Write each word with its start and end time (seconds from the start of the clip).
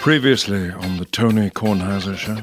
Previously 0.00 0.70
on 0.70 0.96
the 0.96 1.04
Tony 1.04 1.50
Kornheiser 1.50 2.16
Show. 2.16 2.36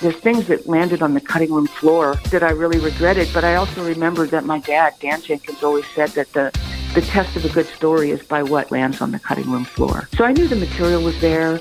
There's 0.00 0.20
things 0.20 0.48
that 0.48 0.66
landed 0.66 1.00
on 1.00 1.14
the 1.14 1.20
cutting 1.20 1.52
room 1.52 1.68
floor 1.68 2.16
that 2.30 2.42
I 2.42 2.50
really 2.50 2.80
regretted, 2.80 3.28
but 3.32 3.44
I 3.44 3.54
also 3.54 3.86
remembered 3.86 4.30
that 4.30 4.44
my 4.44 4.58
dad, 4.58 4.94
Dan 5.00 5.22
Jenkins, 5.22 5.62
always 5.62 5.86
said 5.94 6.08
that 6.10 6.32
the 6.32 6.50
the 6.94 7.02
test 7.02 7.36
of 7.36 7.44
a 7.44 7.48
good 7.50 7.66
story 7.66 8.10
is 8.10 8.20
by 8.22 8.42
what 8.42 8.72
lands 8.72 9.00
on 9.00 9.12
the 9.12 9.20
cutting 9.20 9.48
room 9.48 9.64
floor. 9.64 10.08
So 10.16 10.24
I 10.24 10.32
knew 10.32 10.48
the 10.48 10.56
material 10.56 11.02
was 11.02 11.20
there, 11.20 11.60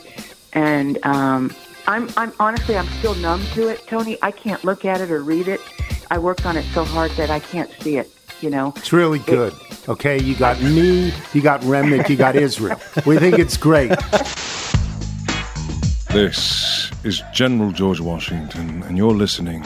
and 0.53 0.97
um, 1.05 1.53
I'm, 1.85 2.09
I'm 2.17 2.33
honestly, 2.39 2.75
I'm 2.75 2.87
still 2.97 3.13
numb 3.15 3.43
to 3.53 3.67
it, 3.67 3.85
Tony. 3.87 4.17
I 4.23 4.31
can't 4.31 4.63
look 4.63 4.85
at 4.85 5.01
it 5.01 5.11
or 5.11 5.21
read 5.21 5.47
it. 5.47 5.61
I 6.09 6.17
worked 6.17 6.47
on 6.47 6.57
it 6.57 6.65
so 6.73 6.83
hard 6.83 7.11
that 7.11 7.29
I 7.29 7.39
can't 7.39 7.69
see 7.81 7.97
it. 7.97 8.11
You 8.41 8.49
know, 8.49 8.73
It's 8.77 8.93
really 8.93 9.19
good. 9.19 9.53
Okay, 9.89 10.21
you 10.21 10.35
got 10.35 10.61
me, 10.61 11.13
you 11.33 11.41
got 11.41 11.61
Remnick, 11.61 12.09
you 12.09 12.15
got 12.15 12.35
Israel. 12.35 12.79
We 13.05 13.17
think 13.17 13.39
it's 13.39 13.57
great. 13.57 13.91
This 16.17 16.89
is 17.03 17.21
General 17.31 17.71
George 17.71 17.99
Washington, 17.99 18.81
and 18.81 18.97
you're 18.97 19.13
listening 19.13 19.63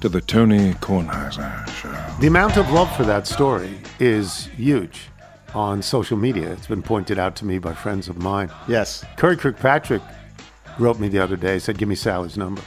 to 0.00 0.08
the 0.08 0.20
Tony 0.20 0.72
Kornheiser 0.74 1.68
Show. 1.76 1.94
The 2.20 2.26
amount 2.26 2.56
of 2.56 2.68
love 2.72 2.94
for 2.96 3.04
that 3.04 3.24
story 3.24 3.78
is 4.00 4.46
huge 4.46 5.02
on 5.54 5.80
social 5.80 6.16
media. 6.16 6.50
It's 6.50 6.66
been 6.66 6.82
pointed 6.82 7.20
out 7.20 7.36
to 7.36 7.44
me 7.44 7.60
by 7.60 7.72
friends 7.72 8.08
of 8.08 8.16
mine. 8.16 8.50
Yes. 8.66 9.04
Curry 9.16 9.36
Kirkpatrick 9.36 10.02
wrote 10.80 10.98
me 10.98 11.06
the 11.06 11.20
other 11.20 11.36
day, 11.36 11.60
said, 11.60 11.78
Give 11.78 11.88
me 11.88 11.94
Sally's 11.94 12.36
number. 12.36 12.62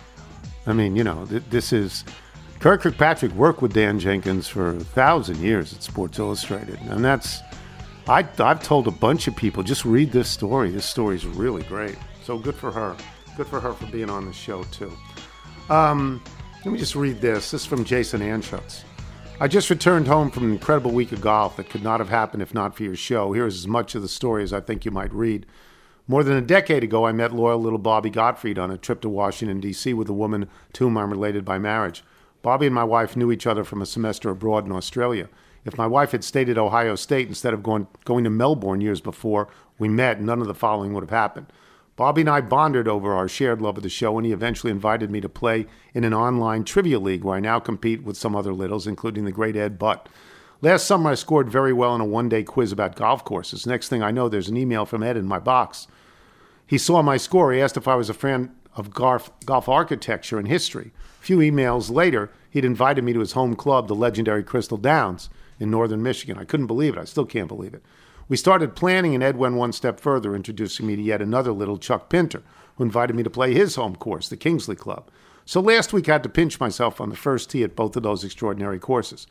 I 0.65 0.71
mean, 0.71 0.95
you 0.95 1.03
know, 1.03 1.25
th- 1.25 1.43
this 1.49 1.73
is. 1.73 2.05
Curry 2.61 2.77
Kirkpatrick 2.77 3.33
worked 3.33 3.61
with 3.61 3.73
Dan 3.73 3.99
Jenkins 3.99 4.47
for 4.47 4.77
a 4.77 4.79
thousand 4.79 5.39
years 5.41 5.73
at 5.73 5.83
Sports 5.83 6.19
Illustrated. 6.19 6.79
And 6.83 7.03
that's. 7.03 7.41
I, 8.07 8.25
I've 8.39 8.63
told 8.63 8.87
a 8.87 8.91
bunch 8.91 9.27
of 9.27 9.35
people, 9.35 9.61
just 9.61 9.83
read 9.83 10.13
this 10.13 10.29
story. 10.29 10.69
This 10.69 10.85
story 10.85 11.17
is 11.17 11.25
really 11.25 11.63
great. 11.63 11.97
So 12.23 12.37
good 12.37 12.55
for 12.55 12.71
her. 12.71 12.95
Good 13.37 13.47
for 13.47 13.59
her 13.59 13.73
for 13.73 13.85
being 13.87 14.09
on 14.09 14.25
the 14.25 14.33
show, 14.33 14.63
too. 14.65 14.91
Um, 15.69 16.23
let 16.63 16.71
me 16.71 16.77
just 16.77 16.95
read 16.95 17.19
this. 17.19 17.51
This 17.51 17.61
is 17.61 17.65
from 17.67 17.83
Jason 17.83 18.21
Anschutz. 18.21 18.83
I 19.39 19.49
just 19.49 19.69
returned 19.69 20.07
home 20.07 20.31
from 20.31 20.45
an 20.45 20.53
incredible 20.53 20.91
week 20.91 21.11
of 21.11 21.19
golf 21.19 21.57
that 21.57 21.69
could 21.69 21.83
not 21.83 21.99
have 21.99 22.07
happened 22.07 22.41
if 22.41 22.53
not 22.53 22.75
for 22.75 22.83
your 22.83 22.95
show. 22.95 23.33
Here's 23.33 23.55
as 23.55 23.67
much 23.67 23.93
of 23.93 24.01
the 24.01 24.07
story 24.07 24.43
as 24.43 24.53
I 24.53 24.61
think 24.61 24.85
you 24.85 24.91
might 24.91 25.13
read. 25.13 25.45
More 26.07 26.23
than 26.23 26.37
a 26.37 26.41
decade 26.41 26.83
ago, 26.83 27.05
I 27.05 27.11
met 27.11 27.33
loyal 27.33 27.59
little 27.59 27.79
Bobby 27.79 28.09
Gottfried 28.09 28.57
on 28.57 28.71
a 28.71 28.77
trip 28.77 29.01
to 29.01 29.09
Washington, 29.09 29.59
D.C. 29.59 29.93
with 29.93 30.07
a 30.07 30.13
woman 30.13 30.47
to 30.73 30.85
whom 30.85 30.97
I'm 30.97 31.09
related 31.09 31.43
by 31.43 31.57
marriage. 31.57 32.03
Bobby 32.41 32.67
and 32.67 32.75
my 32.75 32.83
wife 32.83 33.17
knew 33.17 33.31
each 33.31 33.47
other 33.47 33.63
from 33.63 33.81
a 33.81 33.85
semester 33.85 34.29
abroad 34.29 34.65
in 34.65 34.71
Australia. 34.71 35.27
If 35.65 35.77
my 35.77 35.87
wife 35.87 36.11
had 36.11 36.23
stayed 36.23 36.47
at 36.47 36.59
Ohio 36.59 36.95
State 36.95 37.27
instead 37.27 37.53
of 37.53 37.63
going, 37.63 37.87
going 38.05 38.23
to 38.23 38.29
Melbourne 38.29 38.81
years 38.81 39.01
before 39.01 39.49
we 39.77 39.89
met, 39.89 40.21
none 40.21 40.39
of 40.39 40.47
the 40.47 40.53
following 40.53 40.93
would 40.93 41.03
have 41.03 41.09
happened. 41.09 41.47
Bobby 41.95 42.21
and 42.21 42.29
I 42.29 42.41
bonded 42.41 42.87
over 42.89 43.13
our 43.13 43.29
shared 43.29 43.61
love 43.61 43.77
of 43.77 43.83
the 43.83 43.89
show, 43.89 44.17
and 44.17 44.25
he 44.25 44.33
eventually 44.33 44.71
invited 44.71 45.09
me 45.09 45.21
to 45.21 45.29
play 45.29 45.65
in 45.93 46.03
an 46.03 46.13
online 46.13 46.65
trivia 46.65 46.99
league 46.99 47.23
where 47.23 47.37
I 47.37 47.39
now 47.39 47.59
compete 47.59 48.03
with 48.03 48.17
some 48.17 48.35
other 48.35 48.53
littles, 48.53 48.85
including 48.85 49.23
the 49.23 49.31
great 49.31 49.55
Ed 49.55 49.79
Butt. 49.79 50.09
Last 50.61 50.87
summer, 50.87 51.11
I 51.11 51.15
scored 51.15 51.49
very 51.49 51.71
well 51.71 51.95
in 51.95 52.01
a 52.01 52.05
one 52.05 52.27
day 52.27 52.43
quiz 52.43 52.73
about 52.73 52.95
golf 52.95 53.23
courses. 53.23 53.65
Next 53.65 53.87
thing 53.87 54.03
I 54.03 54.11
know, 54.11 54.27
there's 54.27 54.49
an 54.49 54.57
email 54.57 54.85
from 54.85 55.03
Ed 55.03 55.15
in 55.15 55.25
my 55.25 55.39
box. 55.39 55.87
He 56.67 56.77
saw 56.77 57.01
my 57.01 57.17
score. 57.17 57.53
He 57.53 57.61
asked 57.61 57.77
if 57.77 57.87
I 57.87 57.95
was 57.95 58.09
a 58.09 58.13
fan 58.13 58.53
of 58.75 58.91
golf, 58.91 59.31
golf 59.45 59.69
architecture 59.69 60.37
and 60.37 60.47
history. 60.47 60.91
A 61.21 61.23
few 61.23 61.37
emails 61.37 61.89
later, 61.89 62.29
he'd 62.49 62.65
invited 62.65 63.03
me 63.03 63.13
to 63.13 63.19
his 63.19 63.33
home 63.33 63.55
club, 63.55 63.87
the 63.87 63.95
legendary 63.95 64.43
Crystal 64.43 64.77
Downs 64.77 65.29
in 65.59 65.71
northern 65.71 66.03
Michigan. 66.03 66.37
I 66.37 66.43
couldn't 66.43 66.67
believe 66.67 66.97
it. 66.97 66.99
I 66.99 67.05
still 67.05 67.25
can't 67.25 67.47
believe 67.47 67.73
it. 67.73 67.83
We 68.27 68.37
started 68.37 68.75
planning, 68.75 69.13
and 69.13 69.23
Ed 69.23 69.37
went 69.37 69.55
one 69.55 69.71
step 69.71 69.99
further, 69.99 70.35
introducing 70.35 70.87
me 70.87 70.95
to 70.95 71.01
yet 71.01 71.21
another 71.21 71.51
little 71.51 71.77
Chuck 71.77 72.09
Pinter, 72.09 72.41
who 72.75 72.83
invited 72.83 73.15
me 73.15 73.21
to 73.21 73.29
play 73.29 73.53
his 73.53 73.75
home 73.75 73.95
course, 73.95 74.29
the 74.29 74.37
Kingsley 74.37 74.75
Club. 74.75 75.09
So 75.45 75.61
last 75.61 75.93
week 75.93 76.09
I 76.09 76.13
had 76.13 76.23
to 76.23 76.29
pinch 76.29 76.59
myself 76.59 76.99
on 76.99 77.09
the 77.09 77.15
first 77.15 77.51
tee 77.51 77.63
at 77.63 77.75
both 77.75 77.95
of 77.95 78.01
those 78.01 78.23
extraordinary 78.23 78.79
courses. 78.79 79.27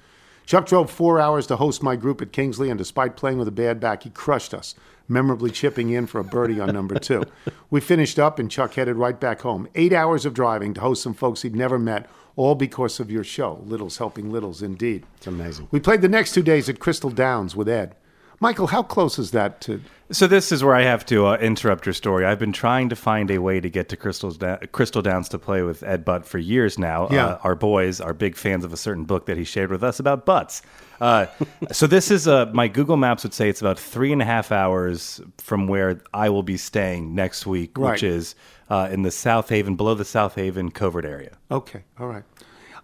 Chuck 0.46 0.66
drove 0.66 0.90
four 0.90 1.18
hours 1.18 1.46
to 1.48 1.56
host 1.56 1.82
my 1.82 1.96
group 1.96 2.22
at 2.22 2.32
Kingsley, 2.32 2.70
and 2.70 2.78
despite 2.78 3.16
playing 3.16 3.38
with 3.38 3.48
a 3.48 3.52
bad 3.52 3.80
back, 3.80 4.04
he 4.04 4.10
crushed 4.10 4.54
us, 4.54 4.76
memorably 5.08 5.50
chipping 5.50 5.90
in 5.90 6.06
for 6.06 6.20
a 6.20 6.24
birdie 6.24 6.60
on 6.60 6.72
number 6.72 6.98
two. 6.98 7.24
we 7.70 7.80
finished 7.80 8.20
up, 8.20 8.38
and 8.38 8.48
Chuck 8.48 8.74
headed 8.74 8.94
right 8.94 9.18
back 9.18 9.40
home. 9.40 9.66
Eight 9.74 9.92
hours 9.92 10.24
of 10.24 10.34
driving 10.34 10.72
to 10.74 10.80
host 10.82 11.02
some 11.02 11.14
folks 11.14 11.42
he'd 11.42 11.56
never 11.56 11.80
met, 11.80 12.08
all 12.36 12.54
because 12.54 13.00
of 13.00 13.10
your 13.10 13.24
show. 13.24 13.60
Littles 13.64 13.98
helping 13.98 14.30
littles, 14.30 14.62
indeed. 14.62 15.04
It's 15.16 15.26
amazing. 15.26 15.66
We 15.72 15.80
played 15.80 16.02
the 16.02 16.08
next 16.08 16.32
two 16.32 16.42
days 16.42 16.68
at 16.68 16.78
Crystal 16.78 17.10
Downs 17.10 17.56
with 17.56 17.68
Ed. 17.68 17.96
Michael, 18.44 18.66
how 18.66 18.82
close 18.82 19.18
is 19.18 19.30
that 19.30 19.62
to? 19.62 19.80
So 20.10 20.26
this 20.26 20.52
is 20.52 20.62
where 20.62 20.74
I 20.74 20.82
have 20.82 21.06
to 21.06 21.28
uh, 21.28 21.36
interrupt 21.38 21.86
your 21.86 21.94
story. 21.94 22.26
I've 22.26 22.38
been 22.38 22.52
trying 22.52 22.90
to 22.90 22.94
find 22.94 23.30
a 23.30 23.38
way 23.38 23.58
to 23.58 23.70
get 23.70 23.88
to 23.88 23.96
Crystal's 23.96 24.36
da- 24.36 24.58
Crystal 24.70 25.00
Downs 25.00 25.30
to 25.30 25.38
play 25.38 25.62
with 25.62 25.82
Ed 25.82 26.04
Butt 26.04 26.26
for 26.26 26.36
years 26.36 26.78
now. 26.78 27.08
Yeah. 27.10 27.26
Uh, 27.26 27.38
our 27.42 27.54
boys 27.54 28.02
are 28.02 28.12
big 28.12 28.36
fans 28.36 28.62
of 28.62 28.70
a 28.74 28.76
certain 28.76 29.04
book 29.04 29.24
that 29.24 29.38
he 29.38 29.44
shared 29.44 29.70
with 29.70 29.82
us 29.82 29.98
about 29.98 30.26
butts. 30.26 30.60
Uh, 31.00 31.24
so 31.72 31.86
this 31.86 32.10
is 32.10 32.28
uh, 32.28 32.50
my 32.52 32.68
Google 32.68 32.98
Maps 32.98 33.22
would 33.22 33.32
say 33.32 33.48
it's 33.48 33.62
about 33.62 33.78
three 33.78 34.12
and 34.12 34.20
a 34.20 34.26
half 34.26 34.52
hours 34.52 35.22
from 35.38 35.66
where 35.66 36.02
I 36.12 36.28
will 36.28 36.42
be 36.42 36.58
staying 36.58 37.14
next 37.14 37.46
week, 37.46 37.78
Right. 37.78 37.92
which 37.92 38.02
is 38.02 38.34
uh, 38.68 38.90
in 38.92 39.00
the 39.04 39.10
South 39.10 39.48
Haven, 39.48 39.74
below 39.74 39.94
the 39.94 40.04
South 40.04 40.34
Haven 40.34 40.70
covert 40.70 41.06
area. 41.06 41.38
Okay, 41.50 41.84
all 41.98 42.08
right. 42.08 42.24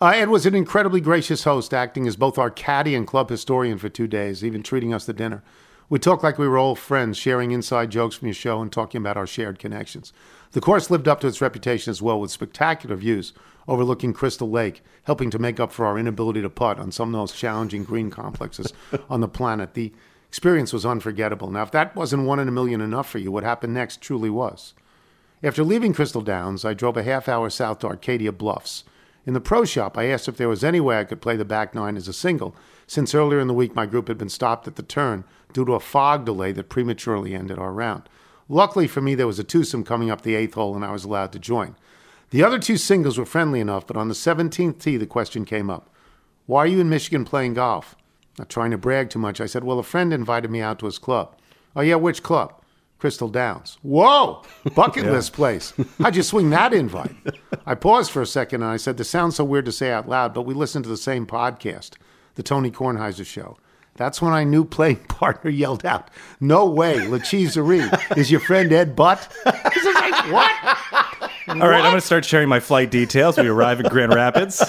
Uh, 0.02 0.12
Ed 0.14 0.30
was 0.30 0.46
an 0.46 0.54
incredibly 0.54 1.02
gracious 1.02 1.44
host, 1.44 1.74
acting 1.74 2.06
as 2.06 2.16
both 2.16 2.38
our 2.38 2.50
caddy 2.50 2.94
and 2.94 3.06
club 3.06 3.28
historian 3.28 3.76
for 3.76 3.90
two 3.90 4.06
days, 4.06 4.42
even 4.42 4.62
treating 4.62 4.94
us 4.94 5.04
to 5.04 5.12
dinner. 5.12 5.42
We 5.90 5.98
talked 5.98 6.22
like 6.22 6.38
we 6.38 6.48
were 6.48 6.56
old 6.56 6.78
friends, 6.78 7.18
sharing 7.18 7.50
inside 7.50 7.90
jokes 7.90 8.16
from 8.16 8.28
your 8.28 8.34
show 8.34 8.62
and 8.62 8.72
talking 8.72 8.98
about 8.98 9.18
our 9.18 9.26
shared 9.26 9.58
connections. 9.58 10.14
The 10.52 10.62
course 10.62 10.88
lived 10.88 11.06
up 11.06 11.20
to 11.20 11.26
its 11.26 11.42
reputation 11.42 11.90
as 11.90 12.00
well, 12.00 12.18
with 12.18 12.30
spectacular 12.30 12.96
views 12.96 13.34
overlooking 13.68 14.14
Crystal 14.14 14.48
Lake, 14.48 14.82
helping 15.04 15.30
to 15.30 15.38
make 15.38 15.60
up 15.60 15.70
for 15.70 15.84
our 15.84 15.98
inability 15.98 16.40
to 16.40 16.48
putt 16.48 16.78
on 16.78 16.92
some 16.92 17.10
of 17.10 17.12
the 17.12 17.18
most 17.18 17.36
challenging 17.36 17.84
green 17.84 18.08
complexes 18.08 18.72
on 19.10 19.20
the 19.20 19.28
planet. 19.28 19.74
The 19.74 19.92
experience 20.28 20.72
was 20.72 20.86
unforgettable. 20.86 21.50
Now, 21.50 21.64
if 21.64 21.72
that 21.72 21.94
wasn't 21.94 22.24
one 22.24 22.38
in 22.38 22.48
a 22.48 22.52
million 22.52 22.80
enough 22.80 23.10
for 23.10 23.18
you, 23.18 23.30
what 23.30 23.44
happened 23.44 23.74
next 23.74 24.00
truly 24.00 24.30
was. 24.30 24.72
After 25.42 25.62
leaving 25.62 25.92
Crystal 25.92 26.22
Downs, 26.22 26.64
I 26.64 26.72
drove 26.72 26.96
a 26.96 27.02
half 27.02 27.28
hour 27.28 27.50
south 27.50 27.80
to 27.80 27.88
Arcadia 27.88 28.32
Bluffs. 28.32 28.84
In 29.30 29.34
the 29.34 29.40
pro 29.40 29.64
shop, 29.64 29.96
I 29.96 30.06
asked 30.06 30.26
if 30.26 30.36
there 30.36 30.48
was 30.48 30.64
any 30.64 30.80
way 30.80 30.98
I 30.98 31.04
could 31.04 31.20
play 31.20 31.36
the 31.36 31.44
back 31.44 31.72
nine 31.72 31.96
as 31.96 32.08
a 32.08 32.12
single, 32.12 32.52
since 32.88 33.14
earlier 33.14 33.38
in 33.38 33.46
the 33.46 33.54
week 33.54 33.76
my 33.76 33.86
group 33.86 34.08
had 34.08 34.18
been 34.18 34.28
stopped 34.28 34.66
at 34.66 34.74
the 34.74 34.82
turn 34.82 35.22
due 35.52 35.64
to 35.66 35.74
a 35.74 35.78
fog 35.78 36.24
delay 36.24 36.50
that 36.50 36.68
prematurely 36.68 37.32
ended 37.32 37.56
our 37.56 37.72
round. 37.72 38.08
Luckily 38.48 38.88
for 38.88 39.00
me, 39.00 39.14
there 39.14 39.28
was 39.28 39.38
a 39.38 39.44
twosome 39.44 39.84
coming 39.84 40.10
up 40.10 40.22
the 40.22 40.34
eighth 40.34 40.54
hole, 40.54 40.74
and 40.74 40.84
I 40.84 40.90
was 40.90 41.04
allowed 41.04 41.30
to 41.30 41.38
join. 41.38 41.76
The 42.30 42.42
other 42.42 42.58
two 42.58 42.76
singles 42.76 43.18
were 43.18 43.24
friendly 43.24 43.60
enough, 43.60 43.86
but 43.86 43.96
on 43.96 44.08
the 44.08 44.14
17th 44.14 44.80
tee, 44.80 44.96
the 44.96 45.06
question 45.06 45.44
came 45.44 45.70
up 45.70 45.88
Why 46.46 46.64
are 46.64 46.66
you 46.66 46.80
in 46.80 46.88
Michigan 46.88 47.24
playing 47.24 47.54
golf? 47.54 47.94
Not 48.36 48.48
trying 48.48 48.72
to 48.72 48.78
brag 48.78 49.10
too 49.10 49.20
much, 49.20 49.40
I 49.40 49.46
said, 49.46 49.62
Well, 49.62 49.78
a 49.78 49.84
friend 49.84 50.12
invited 50.12 50.50
me 50.50 50.60
out 50.60 50.80
to 50.80 50.86
his 50.86 50.98
club. 50.98 51.36
Oh, 51.76 51.82
yeah, 51.82 51.94
which 51.94 52.24
club? 52.24 52.59
Crystal 53.00 53.28
Downs. 53.28 53.78
Whoa, 53.82 54.42
bucket 54.74 55.06
list 55.06 55.32
place. 55.32 55.72
How'd 55.98 56.16
you 56.16 56.22
swing 56.22 56.50
that 56.50 56.74
invite? 56.74 57.16
I 57.66 57.74
paused 57.74 58.10
for 58.10 58.20
a 58.22 58.26
second 58.26 58.62
and 58.62 58.70
I 58.70 58.76
said, 58.76 58.98
This 58.98 59.08
sounds 59.08 59.36
so 59.36 59.44
weird 59.44 59.64
to 59.64 59.72
say 59.72 59.90
out 59.90 60.08
loud, 60.08 60.34
but 60.34 60.42
we 60.42 60.52
listen 60.54 60.82
to 60.82 60.88
the 60.88 60.96
same 60.98 61.26
podcast, 61.26 61.92
The 62.34 62.42
Tony 62.42 62.70
Kornheiser 62.70 63.24
Show. 63.26 63.56
That's 63.96 64.22
when 64.22 64.32
I 64.32 64.44
knew 64.44 64.64
playing 64.64 64.96
partner 65.08 65.50
yelled 65.50 65.84
out, 65.86 66.10
No 66.40 66.66
way, 66.66 66.98
Lacheeserie. 66.98 68.16
Is 68.18 68.30
your 68.30 68.40
friend 68.40 68.70
Ed 68.72 68.94
Butt? 68.94 69.28
Was 69.46 69.54
like, 69.94 70.30
What? 70.32 70.52
All 71.48 71.68
right, 71.68 71.78
I'm 71.82 71.90
going 71.90 71.94
to 71.94 72.00
start 72.00 72.24
sharing 72.24 72.48
my 72.48 72.60
flight 72.60 72.90
details. 72.90 73.36
We 73.38 73.48
arrive 73.48 73.80
at 73.80 73.90
Grand 73.90 74.14
Rapids. 74.14 74.62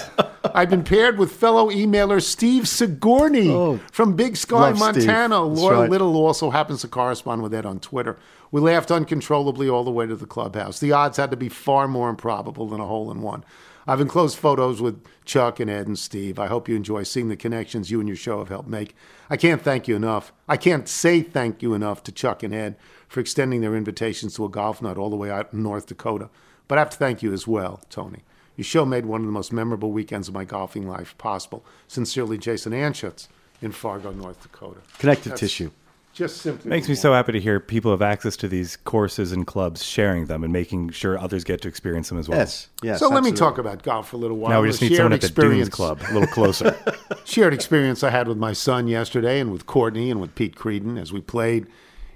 I've 0.54 0.70
been 0.70 0.84
paired 0.84 1.18
with 1.18 1.32
fellow 1.32 1.70
emailer 1.70 2.22
Steve 2.22 2.68
Sigourney 2.68 3.80
from 3.90 4.16
Big 4.16 4.36
Sky. 4.36 4.72
Montana. 4.72 5.42
Laura 5.42 5.80
right. 5.80 5.90
Little 5.90 6.14
also 6.16 6.50
happens 6.50 6.82
to 6.82 6.88
correspond 6.88 7.42
with 7.42 7.54
Ed 7.54 7.66
on 7.66 7.80
Twitter. 7.80 8.18
We 8.50 8.60
laughed 8.60 8.90
uncontrollably 8.90 9.68
all 9.68 9.84
the 9.84 9.90
way 9.90 10.06
to 10.06 10.16
the 10.16 10.26
clubhouse. 10.26 10.78
The 10.78 10.92
odds 10.92 11.16
had 11.16 11.30
to 11.30 11.36
be 11.36 11.48
far 11.48 11.88
more 11.88 12.10
improbable 12.10 12.68
than 12.68 12.80
a 12.80 12.86
hole 12.86 13.10
in 13.10 13.22
one. 13.22 13.44
I've 13.86 14.00
enclosed 14.00 14.38
photos 14.38 14.80
with 14.80 15.04
Chuck 15.24 15.58
and 15.58 15.68
Ed 15.68 15.88
and 15.88 15.98
Steve. 15.98 16.38
I 16.38 16.46
hope 16.46 16.68
you 16.68 16.76
enjoy 16.76 17.02
seeing 17.02 17.28
the 17.28 17.36
connections 17.36 17.90
you 17.90 17.98
and 17.98 18.08
your 18.08 18.16
show 18.16 18.38
have 18.38 18.48
helped 18.48 18.68
make. 18.68 18.94
I 19.28 19.36
can't 19.36 19.60
thank 19.62 19.88
you 19.88 19.96
enough. 19.96 20.32
I 20.48 20.56
can't 20.56 20.88
say 20.88 21.22
thank 21.22 21.62
you 21.62 21.74
enough 21.74 22.02
to 22.04 22.12
Chuck 22.12 22.42
and 22.42 22.54
Ed 22.54 22.76
for 23.08 23.20
extending 23.20 23.60
their 23.60 23.74
invitations 23.74 24.34
to 24.36 24.44
a 24.44 24.48
golf 24.48 24.82
nut 24.82 24.98
all 24.98 25.10
the 25.10 25.16
way 25.16 25.30
out 25.30 25.52
in 25.52 25.62
North 25.62 25.86
Dakota. 25.86 26.30
But 26.68 26.78
I 26.78 26.82
have 26.82 26.90
to 26.90 26.96
thank 26.96 27.22
you 27.22 27.32
as 27.32 27.46
well, 27.48 27.80
Tony. 27.90 28.22
Your 28.56 28.64
show 28.64 28.84
made 28.84 29.06
one 29.06 29.20
of 29.22 29.26
the 29.26 29.32
most 29.32 29.52
memorable 29.52 29.92
weekends 29.92 30.28
of 30.28 30.34
my 30.34 30.44
golfing 30.44 30.86
life 30.86 31.16
possible. 31.18 31.64
Sincerely, 31.88 32.38
Jason 32.38 32.72
Anschutz 32.72 33.28
in 33.60 33.72
Fargo, 33.72 34.12
North 34.12 34.42
Dakota. 34.42 34.80
Connective 34.98 35.30
That's 35.30 35.40
tissue. 35.40 35.70
Just 36.12 36.42
simply 36.42 36.68
Makes 36.68 36.90
me 36.90 36.94
so 36.94 37.14
happy 37.14 37.32
to 37.32 37.40
hear 37.40 37.58
people 37.58 37.90
have 37.90 38.02
access 38.02 38.36
to 38.36 38.48
these 38.48 38.76
courses 38.76 39.32
and 39.32 39.46
clubs, 39.46 39.82
sharing 39.82 40.26
them 40.26 40.44
and 40.44 40.52
making 40.52 40.90
sure 40.90 41.18
others 41.18 41.42
get 41.42 41.62
to 41.62 41.68
experience 41.68 42.10
them 42.10 42.18
as 42.18 42.28
well. 42.28 42.38
Yes. 42.38 42.68
Yes. 42.82 42.98
So 42.98 43.08
let 43.08 43.24
me 43.24 43.32
talk 43.32 43.56
about 43.56 43.82
golf 43.82 44.10
for 44.10 44.16
a 44.16 44.18
little 44.18 44.36
while. 44.36 44.50
Now 44.50 44.60
we 44.60 44.68
A 44.68 44.70
just 44.72 44.82
need 44.82 44.88
shared 44.88 44.98
someone 44.98 45.12
at 45.14 45.20
the 45.22 45.28
Dunes 45.28 45.68
experience- 45.68 45.68
Club, 45.70 46.02
a 46.06 46.12
little 46.12 46.28
closer. 46.28 46.76
shared 47.24 47.54
experience 47.54 48.04
I 48.04 48.10
had 48.10 48.28
with 48.28 48.36
my 48.36 48.52
son 48.52 48.88
yesterday 48.88 49.40
and 49.40 49.50
with 49.50 49.64
Courtney 49.64 50.10
and 50.10 50.20
with 50.20 50.34
Pete 50.34 50.54
Creedon 50.54 51.00
as 51.00 51.14
we 51.14 51.22
played 51.22 51.66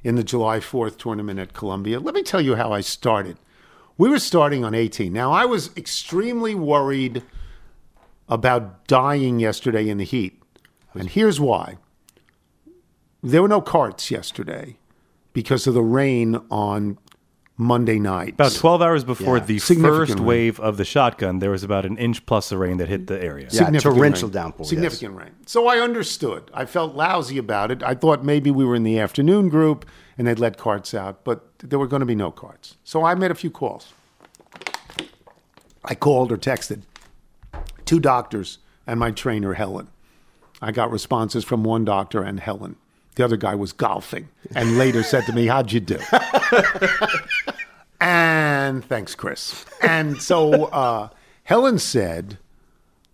in 0.05 0.17
the 0.17 0.25
July 0.25 0.61
4th 0.61 0.99
tournament 0.99 1.41
at 1.41 1.55
Columbia. 1.55 1.99
Let 1.99 2.15
me 2.15 2.23
tell 2.23 2.43
you 2.43 2.57
how 2.57 2.73
I 2.73 2.83
started. 2.83 3.39
We 3.99 4.09
were 4.11 4.19
starting 4.19 4.65
on 4.65 4.75
18. 4.75 5.13
Now, 5.13 5.33
I 5.33 5.47
was 5.47 5.75
extremely 5.77 6.55
worried 6.55 7.23
about 8.29 8.87
dying 8.87 9.41
yesterday 9.41 9.89
in 9.89 9.99
the 9.99 10.05
heat. 10.05 10.43
And 10.95 11.09
here's 11.09 11.41
why 11.41 11.79
there 13.23 13.43
were 13.43 13.49
no 13.49 13.61
carts 13.61 14.11
yesterday 14.11 14.79
because 15.33 15.67
of 15.67 15.75
the 15.75 15.83
rain 15.83 16.41
on 16.51 16.99
Monday 17.59 17.99
night. 17.99 18.35
About 18.35 18.53
12 18.53 18.83
hours 18.83 19.03
before 19.05 19.39
Yeah. 19.39 19.45
the 19.45 19.59
Significant 19.59 19.97
first 19.97 20.15
rain. 20.17 20.25
wave 20.27 20.61
of 20.61 20.77
the 20.77 20.85
shotgun, 20.85 21.39
there 21.39 21.51
was 21.51 21.65
about 21.65 21.87
an 21.87 21.97
inch 21.97 22.27
plus 22.27 22.53
of 22.53 22.59
rain 22.59 22.77
that 22.77 22.89
hit 22.89 23.07
the 23.07 23.23
area. 23.23 23.45
Yeah, 23.45 23.65
Significant 23.65 23.95
torrential 23.97 24.29
rain. 24.29 24.33
downpour. 24.35 24.65
yes. 24.65 24.69
Significant 24.71 25.17
rain. 25.17 25.31
So 25.47 25.67
I 25.67 25.79
understood. 25.79 26.51
I 26.53 26.67
felt 26.67 26.95
lousy 26.95 27.39
about 27.39 27.71
it. 27.71 27.83
I 27.83 27.95
thought 27.95 28.23
maybe 28.25 28.51
we 28.51 28.65
were 28.65 28.75
in 28.75 28.83
the 28.83 28.99
afternoon 28.99 29.49
group 29.49 29.87
and 30.19 30.27
they'd 30.27 30.39
let 30.39 30.59
carts 30.59 30.93
out, 30.93 31.25
but 31.25 31.49
there 31.61 31.79
were 31.79 31.87
going 31.87 32.01
to 32.01 32.07
be 32.07 32.15
no 32.15 32.31
carts. 32.31 32.77
So 32.85 33.05
I 33.05 33.15
made 33.15 33.31
a 33.31 33.35
few 33.35 33.51
calls. 33.51 33.93
I 35.85 35.95
called 35.95 36.33
or 36.33 36.37
texted 36.37 36.83
two 37.87 38.01
doctors 38.01 38.59
and 38.87 39.01
my 39.01 39.11
trainer, 39.13 39.55
Helen. 39.55 39.89
I 40.61 40.73
got 40.73 40.91
responses 40.91 41.45
from 41.45 41.65
one 41.65 41.85
doctor 41.85 42.23
and 42.23 42.41
Helen. 42.41 42.77
The 43.17 43.25
other 43.25 43.37
guy 43.37 43.55
was 43.55 43.73
golfing 43.73 44.29
and 44.55 44.79
later 44.79 45.03
said 45.03 45.25
to 45.27 45.33
me, 45.33 45.47
How'd 45.47 45.73
you 45.73 45.81
do? 45.81 45.99
and 48.01 48.85
thanks, 48.85 49.15
Chris. 49.15 49.65
And 49.83 50.21
so 50.21 50.65
uh, 50.67 51.09
Helen 51.45 51.79
said, 51.79 52.39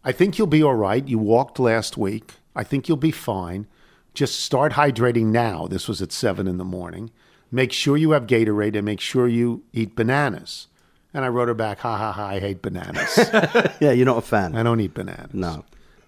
I 0.04 0.12
think 0.12 0.38
you'll 0.38 0.46
be 0.48 0.62
all 0.62 0.74
right. 0.74 1.06
You 1.06 1.18
walked 1.18 1.58
last 1.58 1.96
week. 1.96 2.34
I 2.54 2.64
think 2.64 2.88
you'll 2.88 2.96
be 2.96 3.10
fine. 3.12 3.66
Just 4.14 4.40
start 4.40 4.72
hydrating 4.72 5.26
now. 5.26 5.66
This 5.66 5.88
was 5.88 6.02
at 6.02 6.12
seven 6.12 6.46
in 6.46 6.58
the 6.58 6.64
morning. 6.64 7.10
Make 7.50 7.72
sure 7.72 7.96
you 7.96 8.10
have 8.10 8.26
Gatorade 8.26 8.74
and 8.76 8.84
make 8.84 9.00
sure 9.00 9.28
you 9.28 9.62
eat 9.72 9.94
bananas. 9.94 10.66
And 11.14 11.24
I 11.24 11.28
wrote 11.28 11.48
her 11.48 11.54
back, 11.54 11.78
ha 11.80 11.96
ha 11.96 12.12
ha, 12.12 12.26
I 12.26 12.40
hate 12.40 12.62
bananas. 12.62 13.18
Yeah, 13.80 13.92
you're 13.92 14.06
not 14.06 14.18
a 14.18 14.22
fan. 14.22 14.56
I 14.56 14.62
don't 14.62 14.80
eat 14.80 14.94
bananas. 14.94 15.32
No. 15.34 15.64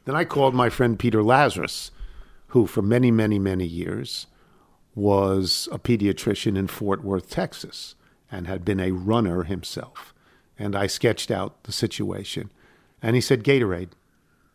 Then 0.06 0.14
I 0.16 0.24
called 0.24 0.54
my 0.54 0.68
friend 0.70 0.98
Peter 0.98 1.22
Lazarus, 1.22 1.90
who 2.54 2.68
for 2.68 2.82
many, 2.82 3.10
many, 3.10 3.36
many 3.36 3.66
years 3.66 4.28
was 4.94 5.68
a 5.72 5.78
pediatrician 5.78 6.56
in 6.56 6.68
Fort 6.68 7.02
Worth, 7.02 7.28
Texas, 7.28 7.96
and 8.30 8.46
had 8.46 8.64
been 8.64 8.78
a 8.78 8.92
runner 8.92 9.42
himself. 9.42 10.14
And 10.56 10.76
I 10.76 10.86
sketched 10.86 11.32
out 11.32 11.64
the 11.64 11.72
situation. 11.72 12.52
And 13.02 13.16
he 13.16 13.20
said, 13.20 13.42
Gatorade, 13.42 13.88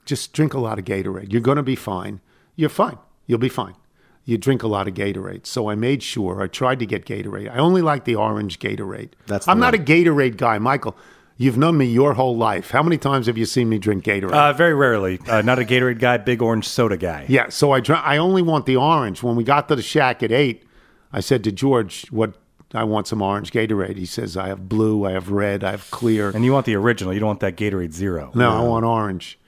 just 0.06 0.32
drink 0.32 0.54
a 0.54 0.62
lot 0.62 0.80
of 0.80 0.86
Gatorade. 0.86 1.34
You're 1.34 1.42
going 1.42 1.58
to 1.58 1.62
be 1.62 1.76
fine. 1.76 2.22
You're 2.56 2.70
fine. 2.70 2.98
You'll 3.28 3.38
be 3.38 3.50
fine. 3.50 3.76
You 4.24 4.38
drink 4.38 4.64
a 4.64 4.68
lot 4.68 4.88
of 4.88 4.94
Gatorade. 4.94 5.46
So 5.46 5.70
I 5.70 5.76
made 5.76 6.02
sure 6.02 6.42
I 6.42 6.48
tried 6.48 6.80
to 6.80 6.86
get 6.86 7.06
Gatorade. 7.06 7.52
I 7.52 7.58
only 7.58 7.82
like 7.82 8.06
the 8.06 8.16
orange 8.16 8.60
Gatorade. 8.60 9.10
That's 9.28 9.46
I'm 9.46 9.60
not 9.60 9.76
a. 9.76 9.78
Gatorade 9.78 10.38
guy. 10.38 10.58
Michael, 10.58 10.96
you've 11.40 11.58
known 11.58 11.76
me 11.78 11.86
your 11.86 12.14
whole 12.14 12.38
life. 12.38 12.70
How 12.70 12.84
many 12.84 13.00
times 13.00 13.26
have 13.26 13.38
you 13.40 13.46
seen 13.46 13.68
me 13.70 13.80
drink 13.80 14.04
Gatorade? 14.04 14.32
Uh, 14.34 14.54
very 14.54 14.76
rarely. 14.76 15.20
Uh, 15.28 15.42
not 15.42 15.58
a 15.58 15.64
Gatorade 15.64 15.98
guy, 16.00 16.18
big 16.18 16.44
orange 16.44 16.68
soda 16.68 16.98
guy. 16.98 17.26
Yeah, 17.28 17.50
so 17.50 17.72
I 17.72 17.80
dr- 17.80 18.04
I 18.06 18.18
only 18.18 18.44
want 18.44 18.68
the 18.68 18.76
orange. 18.76 19.24
When 19.24 19.36
we 19.36 19.44
got 19.44 19.68
to 19.70 19.76
the 19.76 19.82
shack 19.82 20.22
at 20.22 20.32
eight, 20.32 20.64
I 21.12 21.22
said 21.22 21.44
to 21.46 21.52
George, 21.52 22.06
"What? 22.12 22.36
I 22.72 22.84
want 22.84 23.08
some 23.08 23.22
orange 23.24 23.50
Gatorade." 23.52 23.98
He 23.98 24.06
says, 24.06 24.38
"I 24.38 24.50
have 24.50 24.70
blue, 24.70 25.06
I 25.06 25.14
have 25.14 25.32
red, 25.32 25.64
I 25.64 25.72
have 25.72 25.90
clear." 25.90 26.30
And 26.30 26.46
you 26.46 26.54
want 26.54 26.68
the 26.68 26.76
original. 26.76 27.14
You 27.16 27.20
don't 27.20 27.28
want 27.28 27.40
that 27.40 27.56
Gatorade 27.56 27.94
Zero. 27.94 28.32
no, 28.36 28.52
I 28.52 28.62
want 28.62 28.86
orange. 28.86 29.40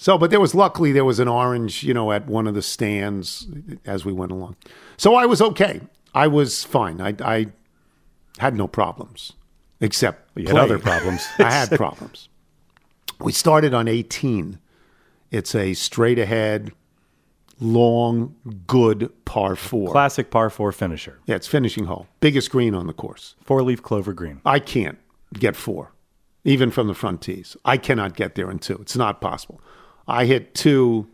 So, 0.00 0.16
but 0.16 0.30
there 0.30 0.40
was 0.40 0.54
luckily 0.54 0.92
there 0.92 1.04
was 1.04 1.18
an 1.18 1.26
orange, 1.28 1.82
you 1.82 1.92
know, 1.92 2.12
at 2.12 2.26
one 2.26 2.46
of 2.46 2.54
the 2.54 2.62
stands 2.62 3.46
as 3.84 4.04
we 4.04 4.12
went 4.12 4.30
along. 4.32 4.54
So 4.96 5.14
I 5.16 5.26
was 5.26 5.42
okay. 5.42 5.80
I 6.14 6.26
was 6.28 6.64
fine. 6.64 7.00
I 7.00 7.14
I 7.24 7.46
had 8.38 8.54
no 8.56 8.68
problems, 8.68 9.32
except 9.80 10.27
Had 10.46 10.56
other 10.56 10.78
problems. 10.78 11.26
I 11.38 11.50
had 11.50 11.70
problems. 11.76 12.28
We 13.20 13.32
started 13.32 13.74
on 13.74 13.88
18. 13.88 14.58
It's 15.30 15.54
a 15.54 15.74
straight 15.74 16.18
ahead, 16.18 16.72
long, 17.60 18.36
good 18.66 19.12
par 19.24 19.56
four. 19.56 19.90
Classic 19.90 20.30
par 20.30 20.50
four 20.50 20.72
finisher. 20.72 21.18
Yeah, 21.26 21.36
it's 21.36 21.46
finishing 21.46 21.84
hole. 21.84 22.06
Biggest 22.20 22.50
green 22.50 22.74
on 22.74 22.86
the 22.86 22.92
course. 22.92 23.34
Four 23.42 23.62
leaf 23.62 23.82
clover 23.82 24.12
green. 24.12 24.40
I 24.44 24.58
can't 24.58 24.98
get 25.34 25.56
four, 25.56 25.92
even 26.44 26.70
from 26.70 26.86
the 26.86 26.94
front 26.94 27.20
tees. 27.22 27.56
I 27.64 27.76
cannot 27.76 28.16
get 28.16 28.34
there 28.36 28.50
in 28.50 28.58
two. 28.58 28.76
It's 28.76 28.96
not 28.96 29.20
possible. 29.20 29.60
I 30.06 30.24
hit 30.24 30.54
two 30.54 31.08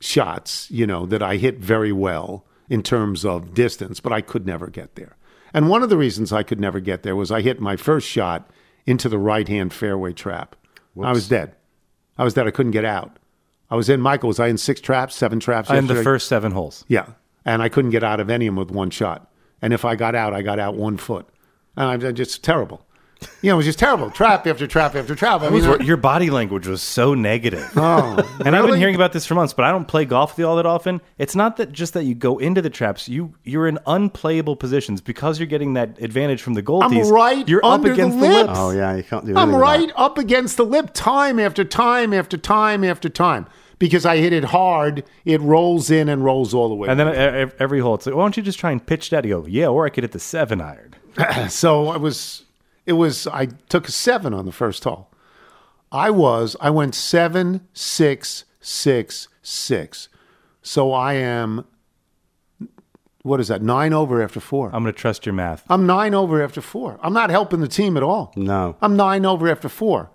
shots, 0.00 0.68
you 0.70 0.86
know, 0.86 1.06
that 1.06 1.22
I 1.22 1.36
hit 1.36 1.58
very 1.58 1.92
well 1.92 2.44
in 2.68 2.82
terms 2.82 3.24
of 3.24 3.54
distance, 3.54 4.00
but 4.00 4.12
I 4.12 4.20
could 4.20 4.46
never 4.46 4.68
get 4.68 4.94
there. 4.94 5.16
And 5.52 5.68
one 5.68 5.82
of 5.82 5.90
the 5.90 5.96
reasons 5.96 6.32
I 6.32 6.42
could 6.42 6.60
never 6.60 6.80
get 6.80 7.02
there 7.02 7.16
was 7.16 7.30
I 7.30 7.40
hit 7.40 7.60
my 7.60 7.76
first 7.76 8.06
shot 8.06 8.50
into 8.86 9.08
the 9.08 9.18
right 9.18 9.46
hand 9.46 9.72
fairway 9.72 10.12
trap. 10.12 10.56
I 11.00 11.12
was 11.12 11.28
dead. 11.28 11.54
I 12.18 12.24
was 12.24 12.34
dead. 12.34 12.46
I 12.46 12.50
couldn't 12.50 12.72
get 12.72 12.84
out. 12.84 13.18
I 13.70 13.76
was 13.76 13.88
in, 13.88 14.00
Michael, 14.00 14.28
was 14.28 14.40
I 14.40 14.48
in 14.48 14.58
six 14.58 14.80
traps, 14.80 15.14
seven 15.14 15.40
traps? 15.40 15.70
And 15.70 15.88
the 15.88 16.02
first 16.02 16.28
seven 16.28 16.52
holes. 16.52 16.84
Yeah. 16.88 17.06
And 17.44 17.62
I 17.62 17.68
couldn't 17.68 17.92
get 17.92 18.02
out 18.02 18.20
of 18.20 18.28
any 18.28 18.46
of 18.46 18.54
them 18.54 18.56
with 18.56 18.70
one 18.70 18.90
shot. 18.90 19.30
And 19.62 19.72
if 19.72 19.84
I 19.84 19.94
got 19.94 20.14
out, 20.14 20.34
I 20.34 20.42
got 20.42 20.58
out 20.58 20.74
one 20.74 20.96
foot. 20.96 21.28
And 21.76 22.04
I'm 22.04 22.14
just 22.14 22.42
terrible. 22.42 22.84
You 23.42 23.48
know, 23.50 23.54
it 23.54 23.56
was 23.58 23.66
just 23.66 23.78
terrible. 23.78 24.10
Trap 24.10 24.46
after 24.46 24.66
trap 24.66 24.94
after 24.94 25.14
trap. 25.14 25.42
I 25.42 25.50
mean, 25.50 25.64
I- 25.64 25.76
Your 25.78 25.96
body 25.96 26.30
language 26.30 26.66
was 26.66 26.80
so 26.82 27.14
negative. 27.14 27.70
oh, 27.76 28.38
And 28.44 28.54
I've 28.56 28.66
been 28.66 28.76
hearing 28.78 28.94
about 28.94 29.12
this 29.12 29.26
for 29.26 29.34
months, 29.34 29.52
but 29.52 29.64
I 29.64 29.70
don't 29.72 29.86
play 29.88 30.04
golf 30.04 30.32
with 30.32 30.38
you 30.40 30.46
all 30.48 30.56
that 30.56 30.66
often. 30.66 31.00
It's 31.18 31.34
not 31.34 31.56
that 31.58 31.72
just 31.72 31.94
that 31.94 32.04
you 32.04 32.14
go 32.14 32.38
into 32.38 32.62
the 32.62 32.70
traps. 32.70 33.08
You 33.08 33.34
you're 33.44 33.66
in 33.66 33.78
unplayable 33.86 34.56
positions 34.56 35.00
because 35.00 35.38
you're 35.38 35.46
getting 35.46 35.74
that 35.74 36.00
advantage 36.00 36.40
from 36.42 36.54
the 36.54 36.62
goal 36.62 36.82
I'm 36.82 36.98
right 37.10 37.46
You're 37.48 37.64
under 37.64 37.90
up 37.90 37.96
the 37.96 38.02
against 38.02 38.18
the, 38.20 38.26
lip. 38.28 38.46
lips. 38.46 38.58
Oh 38.58 38.70
yeah, 38.70 38.94
you 38.96 39.02
can't 39.02 39.26
do. 39.26 39.36
I'm 39.36 39.54
right 39.54 39.90
up 39.96 40.16
against 40.18 40.56
the 40.56 40.64
lip 40.64 40.90
time 40.94 41.38
after 41.38 41.64
time 41.64 42.12
after 42.14 42.36
time 42.38 42.84
after 42.84 43.08
time 43.08 43.46
because 43.78 44.04
I 44.06 44.16
hit 44.18 44.32
it 44.32 44.44
hard. 44.44 45.04
It 45.24 45.40
rolls 45.40 45.90
in 45.90 46.08
and 46.08 46.24
rolls 46.24 46.52
all 46.54 46.68
the 46.68 46.74
way. 46.74 46.88
And 46.88 46.98
then 47.00 47.08
every 47.58 47.80
hole, 47.80 47.94
it's 47.94 48.06
like, 48.06 48.14
why 48.14 48.22
don't 48.22 48.36
you 48.36 48.42
just 48.42 48.58
try 48.58 48.70
and 48.70 48.84
pitch 48.84 49.10
that? 49.10 49.24
You 49.24 49.40
go, 49.42 49.46
yeah, 49.46 49.66
or 49.68 49.86
I 49.86 49.88
could 49.90 50.04
hit 50.04 50.12
the 50.12 50.18
seven 50.18 50.60
iron. 50.60 50.94
so 51.48 51.88
I 51.88 51.96
was, 51.96 52.44
it 52.86 52.94
was, 52.94 53.26
I 53.26 53.46
took 53.68 53.88
a 53.88 53.92
seven 53.92 54.34
on 54.34 54.46
the 54.46 54.52
first 54.52 54.84
hole. 54.84 55.10
I 55.92 56.10
was, 56.10 56.56
I 56.60 56.70
went 56.70 56.94
seven, 56.94 57.66
six, 57.72 58.44
six, 58.60 59.28
six. 59.42 60.08
So 60.62 60.92
I 60.92 61.14
am, 61.14 61.64
what 63.22 63.40
is 63.40 63.48
that, 63.48 63.62
nine 63.62 63.92
over 63.92 64.22
after 64.22 64.40
four? 64.40 64.66
I'm 64.72 64.82
going 64.82 64.94
to 64.94 64.98
trust 64.98 65.26
your 65.26 65.32
math. 65.32 65.64
I'm 65.68 65.86
nine 65.86 66.14
over 66.14 66.42
after 66.42 66.60
four. 66.60 66.98
I'm 67.02 67.12
not 67.12 67.30
helping 67.30 67.60
the 67.60 67.68
team 67.68 67.96
at 67.96 68.02
all. 68.02 68.32
No. 68.36 68.76
I'm 68.80 68.96
nine 68.96 69.26
over 69.26 69.50
after 69.50 69.68
four. 69.68 70.10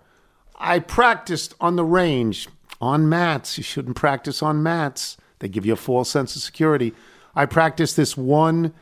I 0.56 0.78
practiced 0.78 1.54
on 1.60 1.76
the 1.76 1.84
range 1.84 2.48
on 2.80 3.08
mats. 3.08 3.58
You 3.58 3.64
shouldn't 3.64 3.96
practice 3.96 4.42
on 4.42 4.62
mats, 4.62 5.16
they 5.38 5.48
give 5.48 5.66
you 5.66 5.74
a 5.74 5.76
false 5.76 6.10
sense 6.10 6.34
of 6.36 6.42
security. 6.42 6.94
I 7.34 7.46
practiced 7.46 7.96
this 7.96 8.16
one 8.16 8.72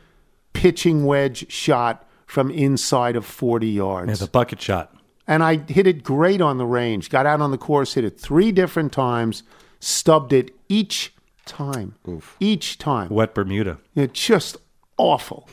pitching 0.53 1.05
wedge 1.05 1.51
shot 1.51 2.07
from 2.35 2.51
inside 2.51 3.15
of 3.15 3.25
40 3.25 3.65
yards. 3.67 4.11
It's 4.11 4.21
a 4.21 4.27
bucket 4.29 4.61
shot. 4.61 4.93
And 5.25 5.41
I 5.41 5.55
hit 5.69 5.87
it 5.87 6.03
great 6.03 6.41
on 6.41 6.57
the 6.57 6.65
range. 6.65 7.09
Got 7.09 7.25
out 7.25 7.39
on 7.39 7.49
the 7.51 7.57
course, 7.57 7.93
hit 7.93 8.03
it 8.03 8.19
three 8.19 8.51
different 8.51 8.91
times, 8.91 9.41
stubbed 9.79 10.33
it 10.33 10.53
each 10.67 11.13
time. 11.45 11.95
Each 12.41 12.77
time. 12.77 13.07
Wet 13.09 13.33
Bermuda. 13.33 13.77
It's 13.95 14.21
just 14.23 14.57
awful. 14.97 15.47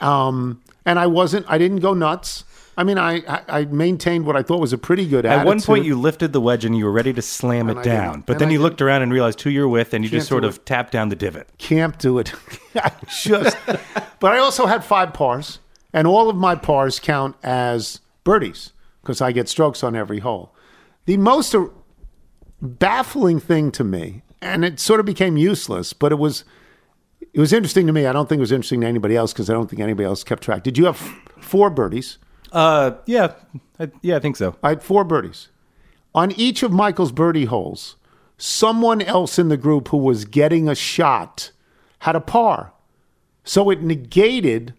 Um, 0.00 0.62
and 0.86 0.98
I 0.98 1.06
wasn't, 1.06 1.44
I 1.50 1.58
didn't 1.58 1.80
go 1.80 1.92
nuts. 1.92 2.44
I 2.78 2.84
mean, 2.84 2.96
I, 2.96 3.16
I, 3.28 3.42
I 3.60 3.64
maintained 3.66 4.24
what 4.24 4.34
I 4.34 4.42
thought 4.42 4.58
was 4.58 4.72
a 4.72 4.78
pretty 4.78 5.06
good 5.06 5.26
At 5.26 5.44
one 5.44 5.60
point, 5.60 5.84
you 5.84 6.00
lifted 6.00 6.32
the 6.32 6.40
wedge 6.40 6.64
and 6.64 6.74
you 6.74 6.86
were 6.86 6.92
ready 6.92 7.12
to 7.12 7.20
slam 7.20 7.68
And 7.68 7.78
it 7.78 7.80
I 7.82 7.84
down. 7.84 8.12
didn't. 8.12 8.26
But 8.26 8.32
And 8.36 8.40
then 8.40 8.48
I 8.48 8.52
you 8.52 8.60
looked 8.62 8.80
around 8.80 9.02
and 9.02 9.12
realized 9.12 9.42
who 9.42 9.50
you're 9.50 9.68
with, 9.68 9.92
and 9.92 10.02
you 10.02 10.08
just 10.10 10.22
Can't 10.24 10.28
sort 10.30 10.42
do 10.44 10.48
of 10.48 10.64
tapped 10.64 10.90
down 10.92 11.10
the 11.10 11.14
divot. 11.16 11.48
can't 11.58 11.98
do 11.98 12.18
it. 12.18 12.32
I 12.74 12.90
just, 13.22 13.58
but 14.20 14.32
I 14.32 14.38
also 14.38 14.64
had 14.64 14.82
five 14.82 15.12
pars, 15.12 15.58
and 15.92 16.06
all 16.06 16.28
of 16.28 16.36
my 16.36 16.54
pars 16.54 16.98
count 16.98 17.36
as 17.42 18.00
birdies 18.24 18.72
because 19.00 19.20
I 19.20 19.32
get 19.32 19.48
strokes 19.48 19.82
on 19.82 19.96
every 19.96 20.20
hole. 20.20 20.54
The 21.06 21.16
most 21.16 21.54
baffling 22.60 23.40
thing 23.40 23.70
to 23.72 23.84
me, 23.84 24.22
and 24.40 24.64
it 24.64 24.78
sort 24.78 25.00
of 25.00 25.06
became 25.06 25.36
useless, 25.36 25.92
but 25.92 26.12
it 26.12 26.16
was 26.16 26.44
it 27.32 27.40
was 27.40 27.52
interesting 27.52 27.86
to 27.86 27.92
me. 27.92 28.06
I 28.06 28.12
don't 28.12 28.28
think 28.28 28.38
it 28.38 28.42
was 28.42 28.52
interesting 28.52 28.82
to 28.82 28.86
anybody 28.86 29.16
else 29.16 29.32
because 29.32 29.48
I 29.48 29.54
don't 29.54 29.68
think 29.68 29.80
anybody 29.80 30.04
else 30.04 30.22
kept 30.24 30.42
track. 30.42 30.62
Did 30.62 30.76
you 30.76 30.84
have 30.84 30.96
f- 30.96 31.20
four 31.40 31.70
birdies? 31.70 32.18
Uh, 32.50 32.92
yeah, 33.06 33.32
I, 33.80 33.90
yeah, 34.02 34.16
I 34.16 34.18
think 34.18 34.36
so. 34.36 34.56
I 34.62 34.70
had 34.70 34.82
four 34.82 35.04
birdies. 35.04 35.48
On 36.14 36.30
each 36.32 36.62
of 36.62 36.72
Michael's 36.72 37.12
birdie 37.12 37.46
holes, 37.46 37.96
someone 38.36 39.00
else 39.00 39.38
in 39.38 39.48
the 39.48 39.56
group 39.56 39.88
who 39.88 39.96
was 39.96 40.26
getting 40.26 40.68
a 40.68 40.74
shot 40.74 41.52
had 42.00 42.14
a 42.14 42.20
par. 42.20 42.72
So 43.44 43.70
it 43.70 43.82
negated. 43.82 44.74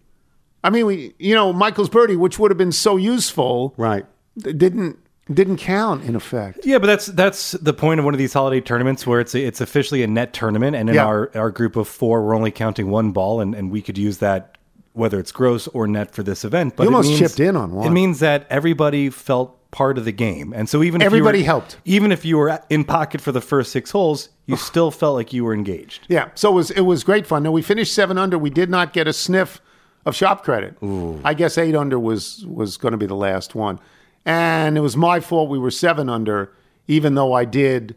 I 0.64 0.70
mean, 0.70 0.86
we, 0.86 1.14
you 1.18 1.34
know, 1.34 1.52
Michael's 1.52 1.88
birdie, 1.88 2.16
which 2.16 2.38
would 2.40 2.50
have 2.50 2.58
been 2.58 2.72
so 2.72 2.96
useful, 2.96 3.74
Right. 3.76 4.04
didn't 4.36 4.98
Didn't 5.32 5.56
count 5.58 6.04
in 6.04 6.16
effect. 6.16 6.66
Yeah, 6.66 6.78
but 6.78 6.86
that's 6.86 7.06
that's 7.06 7.52
the 7.52 7.72
point 7.72 7.98
of 7.98 8.04
one 8.04 8.12
of 8.14 8.18
these 8.18 8.32
holiday 8.34 8.60
tournaments 8.60 9.06
where 9.06 9.20
it's 9.20 9.34
it's 9.34 9.60
officially 9.62 10.02
a 10.02 10.06
net 10.06 10.32
tournament, 10.34 10.76
and 10.76 10.88
in 10.90 10.96
Yeah. 10.96 11.06
our 11.06 11.30
our 11.34 11.50
group 11.50 11.76
of 11.76 11.86
four, 11.88 12.22
we're 12.24 12.34
only 12.36 12.50
counting 12.50 12.90
one 12.90 13.12
ball, 13.12 13.40
and, 13.40 13.54
and 13.54 13.70
we 13.70 13.80
could 13.80 13.96
use 13.96 14.18
that 14.18 14.58
whether 14.92 15.18
it's 15.18 15.32
gross 15.32 15.66
or 15.68 15.86
net 15.86 16.14
for 16.14 16.22
this 16.22 16.44
event. 16.44 16.74
But 16.76 16.82
You 16.84 16.90
it 16.90 16.92
almost 16.92 17.08
means- 17.08 17.20
chipped 17.20 17.40
in 17.40 17.56
on 17.56 17.72
one. 17.72 17.86
It 17.86 17.90
means 17.90 18.18
that 18.20 18.46
everybody 18.50 19.08
felt 19.10 19.56
part 19.70 19.96
of 19.98 20.04
the 20.04 20.12
game, 20.12 20.52
and 20.54 20.68
so 20.68 20.82
even 20.82 21.00
if 21.00 21.06
Everybody 21.06 21.38
you 21.38 21.44
were, 21.44 21.46
helped. 21.46 21.78
Even 21.86 22.12
if 22.12 22.24
you 22.24 22.36
were 22.36 22.60
in 22.68 22.84
pocket 22.84 23.20
for 23.22 23.32
the 23.32 23.40
first 23.40 23.72
six 23.72 23.90
holes, 23.92 24.28
you 24.46 24.56
still 24.56 24.90
felt 24.90 25.14
like 25.16 25.32
you 25.32 25.42
were 25.44 25.54
engaged. 25.54 26.06
Yeah, 26.08 26.28
so 26.34 26.50
it 26.52 26.54
was 26.54 26.70
it 26.70 26.82
was 26.82 27.02
great 27.02 27.26
fun. 27.26 27.42
Now 27.42 27.50
we 27.50 27.62
finished 27.62 27.94
seven 27.94 28.18
under. 28.18 28.36
We 28.38 28.50
did 28.50 28.68
not 28.70 28.92
get 28.92 29.08
a 29.08 29.12
sniff 29.14 29.60
of 30.06 30.14
shop 30.14 30.44
credit. 30.44 30.76
I 31.24 31.34
guess 31.34 31.56
eight 31.58 31.74
under 31.74 31.98
was 31.98 32.44
was 32.46 32.76
going 32.76 32.92
to 32.92 32.98
be 32.98 33.06
the 33.06 33.16
last 33.16 33.54
one, 33.54 33.78
and 34.24 34.76
it 34.76 34.80
was 34.80 34.96
my 34.96 35.20
fault. 35.20 35.48
We 35.50 35.58
were 35.58 35.70
seven 35.70 36.08
under, 36.08 36.52
even 36.86 37.14
though 37.14 37.32
I 37.32 37.44
did 37.44 37.96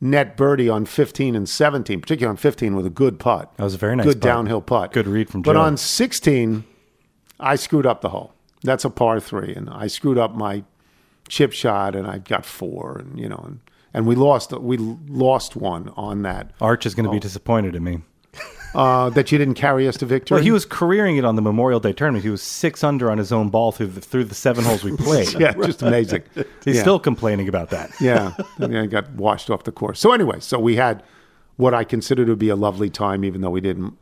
net 0.00 0.36
birdie 0.36 0.68
on 0.68 0.84
fifteen 0.86 1.34
and 1.34 1.48
seventeen, 1.48 2.00
particularly 2.00 2.30
on 2.30 2.36
fifteen 2.36 2.76
with 2.76 2.86
a 2.86 2.90
good 2.90 3.18
putt. 3.18 3.52
That 3.56 3.64
was 3.64 3.74
a 3.74 3.78
very 3.78 3.96
nice 3.96 4.06
good 4.06 4.14
putt. 4.20 4.22
downhill 4.22 4.60
putt. 4.60 4.92
Good 4.92 5.06
read 5.08 5.28
from 5.30 5.42
But 5.42 5.56
on 5.56 5.76
sixteen, 5.76 6.64
I 7.40 7.56
screwed 7.56 7.86
up 7.86 8.00
the 8.00 8.10
hole. 8.10 8.34
That's 8.62 8.84
a 8.84 8.90
par 8.90 9.20
three, 9.20 9.54
and 9.54 9.68
I 9.70 9.86
screwed 9.86 10.18
up 10.18 10.34
my 10.34 10.64
chip 11.28 11.52
shot, 11.52 11.94
and 11.94 12.06
I 12.06 12.18
got 12.18 12.44
four, 12.46 12.98
and 12.98 13.18
you 13.18 13.28
know, 13.28 13.42
and, 13.46 13.60
and 13.92 14.06
we 14.06 14.14
lost 14.14 14.52
we 14.52 14.76
lost 14.78 15.56
one 15.56 15.90
on 15.96 16.22
that 16.22 16.52
Arch 16.60 16.86
is 16.86 16.94
going 16.94 17.06
Oh. 17.06 17.10
to 17.10 17.16
be 17.16 17.20
disappointed 17.20 17.74
in 17.76 17.82
me. 17.84 18.00
Uh, 18.74 19.10
that 19.10 19.32
you 19.32 19.38
didn't 19.38 19.54
carry 19.54 19.88
us 19.88 19.96
to 19.96 20.06
victory. 20.06 20.36
Well, 20.36 20.44
he 20.44 20.50
was 20.50 20.66
careering 20.66 21.16
it 21.16 21.24
on 21.24 21.36
the 21.36 21.42
Memorial 21.42 21.80
Day 21.80 21.92
tournament. 21.92 22.24
He 22.24 22.30
was 22.30 22.42
six 22.42 22.84
under 22.84 23.10
on 23.10 23.18
his 23.18 23.32
own 23.32 23.48
ball 23.48 23.72
through 23.72 23.88
the 23.88 24.00
through 24.00 24.24
the 24.24 24.34
seven 24.34 24.64
holes 24.64 24.84
we 24.84 24.96
played. 24.96 25.32
yeah, 25.34 25.52
just 25.52 25.82
amazing. 25.82 26.22
He's 26.64 26.76
yeah. 26.76 26.80
still 26.82 26.98
complaining 26.98 27.48
about 27.48 27.70
that. 27.70 27.90
yeah, 28.00 28.34
then 28.58 28.88
got 28.88 29.10
washed 29.12 29.50
off 29.50 29.64
the 29.64 29.72
course. 29.72 30.00
So 30.00 30.12
anyway, 30.12 30.40
so 30.40 30.58
we 30.58 30.76
had 30.76 31.02
what 31.56 31.74
I 31.74 31.84
consider 31.84 32.24
to 32.26 32.36
be 32.36 32.48
a 32.48 32.56
lovely 32.56 32.90
time, 32.90 33.24
even 33.24 33.40
though 33.40 33.50
we 33.50 33.60
didn't 33.60 33.96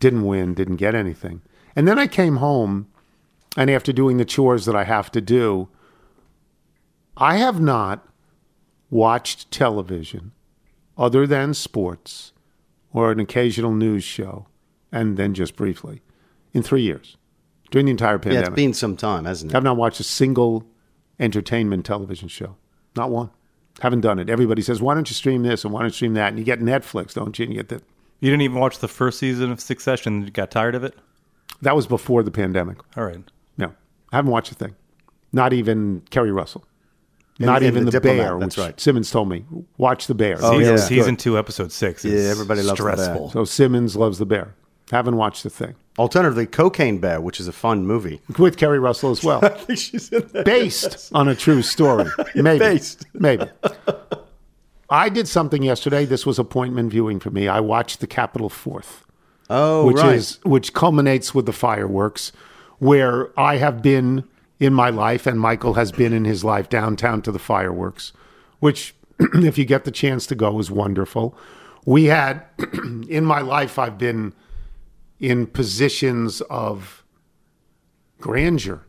didn't 0.00 0.24
win, 0.24 0.54
didn't 0.54 0.76
get 0.76 0.94
anything. 0.94 1.42
And 1.74 1.88
then 1.88 1.98
I 1.98 2.06
came 2.06 2.36
home, 2.36 2.88
and 3.56 3.70
after 3.70 3.92
doing 3.92 4.18
the 4.18 4.24
chores 4.24 4.66
that 4.66 4.76
I 4.76 4.84
have 4.84 5.10
to 5.12 5.20
do, 5.20 5.68
I 7.16 7.36
have 7.36 7.60
not 7.60 8.06
watched 8.90 9.50
television 9.50 10.32
other 10.98 11.26
than 11.26 11.54
sports 11.54 12.32
or 12.92 13.10
an 13.10 13.20
occasional 13.20 13.72
news 13.72 14.04
show, 14.04 14.46
and 14.90 15.16
then 15.16 15.34
just 15.34 15.56
briefly 15.56 16.02
in 16.52 16.62
three 16.62 16.82
years 16.82 17.16
during 17.70 17.86
the 17.86 17.90
entire 17.90 18.18
pandemic. 18.18 18.34
Yeah, 18.34 18.40
pandemic. 18.40 18.58
it's 18.58 18.62
been 18.62 18.74
some 18.74 18.96
time, 18.96 19.24
hasn't 19.24 19.52
it? 19.52 19.56
I've 19.56 19.62
not 19.62 19.76
watched 19.76 20.00
a 20.00 20.04
single 20.04 20.64
entertainment 21.18 21.86
television 21.86 22.28
show. 22.28 22.56
Not 22.96 23.10
one. 23.10 23.30
Haven't 23.80 24.02
done 24.02 24.18
it. 24.18 24.28
Everybody 24.28 24.60
says, 24.60 24.82
why 24.82 24.94
don't 24.94 25.08
you 25.08 25.14
stream 25.14 25.42
this 25.42 25.64
and 25.64 25.72
why 25.72 25.80
don't 25.80 25.88
you 25.88 25.94
stream 25.94 26.14
that? 26.14 26.28
And 26.28 26.38
you 26.38 26.44
get 26.44 26.60
Netflix, 26.60 27.14
don't 27.14 27.38
you? 27.38 27.44
And 27.46 27.54
you 27.54 27.58
get 27.60 27.68
that. 27.70 27.82
You 28.20 28.30
didn't 28.30 28.42
even 28.42 28.58
watch 28.58 28.78
the 28.78 28.88
first 28.88 29.18
season 29.18 29.50
of 29.50 29.60
Succession. 29.60 30.22
You 30.24 30.30
got 30.30 30.50
tired 30.50 30.74
of 30.74 30.84
it. 30.84 30.94
that 31.62 31.74
was 31.74 31.86
before 31.86 32.22
the 32.22 32.30
pandemic. 32.30 32.78
All 32.96 33.04
right. 33.04 33.18
No, 33.56 33.68
I 34.12 34.16
haven't 34.16 34.30
watched 34.30 34.52
a 34.52 34.54
thing. 34.54 34.76
Not 35.32 35.52
even 35.54 36.02
Keri 36.10 36.30
Russell. 36.30 36.64
Not 37.46 37.58
and 37.62 37.66
even 37.66 37.84
The 37.84 37.92
the, 37.92 38.00
Bear, 38.00 38.38
that's 38.38 38.56
which 38.56 38.64
right. 38.64 38.80
Simmons 38.80 39.10
told 39.10 39.28
me. 39.28 39.44
Watch 39.78 40.06
the 40.06 40.14
Bear. 40.14 40.36
Oh, 40.40 40.58
season, 40.58 40.74
yeah. 40.76 40.80
season 40.82 41.16
two, 41.16 41.38
episode 41.38 41.72
six. 41.72 42.04
Is 42.04 42.24
Yeah, 42.24 42.30
everybody 42.30 42.62
loves 42.62 42.78
the 42.78 42.84
Bear. 42.84 42.96
stressful. 42.96 43.30
So 43.30 43.44
Simmons 43.44 43.96
loves 43.96 44.18
the 44.18 44.26
Bear. 44.26 44.54
Haven't 44.90 45.16
watched 45.16 45.42
the 45.42 45.50
thing. 45.50 45.74
Alternatively, 45.98 46.46
Cocaine 46.46 46.98
Bear, 46.98 47.20
which 47.20 47.38
is 47.40 47.48
a 47.48 47.52
fun 47.52 47.86
movie. 47.86 48.20
With 48.38 48.56
Keri 48.56 48.78
Russell 48.78 49.10
as 49.10 49.22
well. 49.24 49.40
I 49.44 49.48
think 49.50 49.78
she's 49.78 50.10
in 50.12 50.26
there. 50.32 50.44
based 50.44 51.10
on 51.14 51.28
a 51.28 51.34
true 51.34 51.62
story. 51.62 52.10
Maybe. 52.34 52.58
based. 52.58 53.06
Maybe. 53.14 53.44
I 54.90 55.08
did 55.08 55.26
something 55.28 55.62
yesterday. 55.62 56.04
This 56.04 56.26
was 56.26 56.38
appointment 56.38 56.90
viewing 56.90 57.20
for 57.20 57.30
me. 57.30 57.48
I 57.48 57.60
watched 57.60 58.00
the 58.00 58.06
Capitol 58.06 58.48
Fourth, 58.50 59.04
Oh, 59.48 59.86
which 59.86 59.96
right. 59.96 60.14
is 60.14 60.38
which 60.44 60.74
culminates 60.74 61.34
with 61.34 61.46
the 61.46 61.52
fireworks, 61.52 62.32
where 62.78 63.38
I 63.38 63.56
have 63.56 63.80
been 63.82 64.24
in 64.62 64.72
my 64.72 64.90
life 64.90 65.26
and 65.26 65.40
Michael 65.40 65.74
has 65.74 65.90
been 65.90 66.12
in 66.12 66.24
his 66.24 66.44
life 66.44 66.68
downtown 66.68 67.20
to 67.22 67.32
the 67.32 67.38
fireworks, 67.40 68.12
which 68.60 68.94
if 69.18 69.58
you 69.58 69.64
get 69.64 69.82
the 69.82 69.90
chance 69.90 70.24
to 70.28 70.36
go 70.36 70.56
is 70.60 70.70
wonderful. 70.70 71.36
We 71.84 72.04
had 72.04 72.44
in 73.08 73.24
my 73.24 73.40
life 73.40 73.76
I've 73.76 73.98
been 73.98 74.34
in 75.18 75.48
positions 75.48 76.42
of 76.42 77.04
grandeur. 78.20 78.86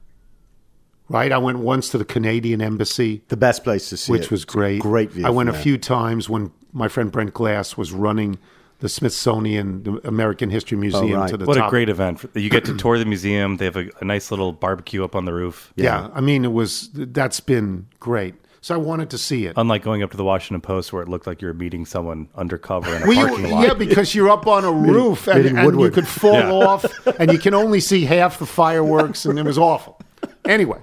Right? 1.10 1.32
I 1.32 1.40
went 1.40 1.58
once 1.58 1.90
to 1.90 1.98
the 1.98 2.06
Canadian 2.06 2.62
embassy 2.62 3.24
the 3.30 3.38
best 3.38 3.64
place 3.64 3.90
to 3.90 3.98
see 3.98 4.12
which 4.12 4.26
it. 4.26 4.32
was 4.32 4.46
great. 4.46 4.80
Great 4.80 5.12
view. 5.12 5.26
I 5.26 5.32
went 5.32 5.50
a 5.50 5.54
few 5.54 5.80
times 5.80 6.30
when 6.30 6.52
my 6.72 6.88
friend 6.88 7.12
Brent 7.12 7.34
Glass 7.34 7.76
was 7.76 7.92
running 7.92 8.38
the 8.84 8.90
Smithsonian, 8.90 9.84
the 9.84 10.08
American 10.08 10.50
History 10.50 10.78
Museum 10.78 11.20
right. 11.20 11.30
to 11.30 11.38
the 11.38 11.46
What 11.46 11.58
top. 11.58 11.68
a 11.68 11.70
great 11.70 11.90
event! 11.90 12.24
You 12.36 12.50
get 12.50 12.66
to 12.66 12.76
tour 12.84 13.00
the 13.00 13.06
museum. 13.06 13.58
They 13.58 13.66
have 13.66 13.78
a, 13.78 13.90
a 14.02 14.06
nice 14.06 14.30
little 14.30 14.52
barbecue 14.52 15.04
up 15.04 15.16
on 15.16 15.26
the 15.26 15.34
roof. 15.34 15.72
yeah. 15.76 16.10
I 16.14 16.22
mean, 16.22 16.44
it 16.46 16.52
was 16.52 16.90
that's 16.94 17.40
been 17.40 17.88
great. 18.00 18.36
So 18.62 18.74
I 18.76 18.78
wanted 18.78 19.10
to 19.10 19.18
see 19.18 19.46
it. 19.46 19.54
Unlike 19.58 19.84
going 19.84 20.04
up 20.04 20.12
to 20.12 20.18
the 20.18 20.24
Washington 20.24 20.62
Post, 20.62 20.94
where 20.94 21.02
it 21.02 21.10
looked 21.10 21.28
like 21.28 21.42
you 21.42 21.48
were 21.50 21.54
meeting 21.54 21.86
someone 21.86 22.30
undercover 22.36 22.96
in 22.96 23.04
a 23.04 23.08
Well, 23.08 23.18
you- 23.18 23.28
parking 23.28 23.52
lot. 23.52 23.68
yeah, 23.68 23.74
because 23.86 24.14
you're 24.16 24.30
up 24.30 24.48
on 24.48 24.64
a 24.64 24.72
roof 24.72 25.28
and, 25.28 25.46
and 25.58 25.80
you 25.82 25.90
could 25.92 26.08
fall 26.08 26.34
Yeah. 26.34 26.52
off, 26.68 26.86
and 27.20 27.32
you 27.32 27.40
can 27.40 27.54
only 27.54 27.80
see 27.82 28.06
half 28.06 28.40
the 28.40 28.46
fireworks, 28.46 29.26
and 29.26 29.38
it 29.40 29.44
was 29.46 29.58
awful. 29.58 30.00
Anyway, 30.46 30.80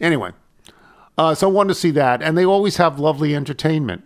anyway, 0.00 0.30
uh, 1.18 1.34
so 1.34 1.48
I 1.48 1.52
wanted 1.52 1.68
to 1.74 1.80
see 1.80 1.90
that, 1.92 2.22
and 2.22 2.38
they 2.38 2.44
always 2.44 2.76
have 2.78 2.98
lovely 2.98 3.34
entertainment. 3.34 4.02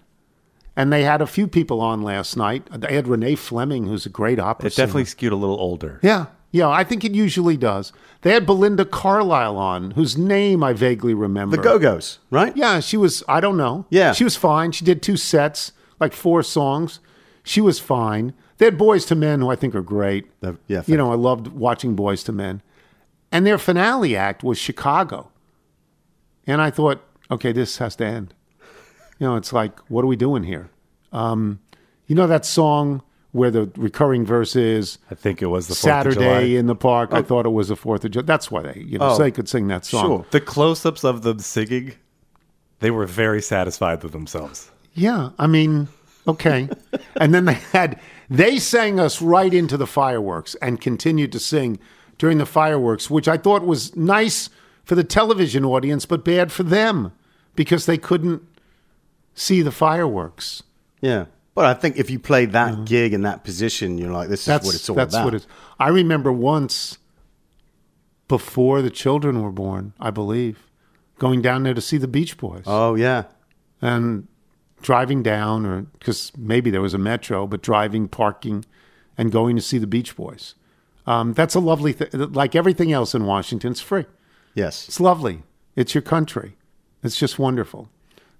And 0.76 0.92
they 0.92 1.04
had 1.04 1.22
a 1.22 1.26
few 1.26 1.46
people 1.46 1.80
on 1.80 2.02
last 2.02 2.36
night. 2.36 2.66
They 2.72 2.94
had 2.94 3.06
Renee 3.06 3.36
Fleming, 3.36 3.86
who's 3.86 4.06
a 4.06 4.08
great 4.08 4.40
opera 4.40 4.66
It 4.66 4.72
singer. 4.72 4.86
definitely 4.86 5.04
skewed 5.04 5.32
a 5.32 5.36
little 5.36 5.58
older. 5.60 6.00
Yeah, 6.02 6.26
yeah, 6.50 6.68
I 6.68 6.82
think 6.84 7.04
it 7.04 7.12
usually 7.14 7.56
does. 7.56 7.92
They 8.22 8.32
had 8.32 8.44
Belinda 8.46 8.84
Carlisle 8.84 9.56
on, 9.56 9.92
whose 9.92 10.16
name 10.18 10.64
I 10.64 10.72
vaguely 10.72 11.14
remember. 11.14 11.56
The 11.56 11.62
Go 11.62 11.78
Go's, 11.78 12.18
right? 12.30 12.56
Yeah, 12.56 12.80
she 12.80 12.96
was. 12.96 13.22
I 13.28 13.40
don't 13.40 13.56
know. 13.56 13.86
Yeah. 13.90 14.12
she 14.12 14.24
was 14.24 14.36
fine. 14.36 14.72
She 14.72 14.84
did 14.84 15.00
two 15.02 15.16
sets, 15.16 15.72
like 16.00 16.12
four 16.12 16.42
songs. 16.42 16.98
She 17.44 17.60
was 17.60 17.78
fine. 17.78 18.32
They 18.58 18.64
had 18.66 18.78
Boyz 18.78 19.10
II 19.10 19.18
Men, 19.18 19.40
who 19.40 19.50
I 19.50 19.56
think 19.56 19.74
are 19.74 19.82
great. 19.82 20.26
The- 20.40 20.58
yeah, 20.66 20.82
you 20.86 20.96
know, 20.96 21.12
I 21.12 21.16
loved 21.16 21.48
watching 21.48 21.94
Boyz 21.96 22.28
II 22.28 22.34
Men, 22.34 22.62
and 23.30 23.46
their 23.46 23.58
finale 23.58 24.16
act 24.16 24.42
was 24.42 24.58
Chicago. 24.58 25.30
And 26.46 26.60
I 26.60 26.70
thought, 26.70 27.00
okay, 27.30 27.52
this 27.52 27.78
has 27.78 27.94
to 27.96 28.04
end. 28.06 28.34
You 29.18 29.26
know, 29.28 29.36
it's 29.36 29.52
like, 29.52 29.78
what 29.90 30.02
are 30.02 30.06
we 30.08 30.16
doing 30.16 30.42
here? 30.44 30.70
Um, 31.12 31.60
you 32.06 32.14
know 32.14 32.26
that 32.26 32.44
song 32.44 33.02
where 33.32 33.50
the 33.50 33.70
recurring 33.76 34.24
verse 34.24 34.54
is 34.56 34.98
I 35.10 35.14
think 35.14 35.42
it 35.42 35.46
was 35.46 35.66
the 35.68 35.74
4th 35.74 36.06
of 36.06 36.12
July. 36.14 36.24
Saturday 36.26 36.56
in 36.56 36.66
the 36.66 36.74
park. 36.76 37.12
I 37.12 37.22
thought 37.22 37.46
it 37.46 37.50
was 37.50 37.68
the 37.68 37.76
Fourth 37.76 38.04
of 38.04 38.10
July. 38.12 38.24
That's 38.26 38.50
why 38.50 38.62
they, 38.62 38.80
you 38.86 38.98
know, 38.98 39.10
Oh. 39.10 39.16
so 39.16 39.22
they 39.22 39.30
could 39.30 39.48
sing 39.48 39.68
that 39.68 39.84
song. 39.84 40.06
Sure. 40.06 40.26
The 40.30 40.40
close-ups 40.40 41.04
of 41.04 41.22
them 41.22 41.38
singing, 41.40 41.94
they 42.80 42.90
were 42.90 43.06
very 43.06 43.40
satisfied 43.42 44.02
with 44.02 44.12
themselves. 44.12 44.70
Yeah, 44.94 45.30
I 45.38 45.46
mean, 45.48 45.88
okay. 46.28 46.68
and 47.16 47.34
then 47.34 47.44
they 47.46 47.54
had 47.54 47.98
they 48.30 48.58
sang 48.58 48.98
us 49.00 49.20
right 49.20 49.52
into 49.52 49.76
the 49.76 49.86
fireworks 49.86 50.54
and 50.62 50.80
continued 50.80 51.32
to 51.32 51.38
sing 51.40 51.78
during 52.18 52.38
the 52.38 52.46
fireworks, 52.46 53.10
which 53.10 53.26
I 53.28 53.36
thought 53.36 53.64
was 53.64 53.94
nice 53.96 54.48
for 54.84 54.94
the 54.94 55.04
television 55.04 55.64
audience, 55.64 56.06
but 56.06 56.24
bad 56.24 56.52
for 56.52 56.62
them 56.62 57.12
because 57.56 57.86
they 57.86 57.98
couldn't 57.98 58.42
see 59.34 59.62
the 59.62 59.72
fireworks. 59.72 60.62
Yeah. 61.00 61.26
But 61.54 61.66
I 61.66 61.74
think 61.74 61.96
if 61.98 62.10
you 62.10 62.18
play 62.18 62.46
that 62.46 62.84
gig 62.84 63.12
in 63.12 63.22
that 63.22 63.44
position, 63.44 63.96
you're 63.98 64.10
like, 64.10 64.28
this 64.28 64.40
is 64.40 64.46
That's 64.46 64.66
what 64.66 64.74
it's 64.74 64.88
all 64.88 64.96
that's 64.96 65.14
about. 65.14 65.24
what 65.24 65.34
it's. 65.34 65.46
I 65.78 65.88
remember 65.88 66.32
once 66.32 66.98
before 68.26 68.82
the 68.82 68.90
children 68.90 69.40
were 69.42 69.52
born, 69.52 69.92
I 70.00 70.10
believe, 70.10 70.66
going 71.18 71.42
down 71.42 71.62
there 71.62 71.74
to 71.74 71.80
see 71.80 71.96
the 71.96 72.08
Beach 72.08 72.36
Boys. 72.38 72.64
oh, 72.66 72.94
yeah. 72.96 73.24
and 73.80 74.26
driving 74.82 75.22
down, 75.22 75.64
or 75.64 75.82
because 75.98 76.32
maybe 76.36 76.70
there 76.70 76.82
was 76.82 76.94
a 76.94 76.98
metro, 76.98 77.46
but 77.46 77.62
driving, 77.62 78.08
parking, 78.08 78.64
and 79.16 79.30
going 79.30 79.54
to 79.56 79.62
see 79.62 79.78
the 79.78 79.86
Beach 79.86 80.16
Boys. 80.16 80.54
Um, 81.06 81.34
that's 81.34 81.54
a 81.54 81.60
lovely 81.60 81.92
thing. 81.92 82.08
Like 82.32 82.56
everything 82.56 82.90
else 82.92 83.14
in 83.14 83.26
Washington, 83.26 83.72
it's 83.72 83.80
free. 83.80 84.06
Yes. 84.54 84.88
It's 84.88 84.98
lovely. 85.00 85.42
It's 85.76 85.94
your 85.94 86.02
country. 86.02 86.56
It's 87.02 87.16
just 87.16 87.38
wonderful. 87.38 87.90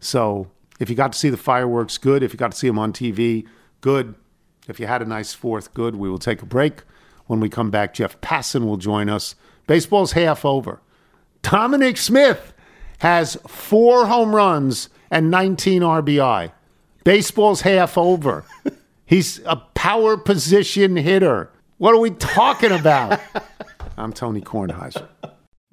So 0.00 0.48
if 0.80 0.90
you 0.90 0.96
got 0.96 1.12
to 1.12 1.18
see 1.18 1.30
the 1.30 1.36
fireworks, 1.36 1.98
good. 1.98 2.22
If 2.22 2.32
you 2.32 2.38
got 2.38 2.52
to 2.52 2.56
see 2.56 2.66
them 2.66 2.78
on 2.78 2.92
TV, 2.92 3.46
good. 3.80 4.14
If 4.68 4.80
you 4.80 4.86
had 4.86 5.02
a 5.02 5.06
nice 5.06 5.32
fourth, 5.32 5.74
good. 5.74 5.96
We 5.96 6.08
will 6.08 6.18
take 6.18 6.42
a 6.42 6.46
break. 6.46 6.82
When 7.26 7.40
we 7.40 7.48
come 7.48 7.70
back, 7.70 7.94
Jeff 7.94 8.20
Passan 8.20 8.66
will 8.66 8.76
join 8.76 9.08
us. 9.08 9.34
Baseball's 9.66 10.12
half 10.12 10.44
over. 10.44 10.80
Dominic 11.42 11.96
Smith 11.96 12.52
has 12.98 13.36
four 13.46 14.06
home 14.06 14.34
runs 14.34 14.88
and 15.10 15.30
19 15.30 15.82
RBI. 15.82 16.52
Baseball's 17.04 17.60
half 17.62 17.96
over. 17.96 18.44
He's 19.06 19.40
a 19.44 19.56
power 19.56 20.16
position 20.16 20.96
hitter. 20.96 21.50
What 21.78 21.94
are 21.94 22.00
we 22.00 22.10
talking 22.10 22.72
about? 22.72 23.20
I'm 23.96 24.12
Tony 24.12 24.40
Kornheiser. 24.40 25.06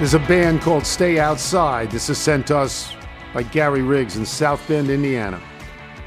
There's 0.00 0.14
a 0.14 0.18
band 0.20 0.62
called 0.62 0.86
Stay 0.86 1.18
Outside. 1.18 1.90
This 1.90 2.08
is 2.08 2.16
sent 2.16 2.46
to 2.46 2.56
us 2.56 2.94
by 3.34 3.42
Gary 3.42 3.82
Riggs 3.82 4.16
in 4.16 4.24
South 4.24 4.66
Bend, 4.66 4.88
Indiana, 4.88 5.36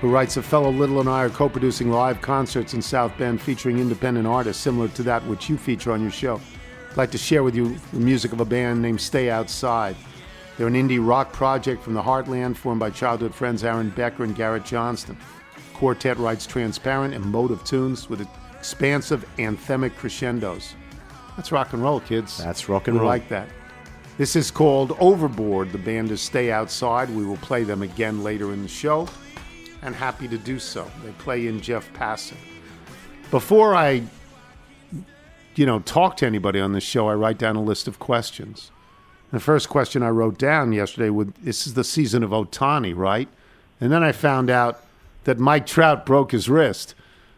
who 0.01 0.09
writes 0.09 0.35
a 0.35 0.41
fellow 0.41 0.71
Little 0.71 1.00
and 1.00 1.07
I 1.07 1.21
are 1.25 1.29
co 1.29 1.47
producing 1.47 1.91
live 1.91 2.19
concerts 2.19 2.73
in 2.73 2.81
South 2.81 3.15
Bend 3.19 3.39
featuring 3.39 3.77
independent 3.77 4.25
artists 4.25 4.63
similar 4.63 4.88
to 4.88 5.03
that 5.03 5.23
which 5.27 5.47
you 5.47 5.59
feature 5.59 5.91
on 5.91 6.01
your 6.01 6.09
show. 6.09 6.41
I'd 6.89 6.97
like 6.97 7.12
to 7.12 7.19
share 7.19 7.43
with 7.43 7.55
you 7.55 7.77
the 7.93 8.00
music 8.00 8.33
of 8.33 8.39
a 8.39 8.45
band 8.45 8.81
named 8.81 9.00
Stay 9.00 9.29
Outside. 9.29 9.95
They're 10.57 10.65
an 10.65 10.73
indie 10.73 10.97
rock 11.00 11.31
project 11.31 11.83
from 11.83 11.93
the 11.93 12.01
heartland 12.01 12.57
formed 12.57 12.79
by 12.79 12.89
childhood 12.89 13.35
friends 13.35 13.63
Aaron 13.63 13.91
Becker 13.91 14.23
and 14.23 14.35
Garrett 14.35 14.65
Johnston. 14.65 15.15
Quartet 15.75 16.17
writes 16.17 16.47
transparent, 16.47 17.13
and 17.13 17.25
emotive 17.25 17.63
tunes 17.63 18.09
with 18.09 18.27
expansive 18.57 19.23
anthemic 19.38 19.95
crescendos. 19.95 20.73
That's 21.35 21.51
rock 21.51 21.73
and 21.73 21.83
roll, 21.83 22.00
kids. 22.00 22.39
That's 22.39 22.67
rock 22.67 22.88
and 22.88 22.95
We 22.95 23.01
roll. 23.01 23.09
like 23.09 23.29
that. 23.29 23.47
This 24.15 24.36
is 24.36 24.51
called 24.51 24.96
Overboard. 25.00 25.72
The 25.72 25.79
band 25.79 26.12
is 26.12 26.22
Stay 26.22 26.51
Outside. 26.51 27.10
We 27.10 27.25
will 27.25 27.38
play 27.38 27.63
them 27.63 27.82
again 27.82 28.24
later 28.24 28.53
in 28.53 28.62
the 28.62 28.67
show, 28.67 29.08
and 29.82 29.96
happy 29.96 30.27
to 30.27 30.38
do 30.38 30.60
so. 30.60 30.89
They 31.03 31.12
play 31.13 31.48
in 31.48 31.60
Jeff 31.60 31.91
Passan. 31.93 32.38
Before 33.32 33.74
I, 33.74 34.03
you 35.55 35.65
know, 35.65 35.79
talk 35.79 36.17
to 36.17 36.27
anybody 36.27 36.60
on 36.60 36.74
this 36.74 36.84
show, 36.84 37.10
I 37.10 37.15
write 37.15 37.39
down 37.39 37.55
a 37.55 37.63
list 37.63 37.88
of 37.88 37.98
questions. 37.98 38.70
The 39.32 39.39
first 39.39 39.67
question 39.67 40.03
I 40.03 40.10
wrote 40.10 40.38
down 40.38 40.74
yesterday 40.74 41.10
with 41.10 41.34
this 41.43 41.65
is 41.65 41.74
the 41.74 41.84
season 41.84 42.22
of 42.22 42.29
Ohtani, 42.29 42.96
right? 42.96 43.27
And 43.82 43.91
then 43.91 44.03
I 44.03 44.12
found 44.12 44.51
out 44.51 44.86
that 45.24 45.39
Mike 45.39 45.65
Trout 45.65 46.05
broke 46.05 46.34
his 46.34 46.48
wrist. 46.48 46.93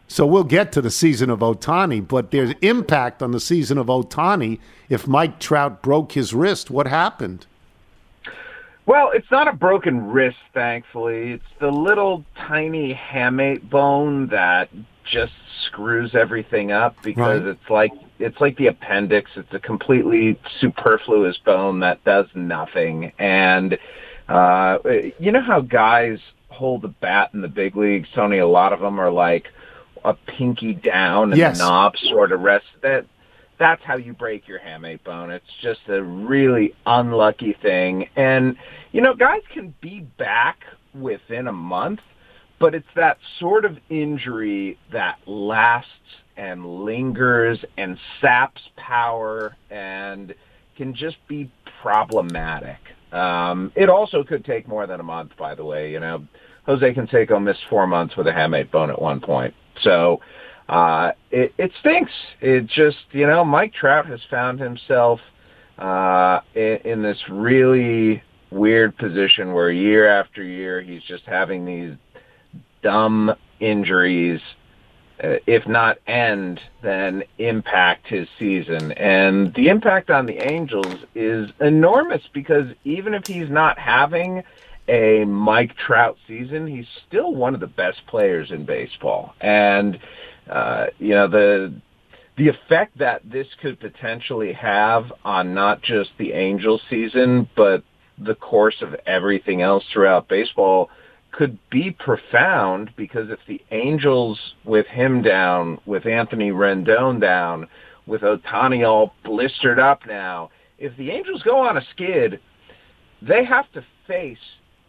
So 0.08 0.24
we'll 0.26 0.44
get 0.44 0.72
to 0.72 0.80
the 0.80 0.90
season 0.90 1.30
of 1.30 1.40
Ohtani, 1.40 2.06
but 2.06 2.30
there's 2.30 2.52
impact 2.62 3.22
on 3.22 3.32
the 3.32 3.40
season 3.40 3.76
of 3.76 3.86
Ohtani 3.86 4.60
if 4.88 5.06
Mike 5.08 5.40
Trout 5.40 5.82
broke 5.82 6.12
his 6.12 6.32
wrist. 6.32 6.70
What 6.70 6.86
happened? 6.86 7.46
Well, 8.86 9.10
it's 9.12 9.30
not 9.32 9.48
a 9.48 9.52
broken 9.52 10.10
wrist, 10.12 10.36
thankfully. 10.54 11.32
It's 11.32 11.44
the 11.58 11.72
little 11.72 12.24
tiny 12.36 12.94
hamate 12.94 13.68
bone 13.68 14.28
that 14.28 14.68
just 15.04 15.32
screws 15.66 16.14
everything 16.14 16.70
up 16.70 16.94
because 17.02 17.42
Right. 17.42 17.50
it's 17.50 17.70
like 17.70 17.92
it's 18.18 18.40
like 18.40 18.56
the 18.56 18.68
appendix. 18.68 19.30
It's 19.36 19.52
a 19.52 19.58
completely 19.58 20.38
superfluous 20.60 21.36
bone 21.38 21.80
that 21.80 22.02
does 22.04 22.26
nothing. 22.34 23.12
And 23.18 23.76
uh 24.28 24.78
you 25.18 25.32
know 25.32 25.42
how 25.42 25.60
guys 25.60 26.18
hold 26.48 26.82
the 26.82 26.88
bat 26.88 27.30
in 27.34 27.40
the 27.40 27.48
big 27.48 27.76
leagues, 27.76 28.08
Tony, 28.14 28.38
a 28.38 28.46
lot 28.46 28.72
of 28.72 28.80
them 28.80 29.00
are 29.00 29.10
like 29.10 29.48
a 30.04 30.14
pinky 30.14 30.74
down 30.74 31.30
and 31.32 31.38
Yes. 31.38 31.58
the 31.58 31.64
knob 31.64 31.96
sort 31.96 32.32
of 32.32 32.40
rest 32.40 32.66
that 32.82 33.06
that's 33.58 33.82
how 33.82 33.96
you 33.96 34.12
break 34.12 34.46
your 34.46 34.58
hamate 34.58 35.02
bone. 35.02 35.30
It's 35.30 35.50
just 35.62 35.80
a 35.88 36.02
really 36.02 36.74
unlucky 36.84 37.54
thing. 37.54 38.08
And, 38.14 38.56
you 38.92 39.00
know, 39.00 39.14
guys 39.14 39.40
can 39.52 39.74
be 39.80 40.00
back 40.00 40.58
within 40.94 41.46
a 41.48 41.52
month, 41.52 42.00
but 42.58 42.74
it's 42.74 42.86
that 42.96 43.16
sort 43.38 43.64
of 43.64 43.78
injury 43.88 44.78
that 44.92 45.18
lasts 45.26 45.90
and 46.36 46.84
lingers 46.84 47.64
and 47.78 47.98
saps 48.20 48.60
power 48.76 49.56
and 49.70 50.34
can 50.76 50.94
just 50.94 51.16
be 51.26 51.50
problematic. 51.80 52.76
Um, 53.12 53.72
it 53.74 53.88
also 53.88 54.22
could 54.22 54.44
take 54.44 54.68
more 54.68 54.86
than 54.86 55.00
a 55.00 55.04
month, 55.04 55.32
by 55.38 55.54
the 55.54 55.64
way. 55.64 55.92
You 55.92 56.00
know, 56.00 56.26
Jose 56.66 56.92
Canseco 56.92 57.42
missed 57.42 57.64
four 57.70 57.86
months 57.86 58.16
with 58.16 58.26
a 58.26 58.32
hamate 58.32 58.70
bone 58.70 58.90
at 58.90 59.00
one 59.00 59.20
point. 59.20 59.54
So, 59.82 60.20
uh, 60.68 61.12
it, 61.30 61.54
it 61.58 61.72
stinks. 61.80 62.12
It 62.40 62.66
just, 62.66 62.98
you 63.12 63.26
know, 63.26 63.44
Mike 63.44 63.72
Trout 63.72 64.06
has 64.06 64.20
found 64.28 64.58
himself 64.58 65.20
uh, 65.78 66.40
in, 66.54 66.78
in 66.84 67.02
this 67.02 67.18
really 67.28 68.22
weird 68.50 68.96
position 68.96 69.52
where 69.52 69.70
year 69.70 70.08
after 70.08 70.42
year 70.42 70.80
he's 70.80 71.02
just 71.02 71.24
having 71.24 71.64
these 71.64 71.94
dumb 72.82 73.34
injuries, 73.60 74.40
uh, 75.22 75.36
if 75.46 75.66
not 75.66 75.98
end, 76.06 76.60
then 76.82 77.22
impact 77.38 78.06
his 78.08 78.28
season. 78.38 78.92
And 78.92 79.54
the 79.54 79.68
impact 79.68 80.10
on 80.10 80.26
the 80.26 80.38
Angels 80.50 80.96
is 81.14 81.50
enormous 81.60 82.22
because 82.32 82.68
even 82.84 83.14
if 83.14 83.26
he's 83.26 83.50
not 83.50 83.78
having 83.78 84.42
a 84.88 85.24
Mike 85.24 85.76
Trout 85.76 86.16
season, 86.26 86.66
he's 86.66 86.86
still 87.06 87.34
one 87.34 87.54
of 87.54 87.60
the 87.60 87.66
best 87.66 88.00
players 88.06 88.50
in 88.50 88.64
baseball. 88.64 89.34
And 89.40 89.98
uh, 90.50 90.86
you 90.98 91.10
know 91.10 91.28
the 91.28 91.74
the 92.36 92.48
effect 92.48 92.98
that 92.98 93.22
this 93.24 93.46
could 93.62 93.80
potentially 93.80 94.52
have 94.52 95.12
on 95.24 95.54
not 95.54 95.82
just 95.82 96.10
the 96.18 96.32
Angels 96.32 96.82
season, 96.90 97.48
but 97.56 97.82
the 98.18 98.34
course 98.34 98.76
of 98.82 98.94
everything 99.06 99.62
else 99.62 99.84
throughout 99.92 100.28
baseball 100.28 100.90
could 101.32 101.58
be 101.70 101.90
profound 101.90 102.90
because 102.96 103.30
if 103.30 103.38
the 103.46 103.60
Angels 103.70 104.38
with 104.64 104.86
him 104.86 105.22
down, 105.22 105.78
with 105.86 106.06
Anthony 106.06 106.50
Rendon 106.50 107.20
down, 107.20 107.66
with 108.06 108.22
Ohtani 108.22 108.86
all 108.86 109.14
blistered 109.24 109.78
up 109.78 110.06
now, 110.06 110.50
if 110.78 110.96
the 110.96 111.10
Angels 111.10 111.42
go 111.42 111.58
on 111.58 111.76
a 111.76 111.84
skid, 111.92 112.40
they 113.20 113.44
have 113.44 113.70
to 113.72 113.84
face 114.06 114.38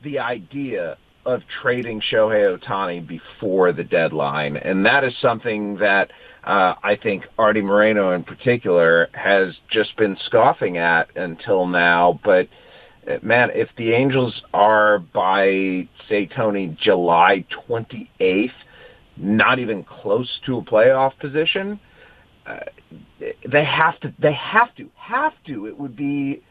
the 0.04 0.20
idea 0.20 0.98
of 1.26 1.42
trading 1.62 2.02
Shohei 2.02 2.58
Ohtani 2.58 3.06
before 3.06 3.74
the 3.74 3.84
deadline. 3.84 4.56
And 4.56 4.86
that 4.86 5.04
is 5.04 5.14
something 5.22 5.78
that 5.78 6.12
uh, 6.46 6.76
I 6.82 6.96
think 6.96 7.26
Arte 7.38 7.62
Moreno 7.62 8.14
in 8.14 8.24
particular 8.24 9.10
has 9.14 9.54
just 9.70 9.96
been 9.98 10.18
scoffing 10.26 10.78
at 10.78 11.16
until 11.18 11.68
now. 11.68 12.20
But 12.24 12.48
man, 13.22 13.50
if 13.54 13.70
the 13.78 13.92
Angels 13.92 14.42
are 14.54 15.00
by, 15.00 15.88
say, 16.08 16.28
Tony, 16.28 16.78
July 16.82 17.46
28th, 17.70 18.52
not 19.18 19.60
even 19.60 19.84
close 19.84 20.30
to 20.46 20.58
a 20.58 20.62
playoff 20.62 21.18
position, 21.20 21.80
uh, 22.46 22.60
they 23.52 23.66
have 23.66 24.00
to, 24.00 24.14
they 24.20 24.34
have 24.34 24.74
to, 24.76 24.90
have 24.96 25.34
to. 25.48 25.68
It 25.68 25.78
would 25.78 25.98
be 25.98 26.42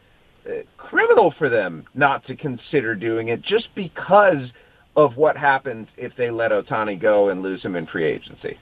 criminal 0.77 1.33
for 1.37 1.49
them 1.49 1.85
not 1.93 2.25
to 2.27 2.35
consider 2.35 2.95
doing 2.95 3.27
it 3.29 3.41
just 3.41 3.67
because 3.75 4.49
of 4.95 5.15
what 5.15 5.37
happens 5.37 5.87
if 5.97 6.15
they 6.15 6.31
let 6.31 6.51
Ohtani 6.51 6.99
go 6.99 7.29
and 7.29 7.41
lose 7.41 7.61
him 7.61 7.75
in 7.75 7.85
free 7.85 8.05
agency. 8.05 8.57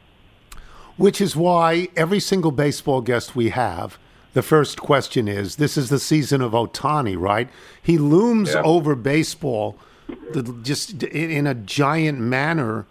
Which 0.97 1.21
is 1.21 1.35
why 1.35 1.87
every 1.95 2.19
single 2.19 2.51
baseball 2.51 3.01
guest 3.01 3.35
we 3.35 3.49
have, 3.49 3.97
the 4.33 4.41
first 4.41 4.81
question 4.81 5.27
is 5.27 5.55
this 5.55 5.77
is 5.77 5.89
the 5.89 5.99
season 5.99 6.41
of 6.41 6.51
Ohtani, 6.51 7.17
right? 7.17 7.49
He 7.81 7.97
looms 7.97 8.53
Yeah. 8.53 8.61
over 8.63 8.95
baseball 8.95 9.77
just 10.61 11.03
in 11.03 11.31
in 11.31 11.47
a 11.47 11.53
giant 11.55 12.19
manner. 12.19 12.85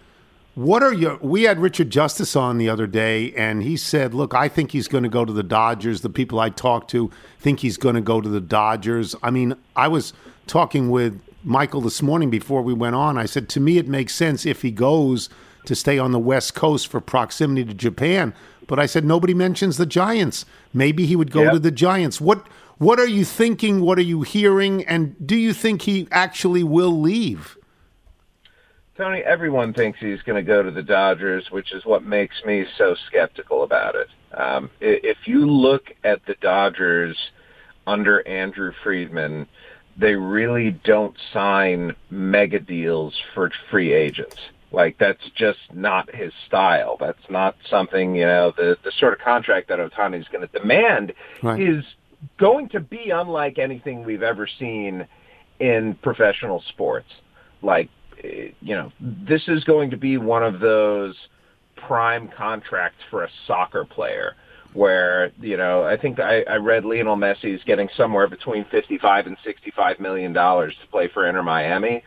What 0.54 0.84
are 0.84 0.92
your? 0.92 1.18
We 1.20 1.42
had 1.44 1.58
Richard 1.58 1.90
Justice 1.90 2.36
on 2.36 2.58
the 2.58 2.68
other 2.68 2.86
day, 2.86 3.32
and 3.32 3.62
he 3.62 3.76
said, 3.76 4.14
"Look, 4.14 4.34
I 4.34 4.46
think 4.48 4.70
he's 4.70 4.86
going 4.86 5.02
to 5.02 5.10
go 5.10 5.24
to 5.24 5.32
the 5.32 5.42
Dodgers. 5.42 6.02
The 6.02 6.10
people 6.10 6.38
I 6.38 6.50
talked 6.50 6.90
to 6.90 7.10
think 7.40 7.60
he's 7.60 7.76
going 7.76 7.96
to 7.96 8.00
go 8.00 8.20
to 8.20 8.28
the 8.28 8.40
Dodgers." 8.40 9.16
I 9.22 9.30
mean, 9.30 9.54
I 9.74 9.88
was 9.88 10.12
talking 10.46 10.90
with 10.90 11.20
Michael 11.42 11.80
this 11.80 12.02
morning 12.02 12.30
before 12.30 12.62
we 12.62 12.72
went 12.72 12.94
on. 12.94 13.18
I 13.18 13.26
said, 13.26 13.48
"To 13.50 13.60
me, 13.60 13.78
it 13.78 13.88
makes 13.88 14.14
sense 14.14 14.46
if 14.46 14.62
he 14.62 14.70
goes 14.70 15.28
to 15.66 15.74
stay 15.74 15.98
on 15.98 16.12
the 16.12 16.20
West 16.20 16.54
Coast 16.54 16.86
for 16.86 17.00
proximity 17.00 17.64
to 17.64 17.74
Japan." 17.74 18.32
But 18.68 18.78
I 18.78 18.86
said 18.86 19.04
nobody 19.04 19.34
mentions 19.34 19.76
the 19.76 19.86
Giants. 19.86 20.46
Maybe 20.72 21.04
he 21.04 21.16
would 21.16 21.32
go 21.32 21.42
Yep. 21.42 21.52
to 21.54 21.58
the 21.58 21.70
Giants. 21.72 22.20
What 22.20 22.46
what 22.78 23.00
are 23.00 23.08
you 23.08 23.24
thinking? 23.24 23.80
What 23.80 23.98
are 23.98 24.02
you 24.02 24.22
hearing? 24.22 24.84
And 24.84 25.16
do 25.24 25.36
you 25.36 25.52
think 25.52 25.82
he 25.82 26.06
actually 26.12 26.62
will 26.62 27.00
leave? 27.00 27.56
Tony, 28.96 29.20
everyone 29.20 29.72
thinks 29.72 29.98
he's 29.98 30.22
going 30.22 30.36
to 30.42 30.46
go 30.46 30.62
to 30.62 30.70
the 30.70 30.82
Dodgers, 30.82 31.50
which 31.50 31.72
is 31.72 31.84
what 31.84 32.04
makes 32.04 32.36
me 32.44 32.64
so 32.78 32.94
skeptical 33.08 33.64
about 33.64 33.96
it. 33.96 34.08
Um, 34.32 34.70
i- 34.80 35.00
if 35.02 35.26
you 35.26 35.46
look 35.50 35.92
at 36.04 36.24
the 36.26 36.34
Dodgers 36.40 37.16
under 37.88 38.26
Andrew 38.26 38.72
Friedman, 38.84 39.48
they 39.96 40.14
really 40.14 40.70
don't 40.70 41.16
sign 41.32 41.94
mega 42.10 42.60
deals 42.60 43.18
for 43.34 43.50
free 43.70 43.92
agents. 43.92 44.36
Like 44.70 44.98
that's 44.98 45.24
just 45.36 45.58
not 45.72 46.12
his 46.12 46.32
style. 46.46 46.96
That's 46.98 47.30
not 47.30 47.56
something 47.70 48.16
you 48.16 48.26
know. 48.26 48.50
The 48.56 48.76
the 48.82 48.90
sort 48.92 49.12
of 49.12 49.20
contract 49.20 49.68
that 49.68 49.78
Ohtani 49.78 50.20
is 50.20 50.26
going 50.28 50.46
to 50.48 50.58
demand 50.58 51.12
Right. 51.42 51.60
is 51.60 51.84
going 52.38 52.70
to 52.70 52.80
be 52.80 53.10
unlike 53.10 53.58
anything 53.60 54.02
we've 54.04 54.24
ever 54.24 54.48
seen 54.48 55.06
in 55.60 55.94
professional 56.02 56.60
sports. 56.62 57.06
Like 57.62 57.88
you 58.22 58.74
know, 58.74 58.92
this 59.00 59.42
is 59.48 59.64
going 59.64 59.90
to 59.90 59.96
be 59.96 60.16
one 60.16 60.42
of 60.42 60.60
those 60.60 61.14
prime 61.76 62.30
contracts 62.36 62.98
for 63.10 63.24
a 63.24 63.28
soccer 63.46 63.84
player 63.84 64.34
where, 64.74 65.30
you 65.40 65.56
know, 65.56 65.84
I 65.84 65.96
think 65.96 66.18
I, 66.18 66.42
I 66.42 66.56
read 66.56 66.84
Lionel 66.84 67.16
Messi 67.16 67.54
is 67.54 67.60
getting 67.64 67.88
somewhere 67.96 68.26
between 68.26 68.64
55 68.70 69.26
and 69.26 69.36
65 69.44 70.00
million 70.00 70.32
dollars 70.32 70.74
to 70.82 70.88
play 70.88 71.08
for 71.08 71.28
Inter 71.28 71.42
Miami. 71.42 72.02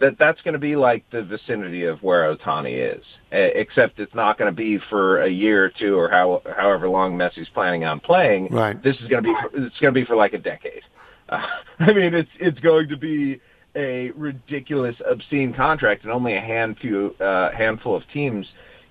That 0.00 0.16
that's 0.18 0.40
going 0.42 0.54
to 0.54 0.58
be 0.58 0.76
like 0.76 1.04
the 1.10 1.22
vicinity 1.22 1.84
of 1.84 2.02
where 2.02 2.34
Ohtani 2.34 2.96
is, 2.96 3.04
except 3.30 3.98
it's 3.98 4.14
not 4.14 4.38
going 4.38 4.50
to 4.50 4.56
be 4.56 4.78
for 4.88 5.22
a 5.22 5.28
year 5.28 5.64
or 5.64 5.68
two 5.68 5.98
or 5.98 6.08
how 6.08 6.40
however 6.56 6.88
long 6.88 7.18
Messi's 7.18 7.48
planning 7.52 7.84
on 7.84 8.00
playing. 8.00 8.48
Right. 8.50 8.82
This 8.82 8.96
is 8.96 9.08
going 9.08 9.22
to 9.24 9.28
be 9.28 9.34
for, 9.34 9.66
it's 9.66 9.78
going 9.78 9.92
to 9.92 10.00
be 10.00 10.06
for 10.06 10.16
like 10.16 10.32
a 10.32 10.38
decade. 10.38 10.82
Uh, 11.28 11.46
I 11.80 11.92
mean, 11.92 12.14
it's 12.14 12.30
it's 12.38 12.58
going 12.60 12.88
to 12.88 12.96
be 12.96 13.40
a 13.76 14.10
ridiculous, 14.12 14.96
obscene 15.08 15.52
contract, 15.54 16.02
and 16.04 16.12
only 16.12 16.34
a 16.36 16.40
handful 16.40 17.10
uh, 17.20 17.50
handful 17.52 17.94
of 17.96 18.02
teams 18.12 18.46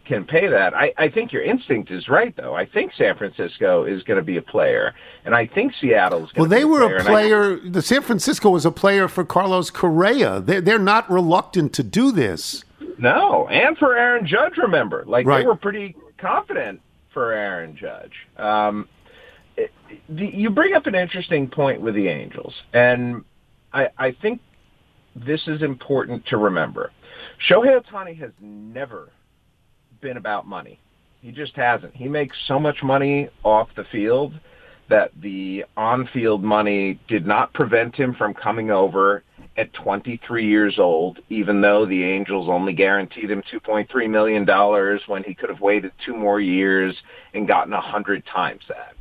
can 0.06 0.24
pay 0.26 0.48
that. 0.48 0.74
I, 0.74 0.92
I 0.98 1.10
think 1.10 1.32
your 1.32 1.44
instinct 1.44 1.92
is 1.92 2.08
right, 2.10 2.36
though. 2.36 2.56
I 2.56 2.66
think 2.66 2.94
San 2.98 3.16
Francisco 3.16 3.84
is 3.84 4.02
going 4.04 4.18
to 4.18 4.24
be 4.24 4.38
a 4.38 4.42
player, 4.42 4.96
and 5.24 5.36
I 5.36 5.46
think 5.46 5.74
Seattle 5.80 6.24
is 6.26 6.30
Well, 6.36 6.48
going 6.48 6.50
to 6.50 6.56
they 6.56 6.62
be 6.62 6.66
were 6.66 6.82
a 6.84 6.88
player. 6.88 6.98
a 6.98 7.04
player. 7.04 7.44
I- 7.54 7.58
player. 7.60 7.70
The 7.72 7.82
San 7.82 8.02
Francisco 8.02 8.50
was 8.50 8.66
a 8.66 8.72
player 8.72 9.08
for 9.08 9.24
Carlos 9.24 9.70
Correa. 9.70 10.40
They're, 10.42 10.62
they're 10.62 10.80
not 10.80 11.10
reluctant 11.12 11.74
to 11.74 11.84
do 11.84 12.12
this. 12.12 12.64
No, 12.98 13.48
and 13.50 13.78
for 13.78 13.96
Aaron 13.96 14.26
Judge, 14.28 14.58
remember, 14.58 15.04
like 15.06 15.26
Right. 15.28 15.42
they 15.42 15.46
were 15.46 15.56
pretty 15.56 15.96
confident 16.18 16.82
for 17.14 17.32
Aaron 17.32 17.76
Judge. 17.78 18.14
Um, 18.38 18.88
it- 19.58 19.72
the, 20.10 20.26
you 20.26 20.50
bring 20.50 20.74
up 20.74 20.88
an 20.88 20.96
interesting 20.96 21.48
point 21.50 21.82
with 21.82 21.94
the 21.94 22.08
Angels, 22.08 22.56
and 22.74 23.24
I, 23.72 23.90
I 23.98 24.12
think 24.14 24.42
this 25.26 25.42
is 25.48 25.62
important 25.62 26.26
to 26.28 26.38
remember. 26.38 26.92
Shohei 27.50 27.80
Ohtani 27.80 28.18
has 28.20 28.32
never 28.42 29.10
been 30.02 30.18
about 30.18 30.48
money. 30.48 30.80
He 31.22 31.32
just 31.32 31.56
hasn't. 31.56 31.96
He 31.96 32.08
makes 32.08 32.38
so 32.48 32.60
much 32.60 32.82
money 32.82 33.30
off 33.44 33.68
the 33.76 33.84
field 33.92 34.34
that 34.90 35.12
the 35.22 35.66
on-field 35.78 36.44
money 36.44 37.00
did 37.08 37.26
not 37.26 37.54
prevent 37.54 37.96
him 37.96 38.16
from 38.16 38.34
coming 38.34 38.72
over 38.72 39.24
at 39.56 39.72
23 39.74 40.48
years 40.48 40.80
old, 40.80 41.20
even 41.30 41.62
though 41.62 41.86
the 41.86 42.04
Angels 42.04 42.48
only 42.50 42.74
guaranteed 42.74 43.30
him 43.30 43.44
2.3 43.54 44.10
million 44.10 44.46
dollars 44.46 45.02
when 45.08 45.24
he 45.24 45.36
could 45.36 45.50
have 45.50 45.62
waited 45.62 45.92
two 46.06 46.16
more 46.16 46.40
years 46.40 46.96
and 47.34 47.48
gotten 47.48 47.74
a 47.74 47.82
hundred 47.82 48.26
times 48.26 48.62
that. 48.68 48.94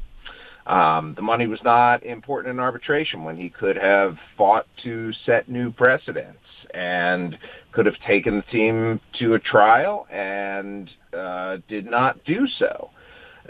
Um, 0.69 1.15
the 1.15 1.23
money 1.23 1.47
was 1.47 1.61
not 1.65 2.03
important 2.05 2.53
in 2.53 2.61
arbitration 2.61 3.25
when 3.25 3.37
he 3.37 3.49
could 3.49 3.77
have 3.77 4.19
fought 4.37 4.67
to 4.85 5.13
set 5.25 5.49
new 5.49 5.73
precedents 5.73 6.39
and 6.75 7.39
could 7.73 7.87
have 7.87 7.99
taken 8.07 8.37
the 8.37 8.43
team 8.53 9.01
to 9.19 9.33
a 9.33 9.39
trial 9.39 10.07
and 10.13 10.91
uh, 11.17 11.57
did 11.69 11.87
not 11.87 12.23
do 12.25 12.47
so. 12.59 12.91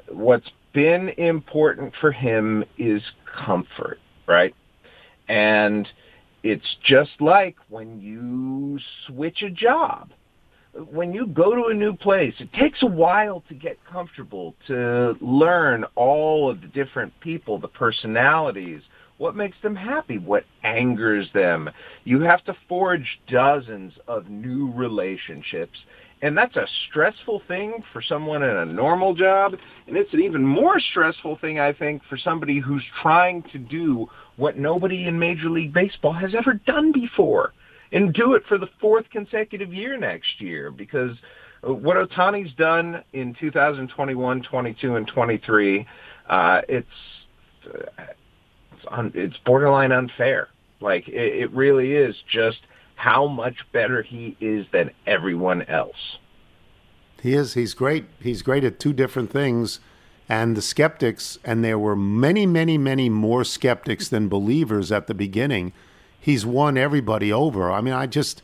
What's 0.08 0.48
been 0.72 1.08
important 1.18 1.92
for 2.00 2.12
him 2.12 2.64
is 2.78 3.02
comfort, 3.44 3.98
right? 4.28 4.54
And 5.28 5.88
it's 6.44 6.76
just 6.84 7.20
like 7.20 7.56
when 7.68 8.00
you 8.00 8.78
switch 9.08 9.42
a 9.42 9.50
job 9.50 10.12
when 10.74 11.12
you 11.12 11.26
go 11.26 11.54
to 11.54 11.68
a 11.70 11.74
new 11.74 11.94
place, 11.96 12.34
it 12.38 12.52
takes 12.52 12.82
a 12.82 12.86
while 12.86 13.42
to 13.48 13.54
get 13.54 13.78
comfortable, 13.90 14.54
to 14.66 15.16
learn 15.20 15.84
all 15.94 16.50
of 16.50 16.60
the 16.60 16.66
different 16.68 17.12
people, 17.20 17.58
the 17.58 17.68
personalities, 17.68 18.82
what 19.16 19.34
makes 19.34 19.56
them 19.62 19.74
happy, 19.74 20.18
what 20.18 20.44
angers 20.62 21.26
them. 21.34 21.68
You 22.04 22.20
have 22.20 22.44
to 22.44 22.56
forge 22.68 23.20
dozens 23.28 23.92
of 24.06 24.28
new 24.28 24.72
relationships. 24.72 25.76
And 26.20 26.36
that's 26.36 26.56
a 26.56 26.66
stressful 26.88 27.42
thing 27.46 27.82
for 27.92 28.02
someone 28.02 28.42
in 28.42 28.56
a 28.56 28.64
normal 28.64 29.14
job. 29.14 29.54
And 29.86 29.96
it's 29.96 30.12
an 30.12 30.20
even 30.20 30.44
more 30.44 30.80
stressful 30.80 31.38
thing, 31.40 31.60
I 31.60 31.72
think, 31.72 32.02
for 32.08 32.18
somebody 32.18 32.58
who's 32.58 32.82
trying 33.02 33.42
to 33.52 33.58
do 33.58 34.08
what 34.36 34.56
nobody 34.56 35.06
in 35.06 35.18
Major 35.18 35.48
League 35.48 35.72
Baseball 35.72 36.12
has 36.12 36.34
ever 36.34 36.54
done 36.54 36.92
before 36.92 37.52
and 37.92 38.12
do 38.12 38.34
it 38.34 38.44
for 38.46 38.58
the 38.58 38.68
fourth 38.80 39.08
consecutive 39.10 39.72
year 39.72 39.96
next 39.96 40.40
year 40.40 40.70
because 40.70 41.16
uh, 41.66 41.72
what 41.72 41.96
Ohtani's 41.96 42.52
done 42.54 43.02
in 43.12 43.34
2021, 43.34 44.42
22, 44.42 44.96
and 44.96 45.06
23, 45.06 45.86
uh, 46.28 46.60
it's 46.68 46.86
uh, 47.66 48.04
it's, 49.14 49.36
borderline 49.38 49.92
unfair. 49.92 50.48
Like 50.80 51.08
it, 51.08 51.14
it 51.14 51.50
really 51.50 51.94
is 51.94 52.16
just 52.30 52.58
how 52.94 53.26
much 53.26 53.56
better 53.72 54.02
he 54.02 54.36
is 54.40 54.66
than 54.72 54.90
everyone 55.06 55.62
else. 55.62 56.18
He 57.22 57.34
is. 57.34 57.54
He's 57.54 57.74
great. 57.74 58.06
He's 58.20 58.42
great 58.42 58.64
at 58.64 58.78
two 58.78 58.92
different 58.92 59.30
things. 59.30 59.80
And 60.28 60.56
the 60.56 60.62
skeptics, 60.62 61.38
and 61.42 61.64
there 61.64 61.78
were 61.78 61.96
many, 61.96 62.44
many, 62.44 62.76
many 62.76 63.08
more 63.08 63.44
skeptics 63.44 64.08
than 64.08 64.28
believers 64.28 64.92
at 64.92 65.06
the 65.06 65.14
beginning. 65.14 65.72
He's 66.20 66.44
won 66.44 66.76
everybody 66.76 67.32
over. 67.32 67.70
I 67.70 67.80
mean, 67.80 67.94
I 67.94 68.06
just, 68.06 68.42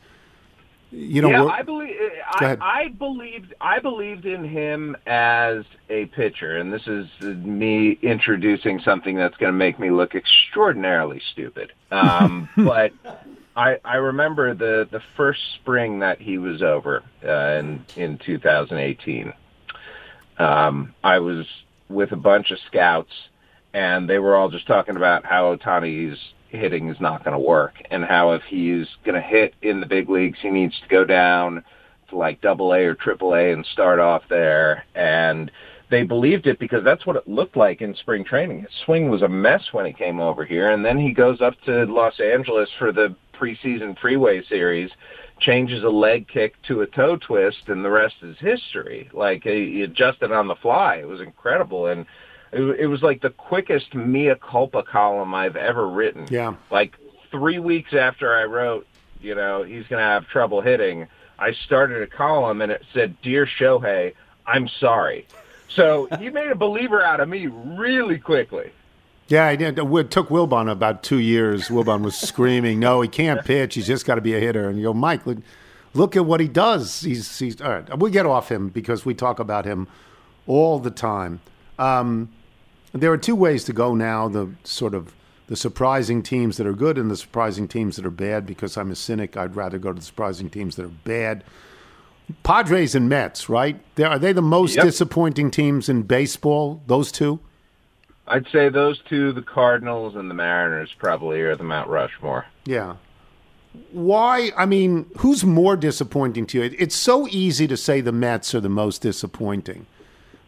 you 0.91 1.21
know, 1.23 1.29
yeah, 1.29 1.45
I 1.45 1.63
believe. 1.63 1.97
I. 2.27 2.57
I 2.61 2.89
believed. 2.89 3.55
I 3.61 3.79
believed 3.81 4.27
in 4.27 4.45
him 4.45 4.97
as 5.07 5.65
a 5.91 6.07
pitcher, 6.07 6.57
and 6.57 6.73
this 6.73 6.87
is 6.87 7.09
me 7.21 7.99
introducing 8.03 8.81
something 8.81 9.17
that's 9.17 9.37
going 9.37 9.53
to 9.53 9.57
make 9.57 9.79
me 9.79 9.91
look 9.91 10.15
extraordinarily 10.15 11.21
stupid. 11.33 11.73
Um, 11.91 12.49
but 12.57 12.93
I, 13.57 13.79
I 13.85 13.97
remember 13.97 14.55
the 14.55 14.89
the 14.91 15.03
first 15.17 15.41
spring 15.55 16.01
that 16.01 16.21
he 16.21 16.39
was 16.39 16.63
over 16.63 17.03
uh, 17.25 17.59
in 17.59 17.85
in 17.97 18.19
2018. 18.19 19.33
Um, 20.39 20.95
I 21.03 21.21
was 21.21 21.47
with 21.89 22.13
a 22.13 22.17
bunch 22.17 22.51
of 22.51 22.59
scouts, 22.67 23.13
and 23.73 24.09
they 24.09 24.19
were 24.19 24.35
all 24.35 24.49
just 24.49 24.67
talking 24.67 24.97
about 24.97 25.25
how 25.25 25.55
Ohtani's 25.55 26.19
hitting 26.55 26.89
is 26.89 27.01
not 27.01 27.25
going 27.25 27.33
to 27.33 27.39
work, 27.39 27.75
and 27.91 28.05
how 28.05 28.33
if 28.33 28.43
he's 28.49 28.87
going 29.05 29.21
to 29.21 29.27
hit 29.27 29.55
in 29.63 29.81
the 29.81 29.87
big 29.87 30.09
leagues, 30.09 30.39
he 30.41 30.51
needs 30.51 30.75
to 30.81 30.89
go 30.89 31.05
down 31.05 31.65
to 32.11 32.17
like 32.17 32.41
Double 32.41 32.73
A 32.73 32.85
or 32.85 32.95
Triple 32.95 33.35
A 33.35 33.53
and 33.53 33.65
start 33.67 33.99
off 33.99 34.23
there. 34.29 34.85
And 34.95 35.51
they 35.91 36.03
believed 36.03 36.47
it 36.47 36.59
because 36.59 36.83
that's 36.85 37.07
what 37.07 37.17
it 37.17 37.29
looked 37.29 37.57
like 37.57 37.81
in 37.81 37.95
spring 37.97 38.25
training. 38.25 38.63
His 38.63 38.71
swing 38.85 39.11
was 39.11 39.23
a 39.23 39.29
mess 39.29 39.63
when 39.73 39.87
he 39.87 39.93
came 39.93 40.21
over 40.21 40.45
here, 40.45 40.71
and 40.71 40.85
then 40.85 40.99
he 40.99 41.13
goes 41.13 41.41
up 41.41 41.55
to 41.67 41.85
Los 41.85 42.19
Angeles 42.21 42.69
for 42.79 42.93
the 42.93 43.15
preseason 43.39 43.99
freeway 43.99 44.43
series 44.49 44.91
changes 45.41 45.83
a 45.83 45.89
leg 45.89 46.29
kick 46.29 46.55
to 46.63 46.83
a 46.83 46.87
toe 46.87 47.17
twist 47.17 47.65
and 47.67 47.85
the 47.85 47.91
rest 47.91 48.15
is 48.23 48.37
history 48.39 49.11
like 49.13 49.43
he 49.43 49.83
adjusted 49.83 50.31
on 50.31 50.47
the 50.47 50.55
fly 50.57 50.97
it 50.97 51.09
was 51.09 51.21
incredible 51.21 51.89
and 51.89 52.07
it, 52.55 52.81
it 52.81 52.87
was 52.87 53.03
like 53.03 53.21
the 53.21 53.31
quickest 53.31 53.95
mea 53.95 54.35
culpa 54.41 54.83
column 54.83 55.35
i've 55.35 55.57
ever 55.57 55.87
written 55.89 56.27
Yeah. 56.31 56.55
like 56.71 56.95
three 57.31 57.59
weeks 57.59 57.93
after 57.93 58.35
i 58.35 58.45
wrote 58.45 58.87
you 59.21 59.35
know 59.35 59.63
he's 59.63 59.87
going 59.87 60.01
to 60.01 60.07
have 60.09 60.27
trouble 60.29 60.61
hitting 60.61 61.07
i 61.39 61.53
started 61.53 62.03
a 62.03 62.07
column 62.07 62.63
and 62.63 62.71
it 62.73 62.83
said 62.93 63.21
dear 63.23 63.47
shohei 63.47 64.15
i'm 64.47 64.69
sorry 64.69 65.27
so 65.69 66.07
he 66.19 66.31
made 66.31 66.49
a 66.51 66.55
believer 66.55 67.03
out 67.03 67.21
of 67.21 67.29
me 67.29 67.47
really 67.49 68.19
quickly 68.19 68.71
Yeah, 69.29 69.47
I 69.47 69.57
did. 69.57 69.79
It 69.79 70.11
took 70.11 70.29
Wilbon 70.29 70.71
about 70.71 71.03
two 71.03 71.19
years. 71.19 71.69
Wilbon 71.71 72.03
was 72.05 72.15
screaming, 72.31 72.79
"No, 72.79 73.01
he 73.01 73.09
can't 73.09 73.43
pitch. 73.43 73.75
He's 73.75 73.87
just 73.87 74.05
got 74.05 74.17
to 74.17 74.21
be 74.21 74.35
a 74.35 74.39
hitter." 74.39 74.69
And 74.69 74.77
you 74.77 74.85
go, 74.85 74.93
Mike, 74.93 75.25
look, 75.27 75.39
look 75.95 76.15
at 76.15 76.27
what 76.27 76.41
he 76.41 76.47
does. 76.47 77.01
He's 77.01 77.39
he's 77.39 77.59
all 77.63 77.71
right. 77.71 77.99
We 77.99 78.11
get 78.11 78.27
off 78.27 78.51
him 78.53 78.69
because 78.69 79.07
we 79.07 79.15
talk 79.15 79.39
about 79.41 79.65
him 79.65 79.89
all 80.47 80.79
the 80.79 80.91
time. 80.91 81.41
Um, 81.79 82.29
there 82.95 83.13
are 83.13 83.19
two 83.19 83.37
ways 83.37 83.65
to 83.65 83.73
go 83.73 83.95
now: 83.95 84.29
the 84.29 84.49
sort 84.65 84.95
of 84.95 85.15
the 85.47 85.57
surprising 85.57 86.23
teams 86.23 86.57
that 86.57 86.67
are 86.67 86.73
good 86.73 86.97
and 86.97 87.11
the 87.11 87.17
surprising 87.17 87.69
teams 87.69 87.97
that 87.97 88.07
are 88.07 88.11
bad. 88.11 88.47
Because 88.47 88.77
I'm 88.79 88.91
a 88.91 88.97
cynic, 88.97 89.37
I'd 89.37 89.55
rather 89.57 89.79
go 89.79 89.93
to 89.93 89.99
the 90.01 90.05
surprising 90.05 90.49
teams 90.49 90.77
that 90.77 90.85
are 90.87 90.93
bad. 91.05 91.45
Padres 92.43 92.95
and 92.95 93.07
Mets, 93.09 93.51
right? 93.51 93.79
They- 93.97 94.05
Are 94.05 94.19
they 94.19 94.33
the 94.33 94.41
most 94.41 94.77
Yep. 94.77 94.85
disappointing 94.87 95.51
teams 95.51 95.91
in 95.91 96.03
baseball? 96.03 96.81
Those 96.87 97.13
two. 97.13 97.41
I'd 98.27 98.47
say 98.51 98.71
those 98.71 98.99
two, 99.07 99.33
the 99.33 99.43
Cardinals 99.43 100.17
and 100.17 100.31
the 100.31 100.35
Mariners, 100.35 100.95
probably 100.99 101.43
are 101.43 101.55
the 101.55 101.65
Mount 101.65 101.91
Rushmore. 101.91 102.47
Yeah. 102.65 102.95
Why? 103.93 104.53
I 104.57 104.65
mean, 104.65 105.05
who's 105.19 105.45
more 105.45 105.77
disappointing 105.77 106.47
to 106.47 106.63
you? 106.63 106.75
It's 106.79 106.97
so 106.97 107.29
easy 107.29 107.67
to 107.67 107.77
say 107.77 108.01
the 108.01 108.13
Mets 108.13 108.55
are 108.55 108.61
the 108.61 108.71
most 108.71 109.03
disappointing. 109.03 109.85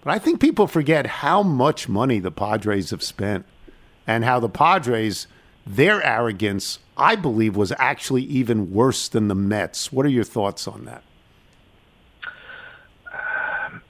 But 0.06 0.14
I 0.14 0.18
think 0.20 0.38
people 0.38 0.68
forget 0.68 1.04
how 1.04 1.42
much 1.42 1.88
money 1.88 2.20
the 2.20 2.30
Padres 2.30 2.90
have 2.90 3.02
spent 3.02 3.44
and 4.06 4.24
how 4.24 4.38
the 4.38 4.48
Padres, 4.48 5.26
their 5.66 6.00
arrogance, 6.00 6.78
I 6.96 7.16
believe, 7.16 7.56
was 7.56 7.72
actually 7.76 8.22
even 8.22 8.72
worse 8.72 9.08
than 9.08 9.26
the 9.26 9.34
Mets. 9.34 9.90
What 9.90 10.06
are 10.06 10.10
your 10.10 10.22
thoughts 10.22 10.68
on 10.68 10.84
that? 10.84 11.02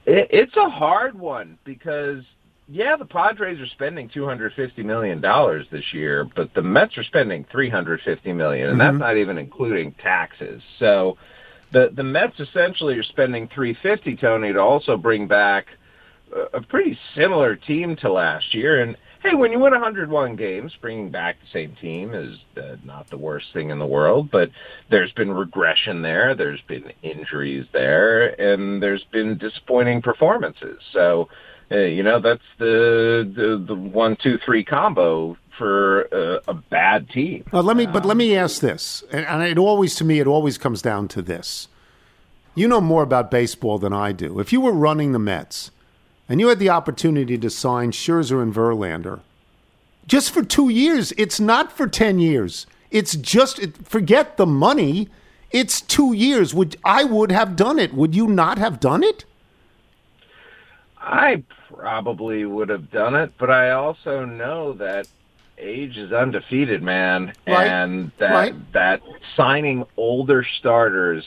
It, 0.06 0.28
it's 0.30 0.56
a 0.56 0.70
hard 0.70 1.18
one 1.18 1.58
because 1.64 2.24
yeah, 2.66 2.96
the 2.96 3.04
Padres 3.04 3.60
are 3.60 3.66
spending 3.66 4.08
two 4.08 4.24
hundred 4.24 4.54
fifty 4.54 4.82
million 4.82 5.20
dollars 5.20 5.66
this 5.70 5.92
year, 5.92 6.24
but 6.34 6.54
the 6.54 6.62
Mets 6.62 6.96
are 6.96 7.04
spending 7.04 7.44
three 7.52 7.68
hundred 7.68 8.00
fifty 8.00 8.32
million, 8.32 8.70
and 8.70 8.80
that's 8.80 8.92
mm-hmm. 8.92 9.00
not 9.00 9.18
even 9.18 9.36
including 9.36 9.92
taxes. 9.92 10.62
So 10.78 11.18
the 11.72 11.90
the 11.94 12.04
Mets 12.04 12.40
essentially 12.40 12.94
are 12.94 13.02
spending 13.02 13.48
three 13.54 13.76
fifty, 13.82 14.16
Tony, 14.16 14.54
to 14.54 14.60
also 14.60 14.96
bring 14.96 15.28
back 15.28 15.66
a, 16.52 16.60
pretty 16.60 16.98
similar 17.14 17.56
team 17.56 17.96
to 17.96 18.12
last 18.12 18.54
year. 18.54 18.80
And 18.80 18.96
hey, 19.22 19.34
when 19.34 19.52
you 19.52 19.58
win 19.58 19.72
101 19.72 20.36
games, 20.36 20.74
bringing 20.80 21.10
back 21.10 21.36
the 21.40 21.46
same 21.52 21.76
team 21.80 22.14
is 22.14 22.38
uh, 22.56 22.76
not 22.84 23.08
the 23.08 23.18
worst 23.18 23.52
thing 23.52 23.70
in 23.70 23.78
the 23.78 23.86
world. 23.86 24.30
But 24.30 24.50
there's 24.90 25.12
been 25.12 25.32
regression 25.32 26.02
there, 26.02 26.34
there's 26.34 26.62
been 26.62 26.92
injuries 27.02 27.66
there, 27.72 28.28
and 28.40 28.82
there's 28.82 29.04
been 29.04 29.38
disappointing 29.38 30.02
performances. 30.02 30.80
So, 30.92 31.28
uh, 31.70 31.78
you 31.78 32.02
know, 32.02 32.20
that's 32.20 32.42
the 32.58 33.30
the, 33.34 33.64
the 33.66 33.74
one, 33.74 34.16
two, 34.16 34.38
three 34.44 34.64
combo 34.64 35.36
for 35.58 36.08
uh, 36.12 36.40
a 36.48 36.54
bad 36.54 37.08
team. 37.10 37.44
Well, 37.50 37.62
let 37.62 37.76
me, 37.76 37.86
but 37.86 38.04
let 38.04 38.16
me 38.16 38.36
ask 38.36 38.60
this, 38.60 39.02
and, 39.10 39.24
and 39.24 39.42
it 39.42 39.58
always, 39.58 39.94
to 39.96 40.04
me, 40.04 40.20
it 40.20 40.26
always 40.26 40.58
comes 40.58 40.82
down 40.82 41.08
to 41.08 41.22
this. 41.22 41.68
You 42.54 42.68
know 42.68 42.80
more 42.80 43.02
about 43.02 43.30
baseball 43.30 43.78
than 43.78 43.92
I 43.92 44.12
do. 44.12 44.38
If 44.38 44.52
you 44.52 44.60
were 44.60 44.72
running 44.72 45.12
the 45.12 45.18
Mets 45.18 45.70
and 46.28 46.40
you 46.40 46.48
had 46.48 46.58
the 46.58 46.70
opportunity 46.70 47.38
to 47.38 47.50
sign 47.50 47.90
Scherzer 47.92 48.42
and 48.42 48.52
Verlander 48.54 49.20
just 50.06 50.30
for 50.30 50.42
two 50.44 50.68
years, 50.68 51.12
it's 51.18 51.40
not 51.40 51.72
for 51.72 51.86
10 51.86 52.18
years. 52.18 52.66
It's 52.90 53.16
just, 53.16 53.58
it, 53.58 53.86
forget 53.86 54.36
the 54.36 54.46
money. 54.46 55.08
It's 55.50 55.80
two 55.80 56.12
years. 56.12 56.54
Would 56.54 56.76
I 56.84 57.04
would 57.04 57.32
have 57.32 57.56
done 57.56 57.78
it. 57.78 57.92
Would 57.94 58.14
you 58.14 58.28
not 58.28 58.58
have 58.58 58.78
done 58.78 59.02
it? 59.02 59.24
I 60.98 61.42
probably 61.72 62.44
would 62.44 62.68
have 62.68 62.90
done 62.90 63.14
it, 63.14 63.32
but 63.38 63.50
I 63.50 63.70
also 63.70 64.24
know 64.24 64.72
that 64.74 65.06
age 65.58 65.96
is 65.96 66.12
undefeated, 66.12 66.82
man, 66.82 67.32
Right. 67.46 67.66
and 67.66 68.10
that 68.18 68.32
Right. 68.32 68.72
that 68.72 69.02
signing 69.36 69.84
older 69.96 70.44
starters 70.58 71.24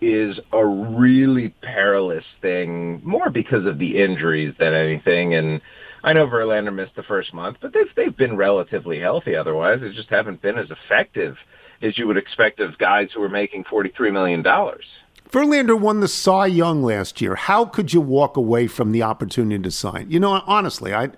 is 0.00 0.38
a 0.52 0.64
really 0.64 1.48
perilous 1.62 2.24
thing, 2.40 3.00
more 3.04 3.30
because 3.30 3.66
of 3.66 3.78
the 3.78 3.98
injuries 4.02 4.54
than 4.58 4.74
anything. 4.74 5.34
And 5.34 5.60
I 6.04 6.12
know 6.12 6.26
Verlander 6.26 6.74
missed 6.74 6.94
the 6.96 7.02
first 7.02 7.34
month, 7.34 7.58
but 7.60 7.72
they've 7.72 7.92
they've 7.96 8.16
been 8.16 8.36
relatively 8.36 9.00
healthy. 9.00 9.34
Otherwise, 9.34 9.80
they 9.80 9.92
just 9.92 10.10
haven't 10.10 10.42
been 10.42 10.58
as 10.58 10.70
effective 10.70 11.36
as 11.82 11.96
you 11.98 12.06
would 12.06 12.16
expect 12.16 12.60
of 12.60 12.78
guys 12.78 13.10
who 13.14 13.22
are 13.22 13.28
making 13.28 13.64
forty 13.64 13.90
three 13.96 14.10
million 14.10 14.42
dollars. 14.42 14.84
Verlander 15.30 15.78
won 15.78 16.00
the 16.00 16.08
Cy 16.08 16.46
Young 16.46 16.82
last 16.82 17.20
year. 17.20 17.34
How 17.34 17.66
could 17.66 17.92
you 17.92 18.00
walk 18.00 18.36
away 18.36 18.66
from 18.66 18.92
the 18.92 19.02
opportunity 19.02 19.62
to 19.62 19.70
sign? 19.70 20.10
You 20.10 20.20
know, 20.20 20.42
honestly, 20.46 20.94
I, 20.94 21.10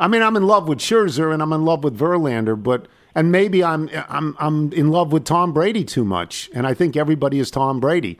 I 0.00 0.08
mean, 0.08 0.22
I'm 0.22 0.36
in 0.36 0.46
love 0.46 0.68
with 0.68 0.78
Scherzer 0.78 1.34
and 1.34 1.42
I'm 1.42 1.52
in 1.52 1.64
love 1.64 1.84
with 1.84 1.98
Verlander, 1.98 2.60
but 2.60 2.86
and 3.14 3.30
maybe 3.32 3.62
I'm 3.64 3.88
I'm 4.08 4.36
I'm 4.38 4.72
in 4.72 4.90
love 4.90 5.12
with 5.12 5.24
Tom 5.24 5.52
Brady 5.52 5.84
too 5.84 6.04
much, 6.04 6.50
and 6.54 6.66
I 6.66 6.74
think 6.74 6.96
everybody 6.96 7.38
is 7.38 7.50
Tom 7.50 7.80
Brady, 7.80 8.18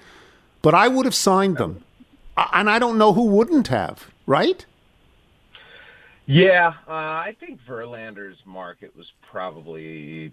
but 0.62 0.74
I 0.74 0.88
would 0.88 1.04
have 1.06 1.14
signed 1.14 1.56
them, 1.58 1.82
and 2.52 2.68
I 2.70 2.78
don't 2.78 2.98
know 2.98 3.12
who 3.12 3.26
wouldn't 3.26 3.68
have, 3.68 4.10
right? 4.26 4.64
Yeah, 6.26 6.74
uh, 6.86 6.92
I 6.92 7.36
think 7.40 7.60
Verlander's 7.68 8.38
market 8.46 8.96
was 8.96 9.06
probably 9.30 10.32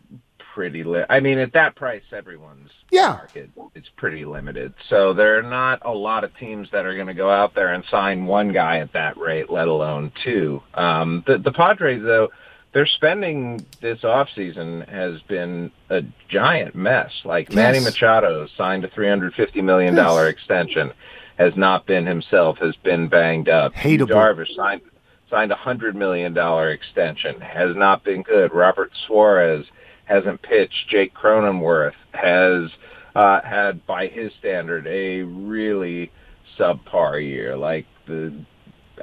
pretty 0.54 0.84
li- 0.84 1.04
I 1.10 1.20
mean, 1.20 1.40
at 1.40 1.54
that 1.54 1.76
price, 1.76 2.04
everyone's 2.12 2.70
Yeah. 2.92 3.14
market 3.14 3.50
is 3.74 3.86
pretty 3.98 4.24
limited. 4.24 4.74
So 4.88 5.14
there 5.14 5.40
are 5.40 5.44
not 5.44 5.80
a 5.84 5.92
lot 5.92 6.24
of 6.24 6.36
teams 6.38 6.70
that 6.72 6.86
are 6.86 6.94
going 6.94 7.08
to 7.08 7.14
go 7.16 7.30
out 7.30 7.56
there 7.56 7.74
and 7.74 7.84
sign 7.90 8.26
one 8.28 8.52
guy 8.54 8.78
at 8.80 8.94
that 8.94 9.18
rate, 9.18 9.50
let 9.50 9.68
alone 9.68 10.12
two. 10.24 10.62
Um, 10.76 11.24
the, 11.26 11.40
the 11.40 11.52
Padres, 11.52 12.04
though, 12.04 12.30
their 12.74 12.86
spending 12.86 13.66
this 13.82 14.00
offseason 14.02 14.88
has 14.90 15.22
been 15.24 15.72
a 15.90 16.04
giant 16.28 16.76
mess. 16.76 17.12
Like 17.26 17.52
Manny 17.52 17.80
Machado 17.80 18.48
signed 18.58 18.84
a 18.86 18.90
$350 18.90 19.64
million 19.64 19.96
Yes. 19.96 20.24
extension, 20.28 20.94
has 21.38 21.56
not 21.56 21.86
been 21.86 22.06
himself, 22.06 22.58
has 22.60 22.76
been 22.84 23.08
banged 23.08 23.50
up. 23.50 23.74
Hateable. 23.74 24.10
Darvish 24.10 24.56
signed 24.56 24.82
signed 25.30 25.52
a 25.52 25.56
hundred 25.56 25.96
million 25.96 26.34
dollar 26.34 26.72
extension. 26.72 27.40
Has 27.42 27.76
not 27.76 28.04
been 28.04 28.24
good. 28.24 28.54
Robert 28.54 28.92
Suarez 29.06 29.66
hasn't 30.06 30.42
pitched. 30.42 30.90
Jake 30.90 31.14
Cronenworth 31.14 31.94
has 32.14 32.72
uh, 33.16 33.42
had, 33.42 33.86
by 33.86 34.08
his 34.08 34.32
standard, 34.40 34.88
a 34.88 35.22
really 35.22 36.12
subpar 36.58 37.24
year. 37.24 37.56
Like 37.56 37.86
the, 38.08 38.34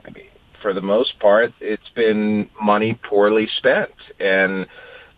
I 0.05 0.11
mean, 0.11 0.27
for 0.63 0.73
the 0.73 0.81
most 0.81 1.19
part, 1.21 1.53
it's 1.61 1.89
been 1.95 2.49
money 2.61 2.99
poorly 3.09 3.49
spent, 3.59 3.91
and 4.21 4.67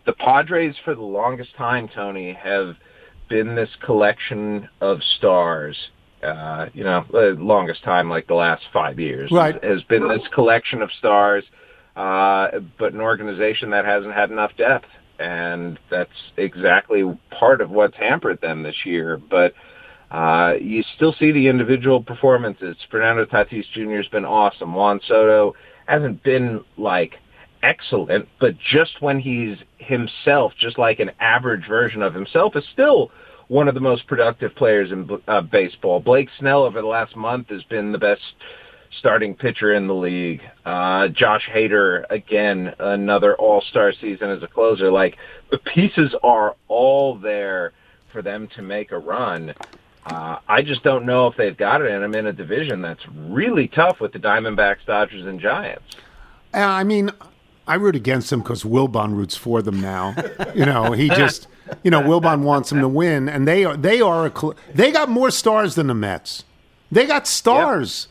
the 0.05 0.13
Padres, 0.13 0.75
for 0.83 0.95
the 0.95 1.01
longest 1.01 1.55
time, 1.55 1.87
Tony, 1.93 2.33
have 2.33 2.75
been 3.29 3.55
this 3.55 3.69
collection 3.85 4.67
of 4.81 4.99
stars. 5.17 5.77
Uh, 6.23 6.67
you 6.73 6.83
know, 6.83 7.05
the 7.11 7.35
longest 7.39 7.83
time, 7.83 8.09
like 8.09 8.27
the 8.27 8.33
last 8.33 8.63
five 8.73 8.99
years, 8.99 9.31
Right. 9.31 9.63
has 9.63 9.83
been 9.83 10.07
this 10.07 10.27
collection 10.33 10.81
of 10.81 10.91
stars, 10.93 11.45
uh, 11.95 12.59
but 12.77 12.93
an 12.93 13.01
organization 13.01 13.69
that 13.69 13.85
hasn't 13.85 14.13
had 14.13 14.31
enough 14.31 14.55
depth, 14.57 14.87
and 15.19 15.79
that's 15.89 16.11
exactly 16.37 17.03
part 17.29 17.61
of 17.61 17.69
what's 17.69 17.95
hampered 17.95 18.41
them 18.41 18.63
this 18.63 18.85
year. 18.85 19.17
But 19.17 19.53
uh, 20.11 20.53
you 20.59 20.83
still 20.95 21.13
see 21.19 21.31
the 21.31 21.47
individual 21.47 22.01
performances. 22.01 22.75
Fernando 22.89 23.25
Tatis 23.25 23.65
Jr. 23.73 23.97
has 23.97 24.07
been 24.07 24.25
awesome. 24.25 24.73
Juan 24.73 24.99
Soto 25.07 25.53
hasn't 25.87 26.23
been 26.23 26.63
like 26.77 27.15
excellent, 27.61 28.27
but 28.39 28.55
just 28.57 29.01
when 29.01 29.19
he's 29.19 29.57
himself, 29.77 30.53
just 30.57 30.77
like 30.77 30.99
an 30.99 31.11
average 31.19 31.67
version 31.67 32.01
of 32.01 32.13
himself, 32.13 32.55
is 32.55 32.63
still 32.73 33.11
one 33.49 33.67
of 33.67 33.73
the 33.73 33.81
most 33.81 34.07
productive 34.07 34.55
players 34.55 34.91
in 34.91 35.09
uh, 35.27 35.41
baseball. 35.41 35.99
Blake 35.99 36.29
Snell 36.39 36.63
over 36.63 36.81
the 36.81 36.87
last 36.87 37.15
month 37.15 37.49
has 37.49 37.63
been 37.63 37.91
the 37.91 37.97
best 37.97 38.21
starting 38.97 39.35
pitcher 39.35 39.73
in 39.73 39.87
the 39.87 39.93
league. 39.93 40.41
Uh, 40.65 41.07
Josh 41.09 41.47
Hader, 41.53 42.03
again, 42.09 42.73
another 42.79 43.35
all-star 43.35 43.93
season 43.99 44.29
as 44.29 44.41
a 44.41 44.47
closer. 44.47 44.91
Like 44.91 45.17
the 45.51 45.57
pieces 45.59 46.15
are 46.23 46.55
all 46.67 47.17
there 47.17 47.73
for 48.11 48.21
them 48.21 48.47
to 48.55 48.61
make 48.61 48.91
a 48.91 48.97
run. 48.97 49.53
Uh, 50.09 50.39
I 50.47 50.61
just 50.63 50.83
don't 50.83 51.05
know 51.05 51.27
if 51.27 51.35
they've 51.37 51.55
got 51.55 51.81
it 51.81 51.91
and 51.91 52.03
I'm 52.03 52.15
in 52.15 52.25
a 52.25 52.33
division 52.33 52.81
that's 52.81 53.07
really 53.07 53.67
tough 53.67 53.99
with 53.99 54.11
the 54.11 54.19
Diamondbacks, 54.19 54.85
Dodgers, 54.85 55.25
and 55.25 55.39
Giants. 55.39 55.83
Uh, 56.53 56.59
I 56.59 56.83
mean, 56.83 57.11
I 57.67 57.75
root 57.75 57.95
against 57.95 58.31
them 58.31 58.41
because 58.41 58.63
Wilbon 58.63 59.15
roots 59.15 59.35
for 59.35 59.61
them 59.61 59.79
now. 59.79 60.15
you 60.55 60.65
know, 60.65 60.93
he 60.93 61.09
just, 61.23 61.47
you 61.83 61.91
know, 61.91 62.01
Wilbon 62.01 62.41
wants 62.41 62.69
them 62.71 62.79
to 62.79 62.87
win, 62.87 63.29
and 63.29 63.47
they 63.47 63.63
are 63.65 63.77
they 63.77 64.01
are 64.01 64.25
a 64.25 64.31
cl- 64.35 64.55
they 64.73 64.91
got 64.91 65.09
more 65.09 65.29
stars 65.29 65.75
than 65.75 65.85
the 65.87 65.93
Mets. 65.93 66.43
They 66.91 67.05
got 67.05 67.27
stars. 67.27 68.07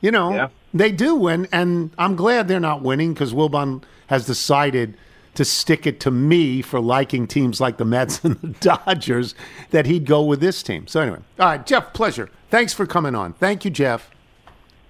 You 0.00 0.10
know, 0.10 0.32
Yeah. 0.34 0.48
they 0.72 0.90
do, 0.90 1.26
and 1.28 1.46
and 1.52 1.90
I'm 1.98 2.16
glad 2.16 2.48
they're 2.48 2.58
not 2.60 2.80
winning 2.80 3.12
because 3.12 3.34
Wilbon 3.34 3.82
has 4.06 4.24
decided 4.26 4.96
to 5.34 5.44
stick 5.44 5.86
it 5.86 6.00
to 6.00 6.10
me 6.10 6.62
for 6.62 6.80
liking 6.80 7.26
teams 7.26 7.60
like 7.60 7.78
the 7.78 7.84
Mets 7.84 8.24
and 8.24 8.36
the 8.36 8.48
Dodgers 8.60 9.34
that 9.70 9.86
he'd 9.86 10.06
go 10.06 10.22
with 10.22 10.40
this 10.40 10.62
team. 10.62 10.86
So 10.86 11.00
anyway, 11.00 11.18
all 11.38 11.46
right, 11.46 11.66
Jeff, 11.66 11.92
pleasure. 11.92 12.30
Thanks 12.50 12.72
for 12.74 12.86
coming 12.86 13.14
on. 13.14 13.32
Thank 13.34 13.64
you, 13.64 13.70
Jeff. 13.70 14.10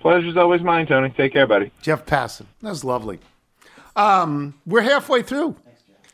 Pleasure's 0.01 0.37
always 0.37 0.63
mine, 0.63 0.87
Tony. 0.87 1.11
Take 1.11 1.33
care, 1.33 1.47
buddy. 1.47 1.71
Jeff 1.81 2.05
Passan. 2.05 2.47
That 2.61 2.71
was 2.71 2.83
lovely. 2.83 3.21
Um, 3.95 4.55
we're 4.67 4.83
halfway 4.83 5.23
through, 5.23 5.57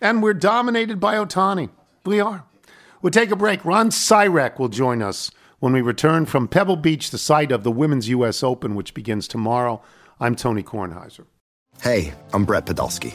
and 0.01 0.23
we're 0.23 0.35
dominated 0.35 1.01
by 1.01 1.15
Ohtani. 1.15 1.71
We 2.05 2.21
are. 2.21 2.45
We'll 3.01 3.13
take 3.13 3.31
a 3.31 3.37
break. 3.37 3.65
Ron 3.65 3.91
Sirak 3.91 4.59
will 4.59 4.69
join 4.69 5.01
us 5.01 5.31
when 5.61 5.73
we 5.73 5.81
return 5.81 6.27
from 6.27 6.49
Pebble 6.49 6.77
Beach, 6.77 7.11
the 7.11 7.19
site 7.19 7.51
of 7.51 7.63
the 7.65 7.71
Women's 7.71 8.09
U.S. 8.09 8.43
Open, 8.43 8.75
which 8.75 8.93
begins 8.93 9.27
tomorrow. 9.27 9.81
I'm 10.21 10.35
Tony 10.35 10.63
Kornheiser. 10.63 11.25
Hey, 11.83 12.13
I'm 12.33 12.45
Brett 12.45 12.67
Podolsky. 12.67 13.15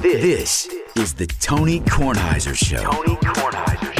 This 0.00 0.68
is 0.94 1.14
the 1.14 1.26
Tony 1.26 1.80
Kornheiser 1.80 2.54
Show. 2.54 2.76
Tony 2.76 3.16
Kornheiser 3.16 3.92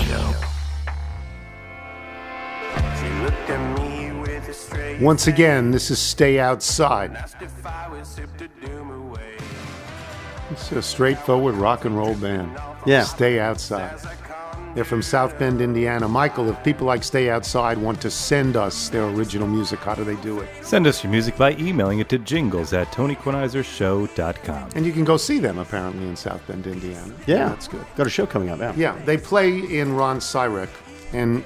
Show. 4.97 5.05
Once 5.05 5.27
again, 5.27 5.73
this 5.73 5.91
is 5.91 5.99
Stay 5.99 6.39
Outside. 6.39 7.17
It's 10.53 10.71
a 10.71 10.81
straightforward 10.81 11.57
rock 11.57 11.85
and 11.85 11.97
roll 11.97 12.15
band. 12.15 12.57
Yeah. 12.87 13.03
Stay 13.03 13.41
Outside. 13.41 13.99
They're 14.79 14.85
from 14.85 15.03
South 15.03 15.37
Bend, 15.41 15.61
Indiana. 15.61 16.07
Michael, 16.07 16.49
if 16.51 16.63
people 16.63 16.87
like 16.87 17.03
Stay 17.03 17.31
Outside 17.31 17.79
want 17.79 18.01
to 18.01 18.13
send 18.13 18.57
us 18.57 18.89
their 18.89 19.09
original 19.09 19.49
music, 19.49 19.81
how 19.81 19.97
do 19.97 20.05
they 20.05 20.15
do 20.23 20.39
it? 20.39 20.49
Send 20.65 20.87
us 20.87 21.03
your 21.03 21.11
music 21.11 21.37
by 21.37 21.57
emailing 21.57 21.99
it 21.99 22.09
to 22.11 22.19
jingles 22.21 22.73
at 22.73 22.87
tonykornheisershow.com. 22.93 24.71
And 24.77 24.87
you 24.87 24.93
can 24.93 25.03
go 25.03 25.17
see 25.17 25.41
them 25.41 25.59
apparently 25.59 26.07
in 26.07 26.15
South 26.15 26.47
Bend, 26.47 26.69
Indiana. 26.69 27.13
Yeah. 27.27 27.49
that's 27.49 27.67
good. 27.67 27.85
Got 27.97 28.07
a 28.07 28.11
show 28.11 28.25
coming 28.25 28.51
up, 28.51 28.61
yeah. 28.61 28.73
Yeah, 28.77 29.05
they 29.05 29.19
play 29.19 29.59
in 29.59 29.97
Ron 29.97 30.21
Sirak, 30.21 30.71
and 31.13 31.45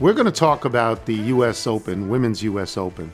we're 0.00 0.14
going 0.14 0.26
to 0.26 0.32
talk 0.32 0.64
about 0.64 1.06
the 1.06 1.14
U.S. 1.14 1.68
Open, 1.68 2.08
Women's 2.08 2.42
U.S. 2.42 2.76
Open. 2.76 3.12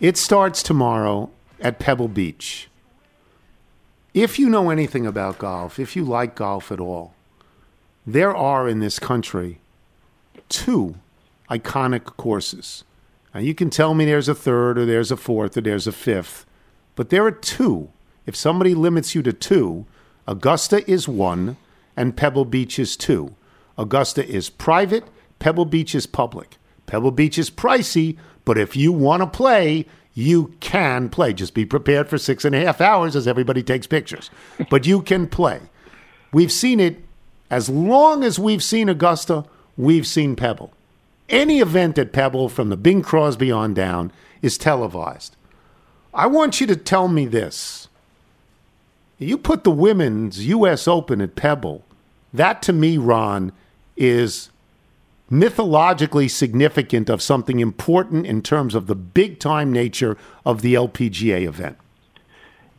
It 0.00 0.16
starts 0.16 0.60
tomorrow 0.60 1.30
at 1.60 1.78
Pebble 1.78 2.08
Beach. 2.08 2.68
If 4.12 4.40
you 4.40 4.50
know 4.50 4.70
anything 4.70 5.06
about 5.06 5.38
golf, 5.38 5.78
if 5.78 5.94
you 5.94 6.04
like 6.04 6.34
golf 6.34 6.72
at 6.72 6.80
all, 6.80 7.13
there 8.06 8.34
are 8.34 8.68
in 8.68 8.80
this 8.80 8.98
country 8.98 9.60
two 10.48 10.96
iconic 11.50 12.04
courses. 12.04 12.84
Now, 13.34 13.40
you 13.40 13.54
can 13.54 13.70
tell 13.70 13.94
me 13.94 14.04
there's 14.04 14.28
a 14.28 14.34
third, 14.34 14.78
or 14.78 14.86
there's 14.86 15.10
a 15.10 15.16
fourth, 15.16 15.56
or 15.56 15.60
there's 15.60 15.86
a 15.86 15.92
fifth, 15.92 16.46
but 16.94 17.10
there 17.10 17.24
are 17.24 17.32
two. 17.32 17.90
If 18.26 18.36
somebody 18.36 18.74
limits 18.74 19.14
you 19.14 19.22
to 19.22 19.32
two, 19.32 19.86
Augusta 20.26 20.88
is 20.90 21.08
one, 21.08 21.56
and 21.96 22.16
Pebble 22.16 22.44
Beach 22.44 22.78
is 22.78 22.96
two. 22.96 23.34
Augusta 23.76 24.26
is 24.26 24.48
private, 24.48 25.04
Pebble 25.38 25.64
Beach 25.64 25.94
is 25.94 26.06
public. 26.06 26.56
Pebble 26.86 27.10
Beach 27.10 27.38
is 27.38 27.50
pricey, 27.50 28.16
but 28.44 28.56
if 28.56 28.76
you 28.76 28.92
want 28.92 29.22
to 29.22 29.26
play, 29.26 29.86
you 30.14 30.54
can 30.60 31.08
play. 31.08 31.32
Just 31.32 31.54
be 31.54 31.66
prepared 31.66 32.08
for 32.08 32.18
six 32.18 32.44
and 32.44 32.54
a 32.54 32.64
half 32.64 32.80
hours 32.80 33.16
as 33.16 33.26
everybody 33.26 33.62
takes 33.62 33.86
pictures. 33.86 34.30
But 34.70 34.86
you 34.86 35.02
can 35.02 35.26
play. 35.26 35.60
We've 36.32 36.52
seen 36.52 36.78
it 36.78 37.03
as 37.54 37.68
long 37.68 38.24
as 38.24 38.36
we've 38.36 38.64
seen 38.64 38.88
Augusta, 38.88 39.44
we've 39.76 40.08
seen 40.08 40.34
Pebble. 40.34 40.72
Any 41.28 41.60
event 41.60 41.96
at 41.98 42.12
Pebble 42.12 42.48
from 42.48 42.68
the 42.68 42.76
Bing 42.76 43.00
Crosby 43.00 43.52
on 43.52 43.74
down 43.74 44.10
is 44.42 44.58
televised. 44.58 45.36
I 46.12 46.26
want 46.26 46.60
you 46.60 46.66
to 46.66 46.74
tell 46.74 47.06
me 47.06 47.26
this. 47.26 47.86
You 49.20 49.38
put 49.38 49.62
the 49.62 49.70
women's 49.70 50.44
U.S. 50.46 50.88
Open 50.88 51.20
at 51.20 51.36
Pebble. 51.36 51.84
That 52.32 52.60
to 52.62 52.72
me, 52.72 52.98
Ron, 52.98 53.52
is 53.96 54.50
mythologically 55.30 56.26
significant 56.26 57.08
of 57.08 57.22
something 57.22 57.60
important 57.60 58.26
in 58.26 58.42
terms 58.42 58.74
of 58.74 58.88
the 58.88 58.96
big 58.96 59.38
time 59.38 59.72
nature 59.72 60.16
of 60.44 60.60
the 60.60 60.74
LPGA 60.74 61.46
event. 61.46 61.76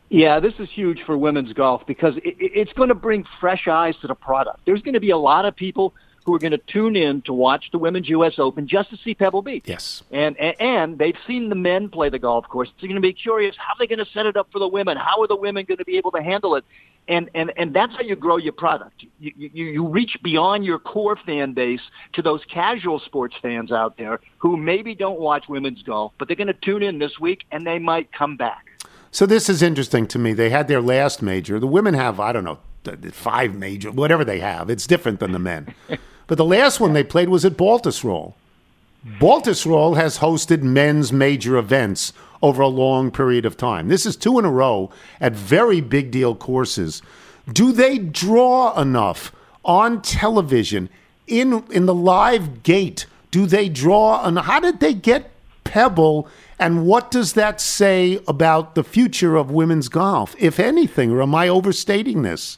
Yeah, 0.09 0.39
this 0.39 0.53
is 0.59 0.69
huge 0.69 1.01
for 1.05 1.17
women's 1.17 1.53
golf 1.53 1.85
because 1.87 2.15
it, 2.17 2.35
it's 2.39 2.73
going 2.73 2.89
to 2.89 2.95
bring 2.95 3.25
fresh 3.39 3.67
eyes 3.67 3.95
to 4.01 4.07
the 4.07 4.15
product. 4.15 4.59
There's 4.65 4.81
going 4.81 4.93
to 4.93 4.99
be 4.99 5.09
a 5.09 5.17
lot 5.17 5.45
of 5.45 5.55
people 5.55 5.93
who 6.25 6.33
are 6.33 6.39
going 6.39 6.51
to 6.51 6.57
tune 6.57 6.95
in 6.95 7.21
to 7.21 7.33
watch 7.33 7.69
the 7.71 7.77
Women's 7.77 8.09
U.S. 8.09 8.33
Open 8.39 8.67
just 8.67 8.89
to 8.89 8.97
see 8.97 9.13
Pebble 9.13 9.43
Beach. 9.43 9.63
Yes. 9.65 10.03
And, 10.11 10.35
and 10.39 10.55
and 10.59 10.97
they've 10.97 11.17
seen 11.27 11.49
the 11.49 11.55
men 11.55 11.89
play 11.89 12.09
the 12.09 12.19
golf 12.19 12.47
course. 12.47 12.69
They're 12.79 12.87
going 12.87 13.01
to 13.01 13.07
be 13.07 13.13
curious 13.13 13.55
how 13.57 13.73
they're 13.77 13.87
going 13.87 14.03
to 14.03 14.11
set 14.11 14.25
it 14.25 14.35
up 14.35 14.51
for 14.51 14.59
the 14.59 14.67
women. 14.67 14.97
How 14.97 15.21
are 15.21 15.27
the 15.27 15.35
women 15.35 15.65
going 15.65 15.77
to 15.77 15.85
be 15.85 15.97
able 15.97 16.11
to 16.11 16.23
handle 16.23 16.55
it? 16.55 16.65
And 17.07 17.29
and 17.35 17.53
and 17.55 17.75
that's 17.75 17.93
how 17.93 18.01
you 18.01 18.15
grow 18.15 18.37
your 18.37 18.53
product. 18.53 19.05
You 19.19 19.31
you, 19.35 19.65
you 19.65 19.87
reach 19.87 20.17
beyond 20.23 20.65
your 20.65 20.79
core 20.79 21.15
fan 21.15 21.53
base 21.53 21.81
to 22.13 22.23
those 22.23 22.41
casual 22.51 22.99
sports 22.99 23.35
fans 23.39 23.71
out 23.71 23.97
there 23.97 24.19
who 24.39 24.57
maybe 24.57 24.95
don't 24.95 25.19
watch 25.19 25.45
women's 25.47 25.83
golf, 25.83 26.13
but 26.17 26.27
they're 26.27 26.35
going 26.35 26.47
to 26.47 26.53
tune 26.53 26.81
in 26.81 26.97
this 26.97 27.19
week 27.19 27.45
and 27.51 27.67
they 27.67 27.77
might 27.77 28.11
come 28.11 28.35
back. 28.35 28.74
So 29.15 29.25
this 29.25 29.47
is 29.47 29.61
interesting 29.61 30.07
to 30.07 30.19
me. 30.19 30.33
They 30.33 30.49
had 30.49 30.67
their 30.67 30.81
last 30.81 31.21
major. 31.21 31.57
The 31.57 31.67
women 31.67 31.93
have 31.93 32.19
I 32.19 32.33
don't 32.33 32.43
know 32.43 32.59
five 33.13 33.55
major, 33.55 33.89
whatever 33.89 34.25
they 34.25 34.39
have. 34.39 34.69
It's 34.69 34.85
different 34.85 35.21
than 35.21 35.31
the 35.31 35.39
men. 35.39 35.73
but 36.27 36.37
the 36.37 36.43
last 36.43 36.81
one 36.81 36.91
they 36.91 37.01
played 37.05 37.29
was 37.29 37.45
at 37.45 37.53
Baltusrol. 37.53 38.33
Baltusrol 39.17 39.95
has 39.95 40.17
hosted 40.17 40.63
men's 40.63 41.13
major 41.13 41.55
events 41.55 42.11
over 42.41 42.61
a 42.61 42.67
long 42.67 43.09
period 43.09 43.45
of 43.45 43.55
time. 43.55 43.87
This 43.87 44.05
is 44.05 44.17
two 44.17 44.37
in 44.37 44.43
a 44.43 44.51
row 44.51 44.91
at 45.21 45.31
very 45.31 45.79
big 45.79 46.11
deal 46.11 46.35
courses. 46.35 47.01
Do 47.49 47.71
they 47.71 47.97
draw 47.97 48.77
enough 48.77 49.31
on 49.63 50.01
television 50.01 50.89
in 51.25 51.63
in 51.71 51.85
the 51.85 51.95
live 51.95 52.63
gate? 52.63 53.05
Do 53.31 53.45
they 53.45 53.69
draw 53.69 54.17
on 54.17 54.35
how 54.35 54.59
did 54.59 54.81
they 54.81 54.93
get 54.93 55.31
Pebble 55.63 56.27
and 56.59 56.85
what 56.85 57.11
does 57.11 57.33
that 57.33 57.59
say 57.59 58.19
about 58.27 58.75
the 58.75 58.83
future 58.83 59.35
of 59.35 59.51
women's 59.51 59.89
golf, 59.89 60.35
if 60.39 60.59
anything, 60.59 61.11
or 61.11 61.21
am 61.21 61.35
I 61.35 61.47
overstating 61.47 62.21
this? 62.21 62.57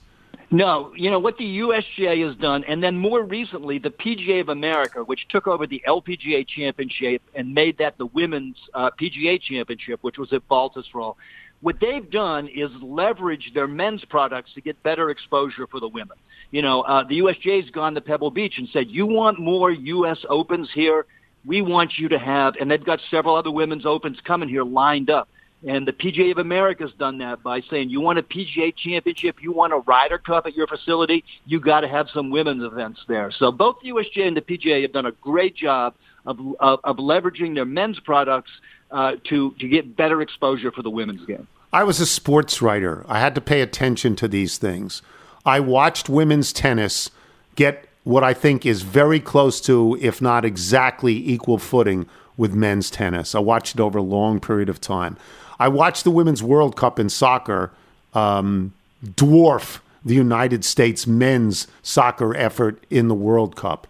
No, 0.49 0.93
you 0.95 1.11
know 1.11 1.19
what 1.19 1.37
the 1.37 1.59
USGA 1.59 2.25
has 2.25 2.37
done, 2.37 2.63
and 2.65 2.81
then 2.81 2.97
more 2.97 3.21
recently, 3.21 3.79
the 3.79 3.89
PGA 3.89 4.39
of 4.39 4.47
America, 4.47 5.03
which 5.03 5.27
took 5.27 5.45
over 5.45 5.67
the 5.67 5.83
LPGA 5.85 6.47
Championship 6.47 7.21
and 7.35 7.53
made 7.53 7.77
that 7.79 7.97
the 7.97 8.05
Women's 8.05 8.55
uh, 8.73 8.89
PGA 8.91 9.41
Championship, 9.41 9.99
which 10.03 10.17
was 10.17 10.31
at 10.31 10.47
Baltusrol. 10.47 11.15
What 11.59 11.79
they've 11.81 12.09
done 12.09 12.47
is 12.47 12.69
leverage 12.81 13.51
their 13.53 13.67
men's 13.67 14.05
products 14.05 14.53
to 14.53 14.61
get 14.61 14.81
better 14.83 15.09
exposure 15.09 15.67
for 15.67 15.81
the 15.81 15.87
women. 15.87 16.15
You 16.51 16.61
know, 16.61 16.81
uh, 16.81 17.03
the 17.03 17.19
USGA's 17.19 17.69
gone 17.71 17.95
to 17.95 18.01
Pebble 18.01 18.31
Beach 18.31 18.53
and 18.57 18.69
said, 18.71 18.87
"You 18.89 19.05
want 19.05 19.39
more 19.39 19.69
U.S. 19.69 20.19
Opens 20.29 20.69
here? 20.73 21.05
We 21.47 21.61
want 21.61 21.97
you 21.97 22.09
to 22.09 22.19
have," 22.19 22.55
and 22.59 22.69
they've 22.69 22.83
got 22.83 22.99
several 23.09 23.35
other 23.35 23.51
women's 23.51 23.85
opens 23.85 24.19
coming 24.21 24.49
here 24.49 24.63
lined 24.63 25.09
up. 25.09 25.27
And 25.65 25.87
the 25.87 25.91
PGA 25.91 26.31
of 26.31 26.37
America's 26.37 26.91
done 26.99 27.17
that 27.17 27.41
by 27.41 27.61
saying 27.61 27.89
you 27.89 27.99
want 27.99 28.19
a 28.19 28.23
PGA 28.23 28.75
championship, 28.75 29.41
you 29.41 29.51
want 29.51 29.73
a 29.73 29.77
Ryder 29.77 30.19
Cup 30.19 30.45
at 30.45 30.55
your 30.55 30.67
facility, 30.67 31.23
you 31.47 31.59
got 31.59 31.81
to 31.81 31.87
have 31.87 32.09
some 32.13 32.29
women's 32.29 32.63
events 32.63 32.99
there. 33.07 33.31
So 33.31 33.51
both 33.51 33.77
the 33.81 33.89
USGA 33.89 34.27
and 34.27 34.37
the 34.37 34.41
PGA 34.41 34.83
have 34.83 34.93
done 34.93 35.07
a 35.07 35.11
great 35.13 35.55
job 35.55 35.95
of 36.27 36.39
of, 36.59 36.79
of 36.83 36.97
leveraging 36.97 37.55
their 37.55 37.65
men's 37.65 37.99
products 37.99 38.51
uh, 38.91 39.13
to 39.29 39.55
to 39.59 39.67
get 39.67 39.95
better 39.95 40.21
exposure 40.21 40.71
for 40.71 40.83
the 40.83 40.91
women's 40.91 41.25
game. 41.25 41.47
I 41.73 41.83
was 41.83 41.99
a 41.99 42.05
sports 42.05 42.61
writer. 42.61 43.03
I 43.07 43.19
had 43.19 43.35
to 43.35 43.41
pay 43.41 43.61
attention 43.61 44.15
to 44.17 44.27
these 44.27 44.57
things. 44.57 45.01
I 45.45 45.59
watched 45.59 46.07
women's 46.07 46.53
tennis 46.53 47.09
get 47.55 47.86
what 48.07 48.23
I 48.23 48.33
think 48.33 48.65
is 48.65 48.83
very 48.83 49.19
close 49.19 49.59
to, 49.61 49.97
if 49.99 50.21
not 50.21 50.45
exactly 50.45 51.13
equal 51.29 51.57
footing 51.57 52.07
with 52.37 52.53
men's 52.53 52.89
tennis. 52.89 53.35
I 53.35 53.39
watched 53.39 53.75
it 53.75 53.81
over 53.81 53.99
a 53.99 54.03
long 54.03 54.39
period 54.39 54.69
of 54.69 54.79
time. 54.79 55.17
I 55.59 55.67
watched 55.67 56.05
the 56.05 56.11
Women's 56.11 56.41
World 56.41 56.77
Cup 56.77 56.99
in 56.99 57.09
soccer 57.09 57.71
um, 58.13 58.71
dwarf 59.03 59.79
the 60.05 60.15
United 60.15 60.63
States 60.63 61.05
men's 61.05 61.67
soccer 61.83 62.33
effort 62.37 62.81
in 62.89 63.09
the 63.09 63.13
World 63.15 63.57
Cup. 63.57 63.87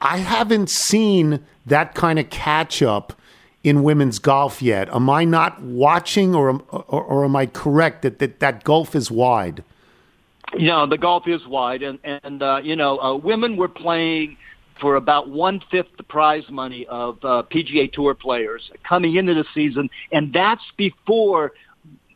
I 0.00 0.18
haven't 0.18 0.68
seen 0.68 1.38
that 1.64 1.94
kind 1.94 2.18
of 2.18 2.30
catch 2.30 2.82
up 2.82 3.12
in 3.62 3.84
women's 3.84 4.18
golf 4.18 4.60
yet. 4.60 4.88
Am 4.88 5.08
I 5.08 5.24
not 5.24 5.62
watching, 5.62 6.34
or, 6.34 6.60
or, 6.70 7.04
or 7.04 7.24
am 7.24 7.36
I 7.36 7.46
correct 7.46 8.02
that, 8.02 8.18
that 8.18 8.40
that 8.40 8.64
gulf 8.64 8.96
is 8.96 9.12
wide? 9.12 9.62
You 10.56 10.68
know, 10.68 10.86
the 10.86 10.98
gulf 10.98 11.24
is 11.26 11.46
wide, 11.46 11.82
and 11.82 11.98
and 12.04 12.42
uh, 12.42 12.60
you 12.62 12.76
know, 12.76 12.98
uh, 12.98 13.16
women 13.16 13.56
were 13.56 13.68
playing 13.68 14.36
for 14.80 14.96
about 14.96 15.28
one 15.28 15.60
fifth 15.70 15.96
the 15.96 16.02
prize 16.04 16.44
money 16.50 16.86
of 16.86 17.16
uh, 17.24 17.42
PGA 17.52 17.92
Tour 17.92 18.14
players 18.14 18.70
coming 18.88 19.16
into 19.16 19.34
the 19.34 19.44
season, 19.54 19.90
and 20.12 20.32
that's 20.32 20.62
before 20.76 21.52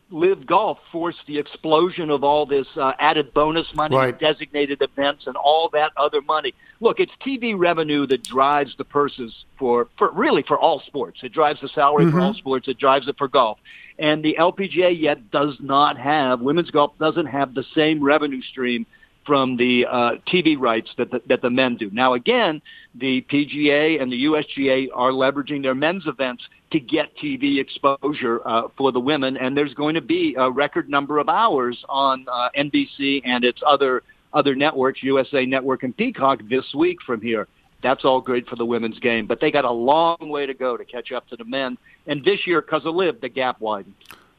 Live 0.09 0.45
Golf 0.45 0.77
forced 0.91 1.19
the 1.27 1.37
explosion 1.39 2.09
of 2.09 2.23
all 2.23 2.45
this 2.45 2.67
uh, 2.77 2.93
added 2.99 3.33
bonus 3.33 3.67
money, 3.75 3.95
Right. 3.95 4.17
designated 4.19 4.81
events, 4.81 5.23
and 5.27 5.35
all 5.35 5.69
that 5.73 5.91
other 5.97 6.21
money. 6.21 6.53
Look, 6.79 6.99
it's 6.99 7.11
TV 7.25 7.57
revenue 7.57 8.05
that 8.07 8.23
drives 8.23 8.75
the 8.77 8.83
purses 8.85 9.33
for, 9.57 9.87
for 9.97 10.11
really 10.11 10.43
for 10.43 10.57
all 10.57 10.81
sports. 10.85 11.19
It 11.23 11.33
drives 11.33 11.61
the 11.61 11.69
salary 11.69 12.05
for 12.11 12.17
Mhm. 12.19 12.23
all 12.23 12.33
sports. 12.35 12.67
It 12.67 12.77
drives 12.77 13.07
it 13.07 13.17
for 13.17 13.27
golf. 13.27 13.57
And 13.99 14.23
the 14.23 14.35
LPGA 14.39 14.99
yet 14.99 15.31
does 15.31 15.55
not 15.59 15.97
have 15.97 16.41
women's 16.41 16.71
golf 16.71 16.97
doesn't 16.99 17.27
have 17.27 17.53
the 17.53 17.63
same 17.75 18.03
revenue 18.03 18.41
stream 18.41 18.85
from 19.25 19.55
the 19.57 19.85
uh, 19.89 20.11
TV 20.27 20.59
rights 20.59 20.89
that 20.97 21.11
the, 21.11 21.21
that 21.27 21.41
the 21.41 21.49
men 21.49 21.77
do. 21.77 21.89
Now, 21.91 22.13
again, 22.13 22.61
the 22.95 23.25
PGA 23.31 24.01
and 24.01 24.11
the 24.11 24.25
USGA 24.25 24.87
are 24.93 25.11
leveraging 25.11 25.61
their 25.61 25.75
men's 25.75 26.05
events 26.07 26.43
to 26.71 26.79
get 26.79 27.15
TV 27.17 27.59
exposure 27.59 28.41
uh, 28.45 28.63
for 28.77 28.91
the 28.91 28.99
women, 28.99 29.37
and 29.37 29.55
there's 29.55 29.73
going 29.73 29.95
to 29.95 30.01
be 30.01 30.35
a 30.37 30.49
record 30.49 30.89
number 30.89 31.19
of 31.19 31.29
hours 31.29 31.83
on 31.87 32.25
uh, 32.31 32.49
NBC 32.57 33.21
and 33.25 33.43
its 33.43 33.61
other 33.65 34.03
other 34.33 34.55
networks, 34.55 35.03
USA 35.03 35.45
Network 35.45 35.83
and 35.83 35.95
Peacock, 35.95 36.39
this 36.49 36.65
week 36.73 36.97
from 37.05 37.21
here. 37.21 37.47
That's 37.83 38.05
all 38.05 38.21
great 38.21 38.47
for 38.47 38.55
the 38.55 38.65
women's 38.65 38.97
game, 38.97 39.27
but 39.27 39.41
they 39.41 39.51
got 39.51 39.65
a 39.65 39.71
long 39.71 40.17
way 40.19 40.45
to 40.45 40.53
go 40.53 40.77
to 40.77 40.85
catch 40.85 41.11
up 41.11 41.27
to 41.27 41.35
the 41.35 41.45
men. 41.45 41.77
And 42.07 42.23
this 42.23 42.47
year, 42.47 42.61
because 42.61 42.85
of 42.85 42.95
Live, 42.95 43.21
the 43.21 43.29
gap 43.29 43.59
widened. 43.59 43.93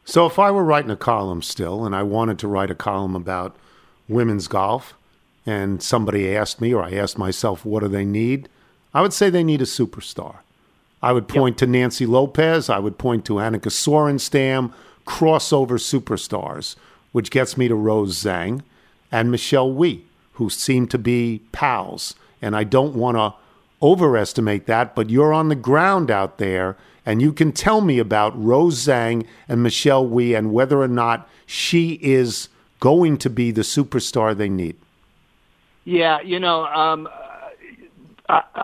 So 0.05 0.27
if 0.27 0.39
I 0.39 0.51
were 0.51 0.65
writing 0.65 0.91
a 0.91 0.97
column 0.97 1.43
still, 1.43 1.85
and 1.85 1.95
I 1.95 2.03
wanted 2.03 2.39
to 2.41 2.49
write 2.49 2.71
a 2.71 2.75
column 2.75 3.15
about 3.15 3.55
women's 4.09 4.49
golf, 4.49 4.95
and 5.47 5.83
somebody 5.83 6.35
asked 6.35 6.61
me, 6.61 6.75
or 6.75 6.83
I 6.83 6.93
asked 6.93 7.19
myself, 7.19 7.65
what 7.65 7.83
do 7.83 7.89
they 7.89 8.05
need? 8.05 8.49
I 8.93 9.03
would 9.03 9.13
say 9.13 9.29
they 9.29 9.45
need 9.45 9.61
a 9.61 9.67
superstar. 9.67 10.37
I 11.03 11.13
would 11.13 11.29
point 11.29 11.59
to 11.59 11.67
Nancy 11.67 12.07
Lopez. 12.07 12.71
I 12.71 12.79
would 12.79 12.97
point 12.97 13.27
to 13.27 13.35
Annika 13.35 13.69
Sorenstam, 13.71 14.73
crossover 15.07 15.79
superstars, 15.79 16.77
which 17.13 17.31
gets 17.31 17.59
me 17.59 17.69
to 17.69 17.75
Rose 17.75 18.23
Zhang 18.23 18.63
and 19.13 19.31
Michelle 19.31 19.71
Wie, 19.71 20.05
who 20.35 20.49
seem 20.49 20.87
to 20.89 20.99
be 20.99 21.43
pals. 21.53 22.15
And 22.45 22.55
I 22.55 22.65
don't 22.65 22.95
want 22.95 23.17
to 23.17 23.33
overestimate 23.81 24.67
that, 24.67 24.95
but 24.95 25.09
you're 25.09 25.33
on 25.33 25.49
the 25.49 25.55
ground 25.55 26.11
out 26.11 26.37
there, 26.37 26.77
and 27.07 27.23
you 27.23 27.33
can 27.33 27.53
tell 27.53 27.81
me 27.81 27.99
about 27.99 28.33
Rose 28.43 28.85
Zhang 28.85 29.27
and 29.49 29.63
Michelle 29.63 30.07
Wie 30.07 30.35
and 30.35 30.53
whether 30.53 30.81
or 30.81 30.89
not 30.89 31.27
she 31.47 31.99
is 32.03 32.51
going 32.81 33.17
to 33.17 33.31
be 33.31 33.51
the 33.51 33.63
superstar 33.63 34.37
they 34.37 34.51
need. 34.51 34.77
Yeah, 35.85 36.21
you 36.21 36.39
know, 36.39 36.67
um, 36.67 37.09
uh, 38.29 38.41
uh, 38.55 38.63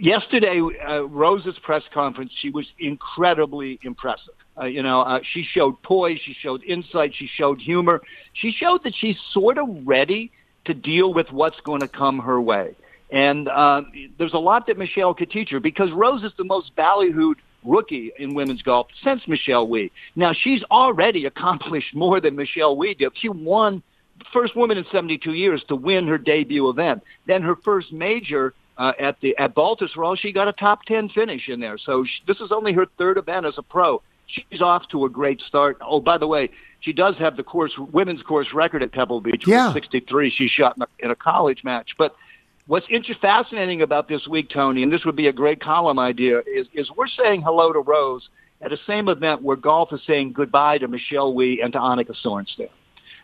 yesterday, 0.00 0.60
uh, 0.86 1.02
Rose's 1.02 1.58
press 1.58 1.82
conference, 1.92 2.32
she 2.34 2.48
was 2.48 2.66
incredibly 2.78 3.78
impressive. 3.82 4.34
Uh, 4.58 4.64
you 4.64 4.82
know, 4.82 5.02
uh, 5.02 5.20
she 5.22 5.42
showed 5.44 5.82
poise, 5.82 6.18
she 6.24 6.32
showed 6.32 6.62
insight, 6.64 7.14
she 7.14 7.26
showed 7.26 7.60
humor. 7.60 8.00
She 8.32 8.52
showed 8.52 8.84
that 8.84 8.94
she's 8.94 9.16
sort 9.32 9.58
of 9.58 9.68
ready 9.86 10.30
to 10.64 10.74
deal 10.74 11.12
with 11.12 11.30
what's 11.30 11.60
going 11.60 11.80
to 11.80 11.88
come 11.88 12.20
her 12.20 12.40
way. 12.40 12.74
And 13.12 13.46
uh, 13.48 13.82
there's 14.18 14.32
a 14.32 14.38
lot 14.38 14.66
that 14.66 14.78
Michelle 14.78 15.12
could 15.14 15.30
teach 15.30 15.50
her 15.50 15.60
because 15.60 15.92
Rose 15.92 16.24
is 16.24 16.32
the 16.38 16.44
most 16.44 16.74
ballyhooed 16.76 17.34
rookie 17.64 18.10
in 18.18 18.34
women's 18.34 18.62
golf 18.62 18.88
since 19.04 19.28
Michelle 19.28 19.68
Wie. 19.68 19.92
Now, 20.16 20.32
she's 20.32 20.62
already 20.70 21.26
accomplished 21.26 21.94
more 21.94 22.20
than 22.20 22.34
Michelle 22.34 22.76
Wie 22.76 22.94
did. 22.94 23.12
She 23.14 23.28
won 23.28 23.82
first 24.32 24.56
woman 24.56 24.78
in 24.78 24.84
72 24.90 25.32
years 25.34 25.62
to 25.68 25.76
win 25.76 26.06
her 26.08 26.18
debut 26.18 26.68
event. 26.70 27.02
Then 27.26 27.42
her 27.42 27.54
first 27.56 27.92
major 27.92 28.54
uh, 28.78 28.92
at 28.98 29.20
the 29.20 29.36
at 29.36 29.54
Baltusrol, 29.54 30.16
she 30.16 30.32
got 30.32 30.48
a 30.48 30.52
top 30.52 30.84
10 30.86 31.10
finish 31.10 31.48
in 31.48 31.60
there. 31.60 31.76
So 31.76 32.04
she, 32.04 32.22
this 32.26 32.40
is 32.40 32.50
only 32.50 32.72
her 32.72 32.86
third 32.98 33.18
event 33.18 33.44
as 33.44 33.54
a 33.58 33.62
pro. 33.62 34.00
She's 34.26 34.62
off 34.62 34.88
to 34.88 35.04
a 35.04 35.10
great 35.10 35.42
start. 35.42 35.76
Oh, 35.82 36.00
by 36.00 36.16
the 36.16 36.26
way, 36.26 36.48
she 36.80 36.94
does 36.94 37.16
have 37.18 37.36
the 37.36 37.42
course 37.42 37.72
women's 37.76 38.22
course 38.22 38.48
record 38.54 38.82
at 38.82 38.90
Pebble 38.92 39.20
Beach, 39.20 39.44
Yeah. 39.46 39.72
63. 39.74 40.30
She 40.30 40.48
shot 40.48 40.76
in 40.76 40.82
a, 40.82 40.86
in 41.00 41.10
a 41.10 41.14
college 41.14 41.62
match, 41.64 41.90
but 41.98 42.16
What's 42.66 42.86
fascinating 43.20 43.82
about 43.82 44.08
this 44.08 44.26
week, 44.28 44.48
Tony, 44.48 44.82
and 44.84 44.92
this 44.92 45.04
would 45.04 45.16
be 45.16 45.26
a 45.26 45.32
great 45.32 45.60
column 45.60 45.98
idea, 45.98 46.40
is, 46.40 46.66
is 46.72 46.88
we're 46.96 47.08
saying 47.08 47.42
hello 47.42 47.72
to 47.72 47.80
Rose 47.80 48.28
at 48.60 48.70
the 48.70 48.78
same 48.86 49.08
event 49.08 49.42
where 49.42 49.56
golf 49.56 49.92
is 49.92 50.00
saying 50.06 50.32
goodbye 50.32 50.78
to 50.78 50.86
Michelle 50.86 51.34
Wie 51.34 51.60
and 51.60 51.72
to 51.72 51.78
Annika 51.80 52.14
Sorenstam, 52.24 52.68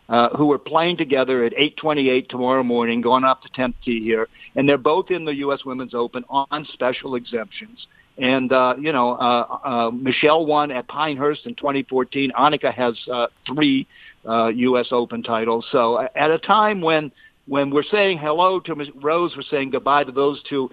uh, 0.08 0.30
who 0.36 0.50
are 0.50 0.58
playing 0.58 0.96
together 0.96 1.44
at 1.44 1.52
8:28 1.52 2.28
tomorrow 2.28 2.64
morning, 2.64 3.00
going 3.00 3.22
off 3.22 3.38
the 3.42 3.48
10th 3.50 3.74
tee 3.84 4.02
here, 4.02 4.28
and 4.56 4.68
they're 4.68 4.76
both 4.76 5.12
in 5.12 5.24
the 5.24 5.34
U.S. 5.36 5.64
Women's 5.64 5.94
Open 5.94 6.24
on 6.28 6.66
special 6.72 7.14
exemptions. 7.14 7.86
And 8.18 8.52
uh, 8.52 8.74
you 8.76 8.92
know, 8.92 9.12
uh, 9.12 9.58
uh, 9.64 9.90
Michelle 9.92 10.44
won 10.44 10.72
at 10.72 10.88
Pinehurst 10.88 11.46
in 11.46 11.54
2014. 11.54 12.32
Annika 12.36 12.74
has 12.74 12.96
uh, 13.12 13.28
three 13.46 13.86
uh, 14.28 14.48
U.S. 14.48 14.88
Open 14.90 15.22
titles. 15.22 15.64
So 15.70 16.00
at 16.16 16.30
a 16.32 16.38
time 16.40 16.80
when 16.80 17.12
when 17.48 17.70
we're 17.70 17.82
saying 17.82 18.18
hello 18.18 18.60
to 18.60 18.76
Ms. 18.76 18.88
Rose, 18.96 19.34
we're 19.34 19.42
saying 19.42 19.70
goodbye 19.70 20.04
to 20.04 20.12
those 20.12 20.42
two. 20.44 20.70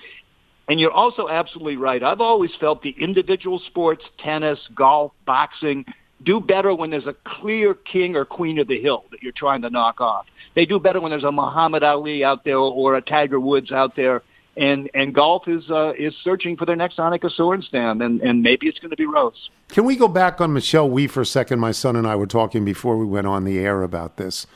And 0.67 0.79
you're 0.79 0.91
also 0.91 1.29
absolutely 1.29 1.77
right. 1.77 2.01
I've 2.01 2.21
always 2.21 2.51
felt 2.59 2.81
the 2.81 2.95
individual 2.99 3.59
sports, 3.67 4.03
tennis, 4.17 4.59
golf, 4.73 5.11
boxing, 5.25 5.85
do 6.23 6.39
better 6.39 6.73
when 6.73 6.89
there's 6.89 7.05
a 7.05 7.15
clear 7.23 7.73
king 7.73 8.15
or 8.15 8.25
queen 8.25 8.57
of 8.57 8.67
the 8.67 8.81
hill 8.81 9.05
that 9.11 9.21
you're 9.21 9.31
trying 9.31 9.61
to 9.61 9.69
knock 9.69 10.01
off. 10.01 10.25
They 10.55 10.65
do 10.65 10.79
better 10.79 10.99
when 10.99 11.11
there's 11.11 11.23
a 11.23 11.31
Muhammad 11.31 11.83
Ali 11.83 12.23
out 12.23 12.43
there 12.43 12.57
or 12.57 12.95
a 12.95 13.01
Tiger 13.01 13.39
Woods 13.39 13.71
out 13.71 13.95
there. 13.95 14.23
And 14.57 14.89
and 14.93 15.13
golf 15.13 15.49
is 15.49 15.69
uh, 15.69 15.91
is 15.99 16.15
searching 16.23 16.55
for 16.55 16.65
their 16.65 16.77
next 16.77 16.95
Annika 16.97 17.29
Sorenstam, 17.29 18.03
and 18.03 18.21
and 18.21 18.41
maybe 18.41 18.67
it's 18.67 18.79
going 18.79 18.91
to 18.91 18.95
be 18.95 19.05
Rose. 19.05 19.49
Can 19.67 19.83
we 19.83 19.97
go 19.97 20.07
back 20.07 20.39
on 20.39 20.53
Michelle 20.53 20.89
Wie 20.89 21.07
for 21.07 21.19
a 21.19 21.25
second? 21.25 21.59
My 21.59 21.71
son 21.71 21.97
and 21.97 22.07
I 22.07 22.15
were 22.15 22.25
talking 22.25 22.63
before 22.63 22.95
we 22.95 23.05
went 23.05 23.27
on 23.27 23.43
the 23.43 23.59
air 23.59 23.83
about 23.83 24.15
this. 24.15 24.47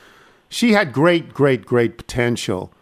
She 0.50 0.74
had 0.74 0.92
great, 0.92 1.34
great, 1.34 1.66
great 1.66 1.98
potential. 1.98 2.74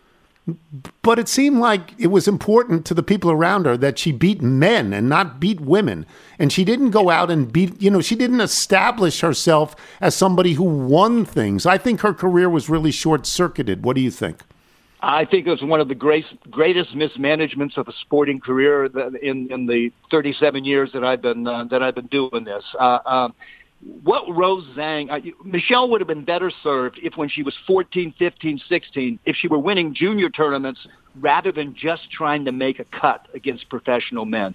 But 1.02 1.20
it 1.20 1.28
seemed 1.28 1.60
like 1.60 1.94
it 2.00 2.08
was 2.08 2.26
important 2.26 2.86
to 2.86 2.94
the 2.94 3.04
people 3.04 3.30
around 3.30 3.66
her 3.66 3.76
that 3.76 4.00
she 4.00 4.14
beat 4.14 4.42
men 4.42 4.94
and 4.94 5.10
not 5.10 5.42
beat 5.42 5.60
women. 5.60 6.06
And 6.40 6.54
she 6.54 6.64
didn't 6.64 6.92
go 6.92 7.10
out 7.10 7.30
and 7.30 7.52
beat, 7.52 7.82
you 7.82 7.92
know, 7.92 8.00
she 8.00 8.16
didn't 8.16 8.40
establish 8.40 9.20
herself 9.20 9.76
as 10.00 10.16
somebody 10.16 10.54
who 10.54 10.64
won 10.64 11.26
things. 11.26 11.66
I 11.66 11.78
think 11.78 12.00
her 12.00 12.14
career 12.14 12.50
was 12.50 12.70
really 12.70 12.92
short 12.92 13.26
circuited. 13.26 13.84
What 13.84 13.98
do 13.98 14.02
you 14.02 14.12
think? 14.12 14.44
I 15.02 15.26
think 15.26 15.46
it 15.46 15.52
was 15.52 15.62
one 15.62 15.80
of 15.80 15.90
the 15.90 15.96
great, 15.96 16.26
greatest 16.50 16.96
mismanagements 16.96 17.78
of 17.78 17.88
a 17.88 17.94
sporting 18.02 18.40
career 18.40 18.86
in, 18.86 19.52
in 19.52 19.66
the 19.68 19.92
37 20.10 20.66
years 20.66 20.92
that 20.94 21.04
I've 21.04 21.22
been 21.22 21.46
uh, 21.46 21.66
that 21.66 21.84
I've 21.84 21.94
been 21.94 22.08
doing 22.08 22.46
this. 22.46 22.64
Uh, 22.80 23.00
um, 23.06 23.36
what 24.04 24.24
Rose 24.34 24.66
Zhang, 24.76 25.12
uh, 25.12 25.20
Michelle 25.44 25.90
would 25.90 26.02
have 26.02 26.08
been 26.08 26.26
better 26.26 26.52
served 26.64 27.00
if 27.04 27.16
when 27.16 27.30
she 27.30 27.44
was 27.44 27.54
14, 27.68 28.14
15, 28.18 28.62
16, 28.68 29.20
if 29.26 29.36
she 29.36 29.48
were 29.48 29.60
winning 29.60 29.94
junior 29.94 30.30
tournaments 30.30 30.80
rather 31.20 31.52
than 31.52 31.76
just 31.76 32.12
trying 32.12 32.46
to 32.46 32.52
make 32.52 32.80
a 32.80 32.86
cut 32.86 33.28
against 33.34 33.70
professional 33.70 34.26
men. 34.26 34.54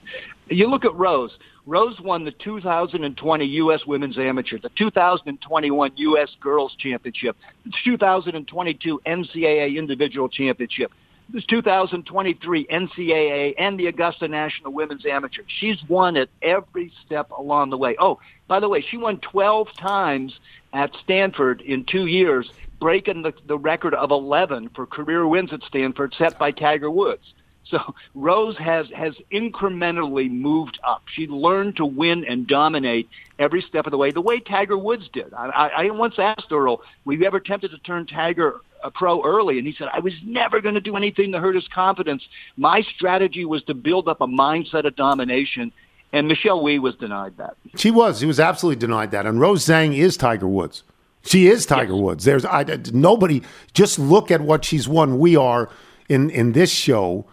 You 0.49 0.69
look 0.69 0.85
at 0.85 0.95
Rose. 0.95 1.33
Rose 1.67 1.99
won 2.01 2.25
the 2.25 2.33
2020 2.33 3.45
U.S. 3.45 3.81
Women's 3.87 4.19
Amateur, 4.19 4.59
the 4.59 4.71
2021 4.77 5.93
U.S. 5.95 6.29
Girls 6.41 6.75
Championship, 6.79 7.37
the 7.65 7.73
2022 7.85 9.01
NCAA 9.07 9.77
Individual 9.77 10.29
Championship, 10.29 10.91
this 11.33 11.45
2023 11.47 12.67
NCAA 12.67 13.55
and 13.59 13.79
the 13.79 13.87
Augusta 13.87 14.29
National 14.29 14.73
Women's 14.73 15.07
Amateur. 15.07 15.43
She's 15.47 15.83
won 15.89 16.17
at 16.17 16.29
every 16.43 16.93
step 17.05 17.31
along 17.31 17.71
the 17.71 17.79
way. 17.79 17.97
Oh, 17.99 18.21
by 18.49 18.61
the 18.61 18.69
way, 18.69 18.83
she 18.83 18.99
won 18.99 19.19
12 19.19 19.73
times 19.75 20.39
at 20.73 20.95
Stanford 21.03 21.63
in 21.63 21.85
two 21.85 22.07
years, 22.07 22.51
breaking 22.79 23.23
the, 23.23 23.33
the 23.47 23.59
record 23.59 23.95
of 23.95 24.11
11 24.11 24.71
for 24.75 24.87
career 24.87 25.27
wins 25.27 25.53
at 25.53 25.63
Stanford 25.63 26.15
set 26.19 26.39
by 26.39 26.51
Tiger 26.51 26.91
Woods. 26.91 27.33
So 27.69 27.95
Rose 28.15 28.57
has 28.59 28.87
has 28.91 29.15
incrementally 29.33 30.31
moved 30.31 30.79
up. 30.85 31.03
She 31.15 31.27
learned 31.27 31.77
to 31.77 31.87
win 31.87 32.25
and 32.25 32.47
dominate 32.47 33.09
every 33.39 33.63
step 33.63 33.87
of 33.87 33.93
the 33.93 33.97
way, 33.97 34.11
the 34.11 34.21
way 34.21 34.41
Tiger 34.41 34.77
Woods 34.77 35.09
did. 35.13 35.33
I, 35.33 35.47
I, 35.47 35.69
I 35.85 35.91
once 35.91 36.19
asked 36.19 36.51
Earl, 36.51 36.83
"Were 37.05 37.15
you 37.15 37.25
ever 37.25 37.41
tempted 37.41 37.71
to 37.71 37.79
turn 37.79 38.07
Tiger 38.07 38.57
a 38.83 38.91
pro 38.91 39.25
early?" 39.25 39.59
And 39.59 39.67
he 39.67 39.75
said, 39.79 39.89
"I 39.93 40.01
was 40.01 40.13
never 40.25 40.61
going 40.61 40.75
to 40.75 40.81
do 40.81 40.97
anything 40.97 41.33
to 41.33 41.41
hurt 41.41 41.55
his 41.55 41.69
confidence. 41.69 42.23
My 42.57 42.83
strategy 42.83 43.45
was 43.45 43.63
to 43.65 43.75
build 43.75 44.09
up 44.09 44.21
a 44.21 44.27
mindset 44.27 44.85
of 44.85 44.97
domination." 44.97 45.73
And 46.15 46.29
Michelle 46.29 46.63
Wie 46.63 46.79
was 46.79 46.95
denied 46.97 47.39
that. 47.39 47.57
She 47.77 47.91
was. 47.91 48.21
He 48.21 48.27
was 48.27 48.39
absolutely 48.39 48.79
denied 48.79 49.13
that. 49.13 49.25
And 49.25 49.41
Rose 49.41 49.65
Zhang 49.65 49.97
is 49.97 50.19
Tiger 50.19 50.47
Woods. 50.47 50.83
She 51.25 51.47
is 51.47 51.65
Tiger 51.65 51.97
Woods. 51.97 52.25
There's 52.25 52.45
I, 52.45 52.65
nobody. 52.93 53.41
Just 53.73 53.99
look 53.99 54.31
at 54.31 54.43
what 54.43 54.65
she's 54.65 54.87
won. 54.87 55.19
We 55.19 55.37
are 55.37 55.71
in 56.09 56.29
in 56.29 56.53
this 56.53 56.71
show 56.71 57.25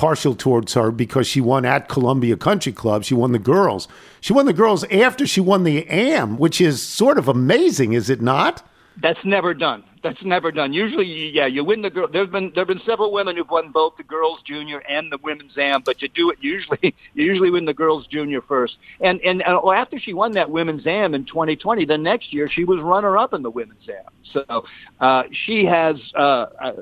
partial 0.00 0.34
towards 0.34 0.72
her 0.72 0.90
because 0.90 1.26
she 1.26 1.42
won 1.42 1.66
at 1.66 1.86
Columbia 1.86 2.34
Country 2.34 2.72
Club. 2.72 3.04
She 3.04 3.12
won 3.12 3.32
the 3.32 3.38
girls. 3.38 3.86
She 4.22 4.32
won 4.32 4.46
the 4.46 4.54
girls 4.54 4.82
after 4.84 5.26
she 5.26 5.42
won 5.42 5.62
the 5.62 5.86
AM, 5.90 6.38
which 6.38 6.58
is 6.58 6.80
sort 6.80 7.18
of 7.18 7.28
amazing, 7.28 7.92
is 7.92 8.08
it 8.08 8.22
not? 8.22 8.66
That's 8.96 9.22
never 9.26 9.52
done. 9.52 9.84
that's 10.02 10.22
never 10.22 10.50
done. 10.50 10.72
Usually, 10.72 11.28
yeah, 11.28 11.44
you 11.44 11.62
win 11.62 11.82
the 11.82 11.90
girl. 11.90 12.08
There's 12.08 12.30
been 12.30 12.50
there've 12.54 12.66
been 12.66 12.80
several 12.86 13.12
women 13.12 13.36
who've 13.36 13.50
won 13.50 13.72
both 13.72 13.98
the 13.98 14.02
girls 14.02 14.40
junior 14.46 14.78
and 14.88 15.12
the 15.12 15.18
women's 15.22 15.58
am, 15.58 15.82
but 15.82 16.00
you 16.00 16.08
do 16.08 16.30
it 16.30 16.38
usually. 16.40 16.78
You 17.12 17.26
usually 17.26 17.50
win 17.50 17.66
the 17.66 17.74
girls 17.74 18.06
junior 18.06 18.40
first. 18.40 18.78
And 19.02 19.20
and 19.20 19.42
well, 19.46 19.72
after 19.72 19.98
she 19.98 20.14
won 20.14 20.32
that 20.32 20.48
women's 20.50 20.86
am 20.86 21.14
in 21.14 21.26
2020, 21.26 21.84
the 21.84 21.98
next 21.98 22.32
year 22.32 22.48
she 22.48 22.64
was 22.64 22.80
runner 22.80 23.18
up 23.18 23.34
in 23.34 23.42
the 23.42 23.50
women's 23.50 23.86
am. 23.86 24.12
So 24.32 24.64
uh, 25.00 25.24
she 25.44 25.66
has, 25.66 25.96
uh, 26.14 26.46
uh, 26.58 26.72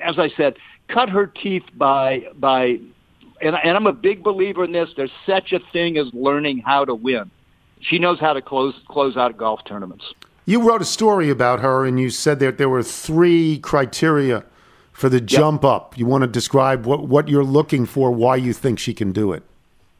as 0.00 0.16
I 0.18 0.28
said, 0.36 0.54
cut 0.88 1.08
her 1.08 1.26
teeth 1.26 1.64
by 1.74 2.26
by. 2.38 2.80
And, 3.40 3.54
and 3.62 3.76
I'm 3.76 3.86
a 3.86 3.92
big 3.92 4.24
believer 4.24 4.64
in 4.64 4.72
this. 4.72 4.90
There's 4.96 5.12
such 5.24 5.52
a 5.52 5.60
thing 5.72 5.96
as 5.96 6.12
learning 6.12 6.58
how 6.58 6.84
to 6.84 6.94
win. 6.94 7.30
She 7.80 8.00
knows 8.00 8.18
how 8.18 8.32
to 8.32 8.42
close 8.42 8.74
close 8.88 9.16
out 9.16 9.36
golf 9.36 9.60
tournaments. 9.64 10.04
You 10.44 10.66
wrote 10.66 10.82
a 10.82 10.86
story 10.86 11.30
about 11.30 11.60
her, 11.60 11.84
and 11.84 12.00
you 12.00 12.10
said 12.10 12.40
that 12.40 12.58
there 12.58 12.68
were 12.68 12.82
three 12.82 13.58
criteria 13.58 14.44
for 14.92 15.08
the 15.08 15.20
jump 15.20 15.64
up. 15.64 15.96
You 15.96 16.06
want 16.06 16.22
to 16.22 16.26
describe 16.26 16.86
what, 16.86 17.06
what 17.06 17.28
you're 17.28 17.44
looking 17.44 17.86
for, 17.86 18.10
why 18.10 18.36
you 18.36 18.52
think 18.52 18.78
she 18.80 18.94
can 18.94 19.12
do 19.12 19.32
it. 19.32 19.44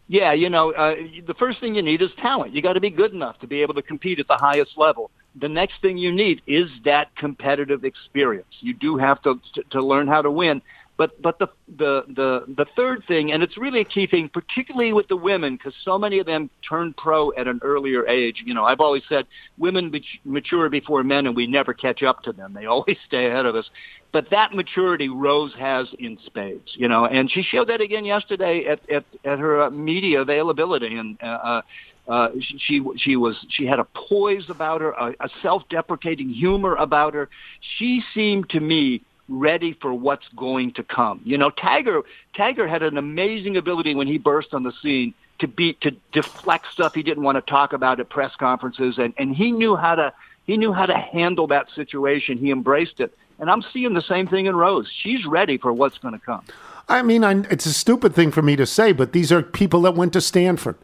Yeah, 0.08 0.32
you 0.32 0.48
know, 0.48 0.72
uh, 0.72 0.96
the 1.26 1.34
first 1.34 1.60
thing 1.60 1.74
you 1.74 1.82
need 1.82 2.00
is 2.00 2.10
talent. 2.16 2.54
You 2.54 2.62
got 2.62 2.72
to 2.72 2.80
be 2.80 2.88
good 2.88 3.12
enough 3.12 3.38
to 3.40 3.46
be 3.46 3.60
able 3.60 3.74
to 3.74 3.82
compete 3.82 4.18
at 4.18 4.26
the 4.26 4.38
highest 4.38 4.78
level. 4.78 5.10
The 5.36 5.48
next 5.48 5.82
thing 5.82 5.98
you 5.98 6.10
need 6.10 6.40
is 6.46 6.70
that 6.84 7.14
competitive 7.14 7.84
experience. 7.84 8.48
You 8.60 8.72
do 8.72 8.96
have 8.96 9.22
to 9.22 9.38
to, 9.54 9.62
to 9.70 9.82
learn 9.82 10.08
how 10.08 10.22
to 10.22 10.30
win. 10.30 10.62
But 10.98 11.22
but 11.22 11.38
the 11.38 11.46
the 11.68 12.02
the 12.08 12.44
the 12.56 12.66
third 12.74 13.04
thing, 13.06 13.30
and 13.30 13.40
it's 13.40 13.56
really 13.56 13.80
a 13.80 13.84
key 13.84 14.08
thing, 14.08 14.28
particularly 14.28 14.92
with 14.92 15.06
the 15.06 15.16
women, 15.16 15.54
because 15.54 15.72
so 15.84 15.96
many 15.96 16.18
of 16.18 16.26
them 16.26 16.50
turn 16.68 16.92
pro 16.98 17.32
at 17.34 17.46
an 17.46 17.60
earlier 17.62 18.04
age. 18.08 18.42
You 18.44 18.52
know, 18.52 18.64
I've 18.64 18.80
always 18.80 19.04
said 19.08 19.24
women 19.58 19.92
mat- 19.92 20.02
mature 20.24 20.68
before 20.68 21.04
men, 21.04 21.28
and 21.28 21.36
we 21.36 21.46
never 21.46 21.72
catch 21.72 22.02
up 22.02 22.24
to 22.24 22.32
them. 22.32 22.52
They 22.52 22.66
always 22.74 22.96
stay 23.06 23.26
ahead 23.26 23.46
of 23.46 23.54
us. 23.54 23.70
But 24.10 24.30
that 24.30 24.54
maturity 24.54 25.08
Rose 25.08 25.52
has 25.56 25.86
in 26.00 26.18
spades, 26.26 26.72
you 26.74 26.88
know, 26.88 27.06
and 27.06 27.30
she 27.30 27.42
showed 27.42 27.68
that 27.68 27.80
again 27.80 28.04
yesterday 28.04 28.64
at 28.64 28.80
at, 28.90 29.04
at 29.24 29.38
her 29.38 29.62
uh, 29.62 29.70
media 29.70 30.22
availability, 30.22 30.96
and 30.96 31.16
uh, 31.22 31.62
uh, 32.08 32.30
she 32.40 32.58
she 32.58 32.84
she 32.96 33.16
was 33.16 33.36
she 33.50 33.66
had 33.66 33.78
a 33.78 33.86
poise 34.08 34.48
about 34.48 34.80
her, 34.80 34.90
a, 34.92 35.14
a 35.20 35.28
self-deprecating 35.42 36.30
humor 36.30 36.74
about 36.74 37.14
her. 37.14 37.28
She 37.76 38.02
seemed 38.14 38.50
to 38.50 38.58
me 38.58 39.02
ready 39.28 39.72
for 39.74 39.92
what's 39.92 40.26
going 40.36 40.72
to 40.72 40.82
come. 40.82 41.20
You 41.24 41.38
know, 41.38 41.50
Tiger 41.50 42.02
Tiger 42.36 42.66
had 42.66 42.82
an 42.82 42.96
amazing 42.96 43.56
ability 43.56 43.94
when 43.94 44.06
he 44.06 44.18
burst 44.18 44.54
on 44.54 44.62
the 44.62 44.72
scene 44.82 45.14
to 45.38 45.48
be 45.48 45.74
to 45.74 45.92
deflect 46.12 46.66
stuff 46.72 46.94
he 46.94 47.02
didn't 47.02 47.22
want 47.22 47.36
to 47.36 47.42
talk 47.42 47.72
about 47.72 48.00
at 48.00 48.08
press 48.08 48.34
conferences, 48.36 48.98
and 48.98 49.14
and 49.18 49.34
he 49.34 49.52
knew 49.52 49.76
how 49.76 49.94
to 49.94 50.12
he 50.44 50.56
knew 50.56 50.72
how 50.72 50.86
to 50.86 50.96
handle 50.96 51.46
that 51.48 51.68
situation. 51.74 52.38
He 52.38 52.50
embraced 52.50 53.00
it, 53.00 53.16
and 53.38 53.50
I'm 53.50 53.62
seeing 53.72 53.94
the 53.94 54.02
same 54.02 54.26
thing 54.26 54.46
in 54.46 54.56
Rose. 54.56 54.88
She's 55.02 55.26
ready 55.26 55.58
for 55.58 55.72
what's 55.72 55.98
going 55.98 56.14
to 56.14 56.20
come. 56.20 56.44
I 56.88 57.02
mean, 57.02 57.22
I, 57.22 57.40
it's 57.50 57.66
a 57.66 57.72
stupid 57.72 58.14
thing 58.14 58.30
for 58.30 58.40
me 58.40 58.56
to 58.56 58.64
say, 58.64 58.92
but 58.92 59.12
these 59.12 59.30
are 59.30 59.42
people 59.42 59.82
that 59.82 59.94
went 59.94 60.14
to 60.14 60.22
Stanford. 60.22 60.76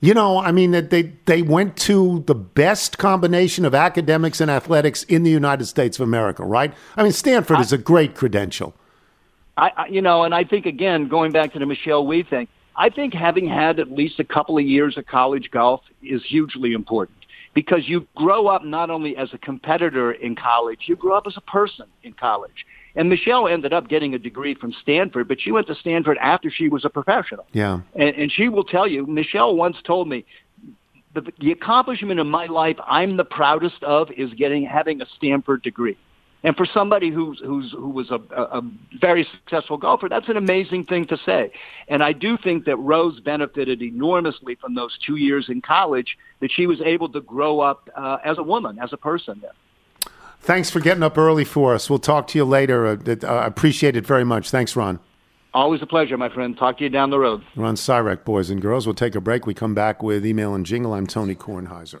You 0.00 0.12
know, 0.12 0.38
I 0.38 0.52
mean, 0.52 0.72
that 0.72 0.90
they, 0.90 1.14
they 1.24 1.40
went 1.40 1.76
to 1.78 2.24
the 2.26 2.34
best 2.34 2.98
combination 2.98 3.64
of 3.64 3.74
academics 3.74 4.40
and 4.40 4.50
athletics 4.50 5.02
in 5.04 5.22
the 5.22 5.30
United 5.30 5.64
States 5.64 5.98
of 5.98 6.06
America, 6.06 6.44
right? 6.44 6.74
I 6.96 7.02
mean, 7.02 7.12
Stanford 7.12 7.60
is 7.60 7.72
a 7.72 7.78
great 7.78 8.14
credential. 8.14 8.74
I, 9.56 9.70
I 9.76 9.86
you 9.86 10.02
know, 10.02 10.24
and 10.24 10.34
I 10.34 10.44
think 10.44 10.66
again, 10.66 11.08
going 11.08 11.32
back 11.32 11.52
to 11.54 11.58
the 11.58 11.66
Michelle 11.66 12.06
Wie 12.06 12.22
thing, 12.22 12.48
I 12.76 12.90
think 12.90 13.14
having 13.14 13.48
had 13.48 13.78
at 13.78 13.90
least 13.90 14.18
a 14.18 14.24
couple 14.24 14.58
of 14.58 14.64
years 14.64 14.98
of 14.98 15.06
college 15.06 15.50
golf 15.50 15.80
is 16.02 16.22
hugely 16.24 16.72
important 16.72 17.18
because 17.54 17.88
you 17.88 18.06
grow 18.16 18.48
up 18.48 18.64
not 18.64 18.90
only 18.90 19.16
as 19.16 19.32
a 19.32 19.38
competitor 19.38 20.12
in 20.12 20.34
college, 20.34 20.80
you 20.86 20.96
grow 20.96 21.16
up 21.16 21.26
as 21.26 21.36
a 21.36 21.40
person 21.40 21.86
in 22.02 22.12
college. 22.12 22.66
And 22.96 23.08
Michelle 23.08 23.48
ended 23.48 23.72
up 23.72 23.88
getting 23.88 24.14
a 24.14 24.18
degree 24.18 24.54
from 24.54 24.72
Stanford, 24.82 25.26
but 25.26 25.40
she 25.40 25.50
went 25.50 25.66
to 25.66 25.74
Stanford 25.74 26.16
after 26.18 26.50
she 26.50 26.68
was 26.68 26.84
a 26.84 26.90
professional. 26.90 27.46
Yeah. 27.52 27.80
And, 27.94 28.14
and 28.16 28.32
she 28.32 28.48
will 28.48 28.64
tell 28.64 28.86
you, 28.86 29.06
Michelle 29.06 29.56
once 29.56 29.76
told 29.84 30.08
me, 30.08 30.24
the, 31.14 31.32
the 31.40 31.52
accomplishment 31.52 32.18
in 32.18 32.28
my 32.28 32.46
life 32.46 32.76
I'm 32.86 33.16
the 33.16 33.24
proudest 33.24 33.82
of 33.82 34.10
is 34.12 34.32
getting 34.34 34.64
having 34.64 35.00
a 35.00 35.06
Stanford 35.16 35.62
degree. 35.62 35.96
And 36.42 36.54
for 36.56 36.66
somebody 36.66 37.10
who's 37.10 37.40
who's 37.40 37.72
who 37.72 37.88
was 37.88 38.10
a, 38.10 38.20
a, 38.36 38.58
a 38.58 38.62
very 39.00 39.26
successful 39.32 39.78
golfer, 39.78 40.10
that's 40.10 40.28
an 40.28 40.36
amazing 40.36 40.84
thing 40.84 41.06
to 41.06 41.16
say. 41.24 41.50
And 41.88 42.02
I 42.02 42.12
do 42.12 42.36
think 42.36 42.66
that 42.66 42.76
Rose 42.76 43.18
benefited 43.20 43.80
enormously 43.80 44.54
from 44.56 44.74
those 44.74 44.98
two 45.06 45.16
years 45.16 45.46
in 45.48 45.62
college. 45.62 46.18
That 46.40 46.50
she 46.52 46.66
was 46.66 46.82
able 46.82 47.08
to 47.10 47.22
grow 47.22 47.60
up 47.60 47.88
uh, 47.96 48.18
as 48.22 48.36
a 48.36 48.42
woman, 48.42 48.78
as 48.78 48.92
a 48.92 48.98
person. 48.98 49.38
There. 49.40 49.52
Thanks 50.44 50.68
for 50.68 50.78
getting 50.78 51.02
up 51.02 51.16
early 51.16 51.46
for 51.46 51.74
us. 51.74 51.88
We'll 51.88 51.98
talk 51.98 52.26
to 52.28 52.38
you 52.38 52.44
later. 52.44 52.86
Uh, 52.86 52.98
uh, 53.22 53.26
I 53.26 53.46
appreciate 53.46 53.96
it 53.96 54.06
very 54.06 54.24
much. 54.24 54.50
Thanks, 54.50 54.76
Ron. 54.76 55.00
Always 55.54 55.80
a 55.80 55.86
pleasure, 55.86 56.18
my 56.18 56.28
friend. 56.28 56.54
Talk 56.54 56.76
to 56.78 56.84
you 56.84 56.90
down 56.90 57.08
the 57.08 57.18
road. 57.18 57.42
Ron 57.56 57.76
Sirak, 57.76 58.24
boys 58.24 58.50
and 58.50 58.60
girls. 58.60 58.86
We'll 58.86 58.94
take 58.94 59.14
a 59.14 59.22
break. 59.22 59.46
We 59.46 59.54
come 59.54 59.74
back 59.74 60.02
with 60.02 60.26
email 60.26 60.54
and 60.54 60.66
jingle. 60.66 60.92
I'm 60.92 61.06
Tony 61.06 61.34
Kornheiser. 61.34 62.00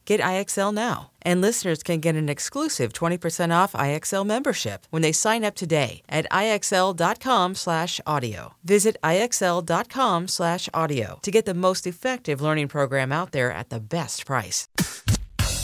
Get 0.05 0.19
IXL 0.19 0.73
now. 0.73 1.11
And 1.21 1.41
listeners 1.41 1.83
can 1.83 1.99
get 1.99 2.15
an 2.15 2.29
exclusive 2.29 2.93
20% 2.93 3.53
off 3.55 3.73
IXL 3.73 4.25
membership 4.25 4.87
when 4.89 5.01
they 5.01 5.11
sign 5.11 5.43
up 5.43 5.55
today 5.55 6.01
at 6.09 6.25
IXL.com/audio. 6.31 8.53
Visit 8.63 8.97
IXL.com/audio 9.03 11.19
to 11.21 11.31
get 11.31 11.45
the 11.45 11.53
most 11.53 11.85
effective 11.85 12.41
learning 12.41 12.67
program 12.67 13.11
out 13.11 13.31
there 13.31 13.51
at 13.51 13.69
the 13.69 13.79
best 13.79 14.25
price. 14.25 14.67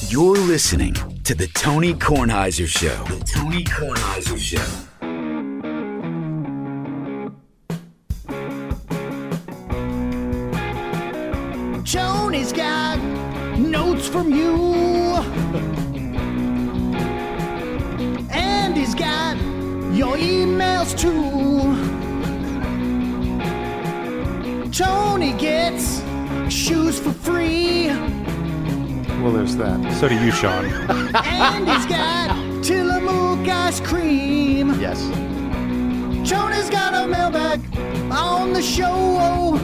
You're 0.10 0.38
listening 0.38 0.94
to 1.24 1.34
the 1.34 1.48
Tony 1.48 1.96
Kornheiser 1.96 2.68
Show. 2.68 3.04
The 3.06 3.26
Tony 3.26 3.64
Kornheiser 3.64 4.38
Show. 4.38 4.64
Tony's 11.84 12.54
got 12.54 13.00
notes 13.72 14.08
from 14.08 14.32
you. 14.32 14.56
And 18.32 18.76
he's 18.76 18.96
got 18.96 19.36
your 19.94 20.16
emails 20.18 20.98
too. 20.98 21.76
Tony 24.72 25.34
gets 25.34 26.02
shoes 26.54 27.00
for 27.00 27.12
free. 27.12 27.88
Well, 29.22 29.32
there's 29.34 29.56
that. 29.58 29.94
So 30.00 30.08
do 30.08 30.16
you, 30.16 30.32
Sean. 30.32 30.66
and 30.66 31.68
he's 31.68 31.86
got 31.98 32.64
Tillamook 32.64 33.48
ice 33.48 33.80
cream. 33.80 34.80
Yes. 34.80 35.02
Tony's 36.30 36.70
got 36.70 36.94
a 36.94 37.08
mailbag 37.08 37.62
on 38.12 38.54
the 38.54 38.62
show. 38.62 39.58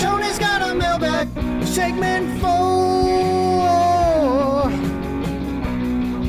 Tony's 0.00 0.38
got 0.38 0.62
a 0.62 0.74
mailbag 0.74 1.28
segment 1.66 2.40
four. 2.40 3.70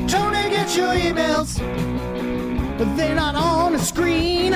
Tony 0.06 0.50
gets 0.50 0.76
your 0.76 0.94
emails, 0.94 1.58
but 2.76 2.94
they're 2.96 3.14
not 3.14 3.34
on 3.34 3.72
the 3.72 3.78
screen. 3.78 4.52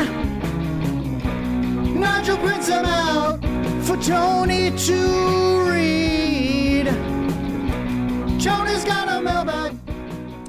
Nigel 1.98 2.36
prints 2.36 2.66
them 2.66 2.84
out 2.84 3.40
for 3.86 3.96
Tony 3.96 4.70
to 4.76 5.70
read. 5.70 6.86
Tony's 8.38 8.84
got 8.84 9.08
a 9.08 9.22
mailbag. 9.22 9.78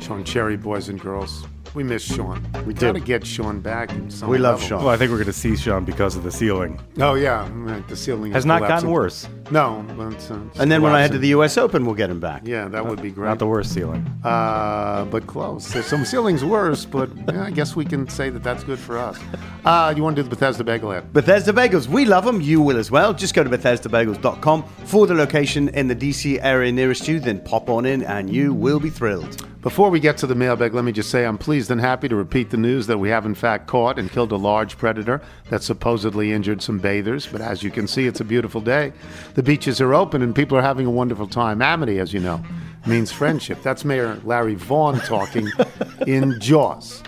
Sean 0.01 0.23
Cherry, 0.25 0.57
boys 0.57 0.89
and 0.89 0.99
girls. 0.99 1.45
We 1.77 1.83
miss 1.83 2.01
Sean. 2.01 2.43
We 2.65 2.73
do. 2.73 2.87
Gotta 2.87 2.99
get 2.99 3.23
Sean 3.23 3.59
back. 3.59 3.91
some 4.09 4.29
We 4.29 4.39
love 4.39 4.55
level. 4.55 4.67
Sean. 4.67 4.79
Well, 4.79 4.89
I 4.89 4.97
think 4.97 5.11
we're 5.11 5.17
going 5.17 5.27
to 5.27 5.31
see 5.33 5.55
Sean 5.55 5.85
because 5.85 6.15
of 6.15 6.23
the 6.23 6.31
ceiling. 6.31 6.79
Oh 6.99 7.13
yeah, 7.13 7.47
the 7.87 7.95
ceiling 7.95 8.31
Has 8.31 8.47
not 8.47 8.63
collapsing. 8.63 8.87
gotten 8.87 8.89
worse. 8.89 9.27
No, 9.51 9.85
but 9.95 10.13
it's, 10.13 10.29
uh, 10.29 10.39
it's 10.47 10.59
And 10.59 10.71
then 10.71 10.81
when 10.81 10.93
I 10.93 11.01
head 11.01 11.11
to 11.11 11.17
the 11.17 11.29
U.S. 11.29 11.57
Open, 11.57 11.85
we'll 11.85 11.95
get 11.95 12.09
him 12.09 12.19
back. 12.19 12.41
Yeah, 12.45 12.67
that 12.67 12.85
would 12.85 13.01
be 13.01 13.11
great. 13.11 13.27
Not 13.27 13.39
the 13.39 13.47
worst 13.47 13.73
ceiling. 13.73 14.05
Uh, 14.23 15.05
but 15.05 15.27
close. 15.27 15.67
There's 15.69 15.85
some 15.85 16.05
ceilings 16.05 16.43
worse, 16.43 16.85
but 16.85 17.09
yeah, 17.27 17.43
I 17.45 17.51
guess 17.51 17.75
we 17.75 17.85
can 17.85 18.07
say 18.09 18.29
that 18.29 18.43
that's 18.43 18.63
good 18.63 18.79
for 18.79 18.97
us. 18.97 19.19
Uh, 19.65 19.93
you 19.95 20.03
want 20.03 20.15
to 20.15 20.23
do 20.23 20.29
the 20.29 20.35
Bethesda 20.35 20.63
Bagel 20.63 20.93
ad? 20.93 21.13
Bethesda 21.13 21.53
Bagels, 21.53 21.87
we 21.87 22.05
love 22.05 22.25
them. 22.25 22.41
You 22.41 22.61
will 22.61 22.77
as 22.77 22.91
well. 22.91 23.13
Just 23.13 23.33
go 23.33 23.43
to 23.43 23.49
BethesdaBagels.com 23.49 24.63
for 24.85 25.07
the 25.07 25.13
location 25.13 25.69
in 25.69 25.87
the 25.87 25.95
DC 25.95 26.39
area 26.41 26.71
nearest 26.71 27.07
you. 27.07 27.19
Then 27.19 27.39
pop 27.39 27.69
on 27.69 27.85
in, 27.85 28.03
and 28.03 28.29
you 28.29 28.53
will 28.53 28.79
be 28.79 28.89
thrilled. 28.89 29.45
Before 29.67 29.89
we 29.89 29.99
get 29.99 30.17
to 30.19 30.27
the 30.27 30.35
mailbag, 30.35 30.73
let 30.73 30.85
me 30.85 30.93
just 30.93 31.09
say 31.09 31.25
I'm 31.25 31.37
pleased 31.37 31.71
and 31.71 31.81
happy 31.81 32.07
to 32.07 32.15
repeat 32.15 32.51
the 32.51 32.57
news 32.57 32.87
that 32.87 32.99
we 32.99 33.09
have 33.09 33.25
in 33.25 33.35
fact 33.35 33.67
caught 33.67 33.99
and 33.99 34.09
killed 34.09 34.31
a 34.31 34.37
large 34.37 34.77
predator 34.77 35.21
that 35.49 35.61
supposedly 35.61 36.31
injured 36.31 36.61
some 36.61 36.77
bathers. 36.77 37.27
But 37.27 37.41
as 37.41 37.63
you 37.63 37.71
can 37.71 37.85
see, 37.85 38.07
it's 38.07 38.21
a 38.21 38.23
beautiful 38.23 38.61
day. 38.61 38.93
The 39.37 39.43
beaches 39.43 39.79
are 39.79 39.93
open 39.93 40.23
and 40.23 40.33
people 40.33 40.57
are 40.57 40.63
having 40.63 40.87
a 40.87 40.89
wonderful 40.89 41.27
time. 41.27 41.61
Amity, 41.61 41.99
as 41.99 42.11
you 42.11 42.19
know, 42.19 42.43
means 42.87 43.11
friendship. 43.11 43.61
That's 43.61 43.85
Mayor 43.85 44.19
Larry 44.23 44.55
Vaughn 44.55 44.99
talking 45.01 45.47
in 46.07 46.39
Jaws. 46.39 47.03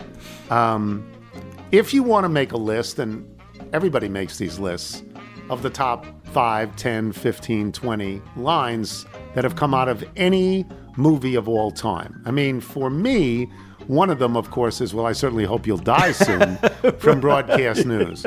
Um, 0.51 1.11
if 1.71 1.91
you 1.91 2.03
want 2.03 2.25
to 2.25 2.29
make 2.29 2.51
a 2.51 2.57
list, 2.57 2.99
and 2.99 3.27
everybody 3.73 4.09
makes 4.09 4.37
these 4.37 4.59
lists, 4.59 5.01
of 5.49 5.63
the 5.63 5.71
top 5.71 6.05
5, 6.27 6.75
10, 6.75 7.13
15, 7.13 7.71
20 7.71 8.21
lines 8.35 9.07
that 9.33 9.43
have 9.43 9.55
come 9.55 9.73
out 9.73 9.89
of 9.89 10.07
any 10.15 10.67
movie 10.97 11.33
of 11.33 11.49
all 11.49 11.71
time. 11.71 12.21
I 12.27 12.31
mean, 12.31 12.61
for 12.61 12.91
me, 12.91 13.49
one 13.89 14.11
of 14.11 14.19
them, 14.19 14.37
of 14.37 14.51
course, 14.51 14.81
is 14.81 14.93
Well, 14.93 15.07
I 15.07 15.13
certainly 15.13 15.45
hope 15.45 15.65
you'll 15.65 15.77
die 15.77 16.11
soon 16.11 16.57
from 16.99 17.19
broadcast 17.19 17.87
news. 17.87 18.23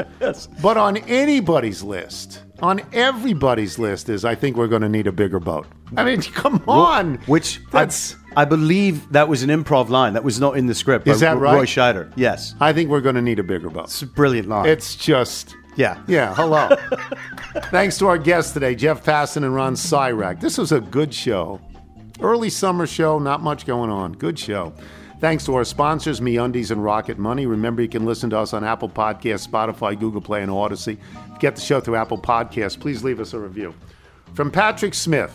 But 0.61 0.77
on 0.77 0.97
anybody's 0.97 1.85
list, 1.85 2.43
on 2.61 2.81
everybody's 2.93 3.79
list, 3.79 4.09
is 4.09 4.25
I 4.25 4.35
think 4.35 4.57
we're 4.57 4.67
going 4.67 4.83
to 4.83 4.89
need 4.89 5.07
a 5.07 5.13
bigger 5.13 5.39
boat. 5.39 5.69
I 5.97 6.05
mean, 6.05 6.21
come 6.43 6.65
on. 6.67 7.15
Which 7.27 7.61
That's- 7.71 8.17
I, 8.35 8.43
I 8.43 8.45
believe 8.45 9.13
that 9.13 9.29
was 9.29 9.45
an 9.45 9.51
improv 9.51 9.89
line. 9.89 10.15
That 10.15 10.25
was 10.25 10.41
not 10.41 10.57
in 10.57 10.67
the 10.67 10.75
script. 10.75 11.07
Is 11.07 11.21
that 11.21 11.37
Roy 11.39 11.55
right? 11.59 11.69
Scheider. 11.69 12.13
Yes. 12.17 12.57
I 12.59 12.73
think 12.73 12.91
we're 12.91 13.01
going 13.01 13.15
to 13.15 13.23
need 13.23 13.39
a 13.39 13.45
bigger 13.45 13.71
boat. 13.71 13.85
It's 13.85 14.03
a 14.03 14.07
brilliant 14.07 14.49
line. 14.49 14.69
It's 14.69 14.97
just. 14.97 15.55
yeah. 15.77 16.03
Yeah, 16.09 16.35
hello. 16.35 16.75
Thanks 17.71 17.99
to 17.99 18.09
our 18.09 18.19
guests 18.19 18.53
today, 18.53 18.75
Jeff 18.75 19.05
Passan 19.05 19.45
and 19.45 19.55
Ron 19.55 19.75
Sirak. 19.75 20.41
This 20.41 20.59
was 20.59 20.73
a 20.73 20.81
good 20.81 21.15
show. 21.15 21.61
Early 22.21 22.51
summer 22.51 22.87
show, 22.89 23.21
not 23.21 23.43
much 23.43 23.65
going 23.65 23.91
on. 23.91 24.15
Good 24.15 24.39
show. 24.41 24.73
Thanks 25.23 25.45
to 25.45 25.55
our 25.55 25.63
sponsors, 25.63 26.21
MeUndies 26.21 26.73
and 26.73 26.83
Rocket 26.83 27.17
Money. 27.17 27.47
Remember, 27.47 27.81
you 27.81 27.89
can 27.89 28.05
listen 28.05 28.29
to 28.31 28.39
us 28.39 28.53
on 28.53 28.65
Apple 28.65 28.89
Podcasts, 28.89 29.47
Spotify, 29.47 29.97
Google 29.97 30.21
Play, 30.21 30.43
and 30.43 30.51
Audacy. 30.51 30.95
If 30.95 31.33
you 31.35 31.39
get 31.39 31.55
the 31.55 31.61
show 31.61 31.81
through 31.81 31.95
Apple 31.95 32.19
Podcasts, 32.19 32.77
please 32.79 33.05
leave 33.05 33.21
us 33.21 33.33
a 33.33 33.39
review. 33.39 33.73
From 34.35 34.51
Patrick 34.51 34.95
Smith 34.95 35.33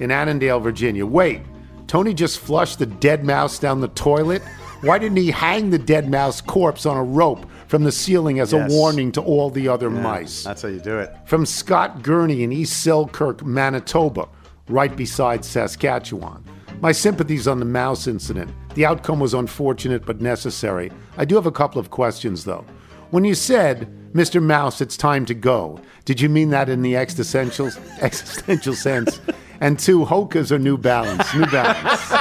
in 0.00 0.10
Annandale, 0.10 0.58
Virginia. 0.58 1.04
Wait, 1.04 1.42
Tony 1.86 2.14
just 2.14 2.38
flushed 2.38 2.78
the 2.78 2.86
dead 2.86 3.24
mouse 3.26 3.58
down 3.58 3.82
the 3.82 3.88
toilet? 3.88 4.40
Why 4.80 4.98
didn't 4.98 5.18
he 5.18 5.30
hang 5.32 5.68
the 5.68 5.78
dead 5.78 6.10
mouse 6.10 6.40
corpse 6.40 6.86
on 6.86 6.96
a 6.96 7.04
rope 7.04 7.44
from 7.68 7.84
the 7.84 7.92
ceiling 7.92 8.40
as 8.40 8.54
Yes. 8.54 8.72
a 8.72 8.74
warning 8.74 9.12
to 9.12 9.20
all 9.20 9.50
the 9.50 9.68
other 9.68 9.90
Yeah, 9.90 10.00
mice? 10.00 10.44
That's 10.44 10.62
how 10.62 10.68
you 10.68 10.80
do 10.80 10.98
it. 10.98 11.14
From 11.26 11.44
Scott 11.44 12.02
Gurney 12.02 12.42
in 12.42 12.52
East 12.52 12.82
Selkirk, 12.82 13.44
Manitoba, 13.44 14.28
right 14.70 14.96
beside 14.96 15.44
Saskatchewan. 15.44 16.42
My 16.80 16.92
sympathies 16.92 17.46
on 17.46 17.58
the 17.58 17.66
mouse 17.66 18.06
incident. 18.06 18.50
The 18.76 18.84
outcome 18.84 19.20
was 19.20 19.32
unfortunate 19.32 20.04
but 20.04 20.20
necessary. 20.20 20.92
I 21.16 21.24
do 21.24 21.34
have 21.36 21.46
a 21.46 21.50
couple 21.50 21.80
of 21.80 21.88
questions, 21.90 22.44
though. 22.44 22.62
When 23.10 23.24
you 23.24 23.34
said, 23.34 23.88
Mr. 24.12 24.42
Mouse, 24.42 24.82
it's 24.82 24.98
time 24.98 25.24
to 25.26 25.34
go, 25.34 25.80
did 26.04 26.20
you 26.20 26.28
mean 26.28 26.50
that 26.50 26.68
in 26.68 26.82
the 26.82 26.94
existential, 26.94 27.70
existential 28.02 28.74
sense? 28.74 29.18
And 29.62 29.78
two, 29.78 30.04
Hoka's 30.04 30.52
or 30.52 30.58
New 30.58 30.76
Balance? 30.76 31.34
New 31.34 31.46
Balance. 31.46 32.12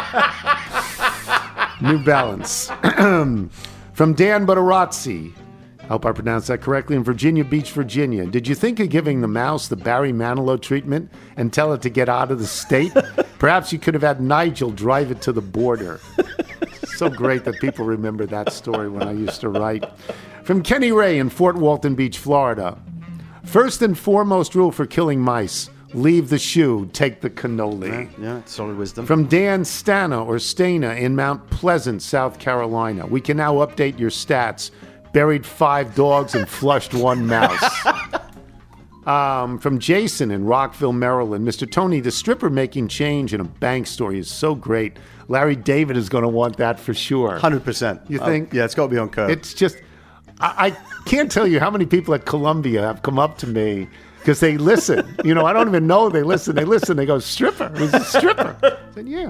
New 1.82 2.01
Balance. 2.06 2.68
From 3.93 4.14
Dan 4.14 4.47
Buttarazzi. 4.47 5.34
I 5.86 5.88
hope 5.88 6.06
I 6.06 6.14
pronounced 6.14 6.47
that 6.47 6.62
correctly. 6.62 6.95
In 6.95 7.03
Virginia 7.03 7.43
Beach, 7.43 7.72
Virginia. 7.72 8.26
Did 8.26 8.47
you 8.47 8.56
think 8.56 8.80
of 8.80 8.89
giving 8.89 9.20
the 9.20 9.28
mouse 9.28 9.68
the 9.68 9.76
Barry 9.76 10.14
Manilow 10.14 10.60
treatment 10.60 11.12
and 11.36 11.51
tell 11.51 11.74
it 11.74 11.82
to 11.82 11.89
get 11.89 12.08
out 12.08 12.32
of 12.32 12.39
the 12.39 12.47
state? 12.47 12.93
Perhaps 13.39 13.74
you 13.74 13.78
could 13.78 13.93
have 13.93 14.03
had 14.03 14.22
Nigel 14.22 14.72
drive 14.72 15.12
it 15.12 15.22
to 15.22 15.34
the 15.34 15.41
border. 15.41 15.99
So 16.98 17.10
great 17.10 17.43
that 17.46 17.60
people 17.60 17.86
remember 17.86 18.26
that 18.26 18.54
story 18.54 18.89
when 18.89 19.04
I 19.04 19.12
used 19.12 19.41
to 19.41 19.50
write. 19.50 19.86
From 20.43 20.64
Kenny 20.64 20.91
Ray 20.91 21.20
in 21.20 21.30
Fort 21.30 21.56
Walton 21.56 21.96
Beach, 21.96 22.18
Florida. 22.18 22.78
First 23.43 23.82
and 23.82 23.98
foremost 23.98 24.56
rule 24.56 24.72
for 24.72 24.86
killing 24.86 25.20
mice 25.20 25.70
leave 25.96 26.30
the 26.30 26.38
shoe, 26.38 26.89
take 26.93 27.22
the 27.22 27.30
cannoli. 27.30 28.10
Yeah, 28.22 28.41
solid 28.46 28.78
wisdom. 28.78 29.06
From 29.06 29.26
Dan 29.26 29.64
Stana 29.64 30.26
or 30.26 30.36
Stana 30.36 31.00
in 31.00 31.16
Mount 31.16 31.50
Pleasant, 31.50 32.02
South 32.02 32.38
Carolina. 32.38 33.06
We 33.08 33.22
can 33.22 33.38
now 33.38 33.56
update 33.56 33.98
your 33.98 34.10
stats. 34.10 34.72
Buried 35.14 35.46
five 35.46 35.96
dogs 35.96 36.36
and 36.36 36.48
flushed 36.48 36.93
one 36.93 37.26
mouse. 37.26 37.64
Um, 39.06 39.60
from 39.60 39.78
Jason 39.78 40.32
in 40.32 40.45
Rockville, 40.45 40.93
Maryland. 40.93 41.47
Mr. 41.47 41.70
Tony, 41.70 41.99
the 41.99 42.12
stripper 42.12 42.49
making 42.49 42.88
change 42.88 43.34
in 43.36 43.39
a 43.41 43.43
bank 43.43 43.86
story 43.86 44.18
is 44.18 44.30
so 44.32 44.56
great. 44.56 44.97
Larry 45.28 45.56
David 45.56 45.95
is 45.95 46.10
going 46.10 46.24
to 46.24 46.28
want 46.28 46.58
that 46.58 46.80
for 46.80 46.93
sure. 46.93 47.38
100%. 47.39 48.10
You 48.10 48.20
Uh, 48.20 48.26
think? 48.26 48.51
yeah, 48.53 48.66
it's 48.66 48.74
got 48.74 48.84
to 48.88 48.89
be 48.91 48.97
on 48.97 49.10
Curb. 49.10 49.30
It's 49.30 49.53
just, 49.53 49.78
I, 50.39 50.68
I 50.68 51.03
can't 51.06 51.32
tell 51.32 51.45
you 51.45 51.60
how 51.60 51.70
many 51.70 51.86
people 51.86 52.16
at 52.16 52.26
Columbia 52.26 52.82
have 52.82 53.03
come 53.03 53.20
up 53.20 53.38
to 53.39 53.47
me 53.47 53.88
because 54.20 54.39
they 54.39 54.58
listen. 54.58 55.16
you 55.24 55.36
know, 55.36 55.45
I 55.45 55.53
don't 55.53 55.68
even 55.68 55.86
know 55.86 56.10
they 56.10 56.24
listen. 56.24 56.56
They 56.56 56.66
listen. 56.66 56.97
They 56.97 57.06
go, 57.06 57.20
stripper. 57.20 57.72
Is 57.76 57.93
a 57.93 58.03
stripper? 58.03 58.58
I 58.64 58.93
said, 58.95 59.08
yeah. 59.08 59.30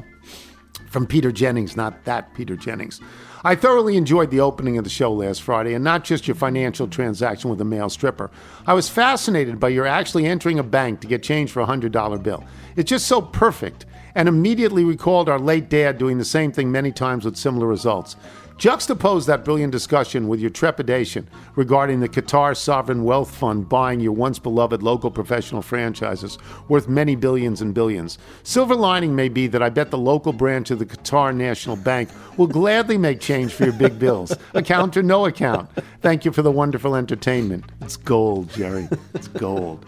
From 0.90 1.06
Peter 1.06 1.34
Jennings, 1.34 1.76
not 1.76 2.06
that 2.06 2.34
Peter 2.34 2.56
Jennings. 2.56 3.02
I 3.46 3.54
thoroughly 3.54 3.96
enjoyed 3.96 4.32
the 4.32 4.40
opening 4.40 4.80
of 4.80 4.86
the 4.86 4.90
show 4.90 5.14
last 5.14 5.44
Friday, 5.44 5.76
and 5.76 5.84
not 5.84 6.04
just 6.04 6.28
your 6.28 6.34
financial 6.34 6.88
transaction 6.88 7.52
with 7.52 7.62
a 7.62 7.64
male 7.64 7.90
stripper. 7.90 8.32
I 8.66 8.74
was 8.74 8.90
fascinated 8.90 9.60
by 9.60 9.70
your 9.70 9.86
actually 9.86 10.26
entering 10.26 10.58
a 10.58 10.64
bank 10.64 11.02
to 11.02 11.08
get 11.08 11.22
change 11.22 11.52
for 11.52 11.62
a 11.62 11.68
$100 11.68 12.24
bill. 12.24 12.44
It's 12.76 12.90
just 12.90 13.06
so 13.06 13.22
perfect, 13.22 13.86
and 14.16 14.28
immediately 14.28 14.84
recalled 14.84 15.30
our 15.30 15.40
late 15.40 15.70
dad 15.70 15.98
doing 15.98 16.18
the 16.18 16.26
same 16.26 16.52
thing 16.52 16.72
many 16.72 16.92
times 16.92 17.26
with 17.26 17.38
similar 17.38 17.68
results. 17.68 18.16
Juxtapose 18.58 19.26
that 19.26 19.44
brilliant 19.44 19.74
discussion 19.74 20.30
with 20.30 20.40
your 20.40 20.50
trepidation 20.50 21.28
regarding 21.58 22.00
the 22.00 22.08
Qatar 22.08 22.56
Sovereign 22.56 23.04
Wealth 23.04 23.36
Fund 23.36 23.68
buying 23.68 24.00
your 24.00 24.14
once 24.14 24.40
beloved 24.40 24.82
local 24.82 25.12
professional 25.12 25.62
franchises 25.62 26.38
worth 26.70 26.88
many 26.88 27.18
billions 27.18 27.62
and 27.62 27.74
billions. 27.74 28.18
Silver 28.44 28.74
lining 28.74 29.14
may 29.14 29.28
be 29.28 29.48
that 29.48 29.62
I 29.62 29.68
bet 29.68 29.92
the 29.92 29.98
local 29.98 30.32
branch 30.32 30.72
of 30.72 30.80
the 30.80 30.86
Qatar 30.86 31.36
National 31.36 31.76
Bank 31.76 32.10
will 32.38 32.48
gladly 32.48 32.98
make 32.98 33.20
change 33.20 33.52
for 33.52 33.66
your 33.66 33.74
big 33.74 34.00
bills, 34.00 34.32
account 34.54 34.96
or 34.96 35.04
no 35.04 35.26
account. 35.26 35.70
Thank 36.00 36.24
you 36.24 36.32
for 36.32 36.42
the 36.42 36.52
wonderful 36.52 36.96
entertainment. 36.96 37.66
It's 37.82 37.98
gold, 37.98 38.50
Jerry. 38.52 38.88
It's 39.14 39.28
gold. 39.28 39.86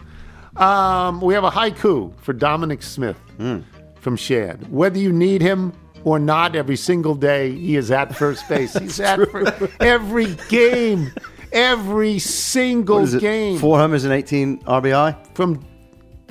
Um, 0.58 1.22
we 1.22 1.34
have 1.36 1.46
a 1.46 1.52
haiku 1.52 2.14
for 2.20 2.34
Dominic 2.34 2.84
Smith 2.84 3.18
from 4.08 4.16
Shad. 4.16 4.72
Whether 4.72 5.00
you 5.00 5.12
need 5.12 5.42
him 5.42 5.74
or 6.06 6.18
not, 6.18 6.56
every 6.56 6.78
single 6.78 7.14
day 7.14 7.52
he 7.52 7.76
is 7.76 7.92
at 7.92 8.16
first 8.16 8.48
base. 8.48 8.74
He's 8.80 9.02
at 9.02 9.20
fir- 9.30 9.70
every 9.82 10.38
game, 10.48 11.12
every 11.52 12.18
single 12.18 13.00
What 13.00 13.04
is 13.04 13.14
it? 13.16 13.20
game. 13.20 13.58
Four 13.60 13.78
homers 13.80 14.06
and 14.06 14.14
18 14.14 14.60
RBI? 14.60 15.36
From, 15.36 15.62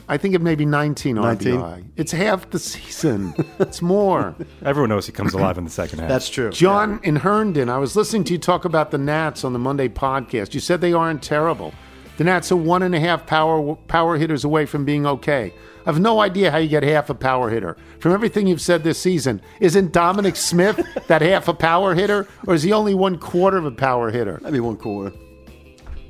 I 0.09 0.16
think 0.16 0.35
it 0.35 0.41
may 0.41 0.55
be 0.55 0.64
19 0.64 1.16
19? 1.16 1.53
RBI. 1.55 1.85
It's 1.97 2.12
half 2.12 2.49
the 2.49 2.59
season. 2.59 3.35
It's 3.59 3.83
more. 3.83 4.35
Everyone 4.64 4.89
knows 4.89 5.05
he 5.05 5.12
comes 5.12 5.35
alive 5.35 5.59
in 5.59 5.64
the 5.64 5.70
second 5.70 5.99
half. 5.99 6.09
That's 6.09 6.31
true. 6.31 6.49
John 6.53 6.99
in 7.03 7.16
Herndon, 7.16 7.68
I 7.68 7.77
was 7.77 7.95
listening 7.95 8.24
to 8.24 8.33
you 8.33 8.39
talk 8.39 8.64
about 8.64 8.91
the 8.91 8.97
Nats 8.97 9.45
on 9.45 9.53
the 9.53 9.59
Monday 9.59 9.91
podcast. 9.91 10.55
You 10.55 10.61
said 10.61 10.81
they 10.81 10.95
aren't 10.95 11.22
terrible. 11.22 11.74
The 12.16 12.24
Nats 12.24 12.51
are 12.51 12.57
one 12.57 12.83
and 12.83 12.95
a 12.95 13.01
half 13.01 13.27
power 13.27 13.74
power 13.74 14.16
hitters 14.16 14.45
away 14.45 14.64
from 14.64 14.87
being 14.87 15.07
okay. 15.07 15.53
I 15.87 15.91
have 15.93 16.01
no 16.01 16.20
idea 16.20 16.51
how 16.51 16.59
you 16.59 16.68
get 16.68 16.82
half 16.82 17.11
a 17.11 17.14
power 17.14 17.49
hitter. 17.49 17.76
From 18.01 18.11
everything 18.12 18.49
you've 18.49 18.61
said 18.61 18.82
this 18.82 19.01
season, 19.01 19.41
isn't 19.61 19.93
Dominic 19.93 20.34
Smith 20.34 20.84
that 21.07 21.22
half 21.22 21.47
a 21.47 21.55
power 21.55 21.95
hitter, 21.95 22.26
or 22.47 22.55
is 22.55 22.64
he 22.64 22.72
only 22.72 22.93
one 22.93 23.18
quarter 23.18 23.57
of 23.57 23.64
a 23.66 23.70
power 23.70 24.11
hitter? 24.11 24.41
Maybe 24.43 24.59
one 24.61 24.76
quarter. 24.76 25.16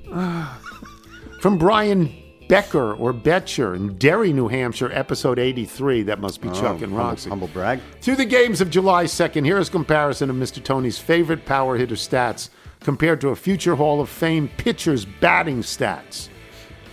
From 1.41 1.59
Brian 1.59 2.13
Becker 2.49 2.95
or 2.95 3.13
Betcher 3.13 3.75
in 3.75 3.99
Derry, 3.99 4.33
New 4.33 4.49
Hampshire, 4.49 4.91
episode 4.93 5.39
83. 5.39 6.05
That 6.05 6.21
must 6.21 6.41
be 6.41 6.49
oh, 6.49 6.53
Chuck 6.55 6.63
Oh, 6.65 6.71
and 6.75 6.81
humble- 6.85 6.99
Roxy. 6.99 7.29
Humble 7.29 7.49
brag. 7.49 7.81
Through 8.01 8.17
the 8.17 8.25
games 8.25 8.61
of 8.61 8.71
July 8.71 9.05
2nd, 9.05 9.45
here 9.45 9.59
is 9.59 9.69
a 9.69 9.73
comparison 9.73 10.31
of 10.31 10.37
Mr. 10.37 10.63
Tony's 10.63 10.99
favorite 10.99 11.45
power 11.45 11.77
hitter 11.77 11.97
stats 11.97 12.49
compared 12.81 13.21
to 13.21 13.29
a 13.29 13.37
future 13.37 13.75
Hall 13.75 14.01
of 14.01 14.09
Fame 14.09 14.49
pitcher's 14.57 15.05
batting 15.05 15.61
stats. 15.63 16.29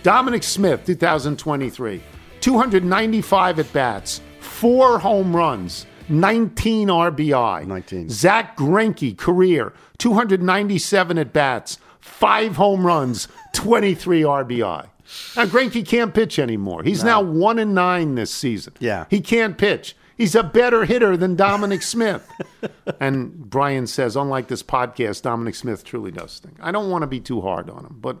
Dominic 0.02 0.42
Smith, 0.42 0.84
2023, 0.84 2.02
295 2.44 3.58
at 3.58 3.72
bats, 3.72 4.20
four 4.38 4.98
home 4.98 5.34
runs, 5.34 5.86
19 6.10 6.88
RBI. 6.88 7.66
19. 7.66 8.10
Zack 8.10 8.54
Greinke, 8.54 9.16
career, 9.16 9.72
297 9.96 11.16
at 11.16 11.32
bats, 11.32 11.78
five 12.00 12.56
home 12.56 12.86
runs, 12.86 13.28
23 13.54 14.20
RBI. 14.20 14.88
Now 15.36 15.46
Greinke 15.46 15.86
can't 15.86 16.12
pitch 16.12 16.38
anymore. 16.38 16.82
He's 16.82 17.02
now 17.02 17.22
one 17.22 17.58
and 17.58 17.74
nine 17.74 18.14
this 18.14 18.30
season. 18.30 18.74
Yeah. 18.78 19.06
he 19.08 19.22
can't 19.22 19.56
pitch. 19.56 19.96
He's 20.14 20.34
a 20.34 20.42
better 20.42 20.84
hitter 20.84 21.16
than 21.16 21.36
Dominic 21.36 21.80
Smith. 21.80 22.28
and 23.00 23.48
Brian 23.48 23.86
says, 23.86 24.16
unlike 24.16 24.48
this 24.48 24.62
podcast, 24.62 25.22
Dominic 25.22 25.54
Smith 25.54 25.82
truly 25.82 26.10
does 26.10 26.32
stink. 26.32 26.56
I 26.60 26.72
don't 26.72 26.90
want 26.90 27.04
to 27.04 27.06
be 27.06 27.20
too 27.20 27.40
hard 27.40 27.70
on 27.70 27.86
him, 27.86 27.96
but 28.02 28.18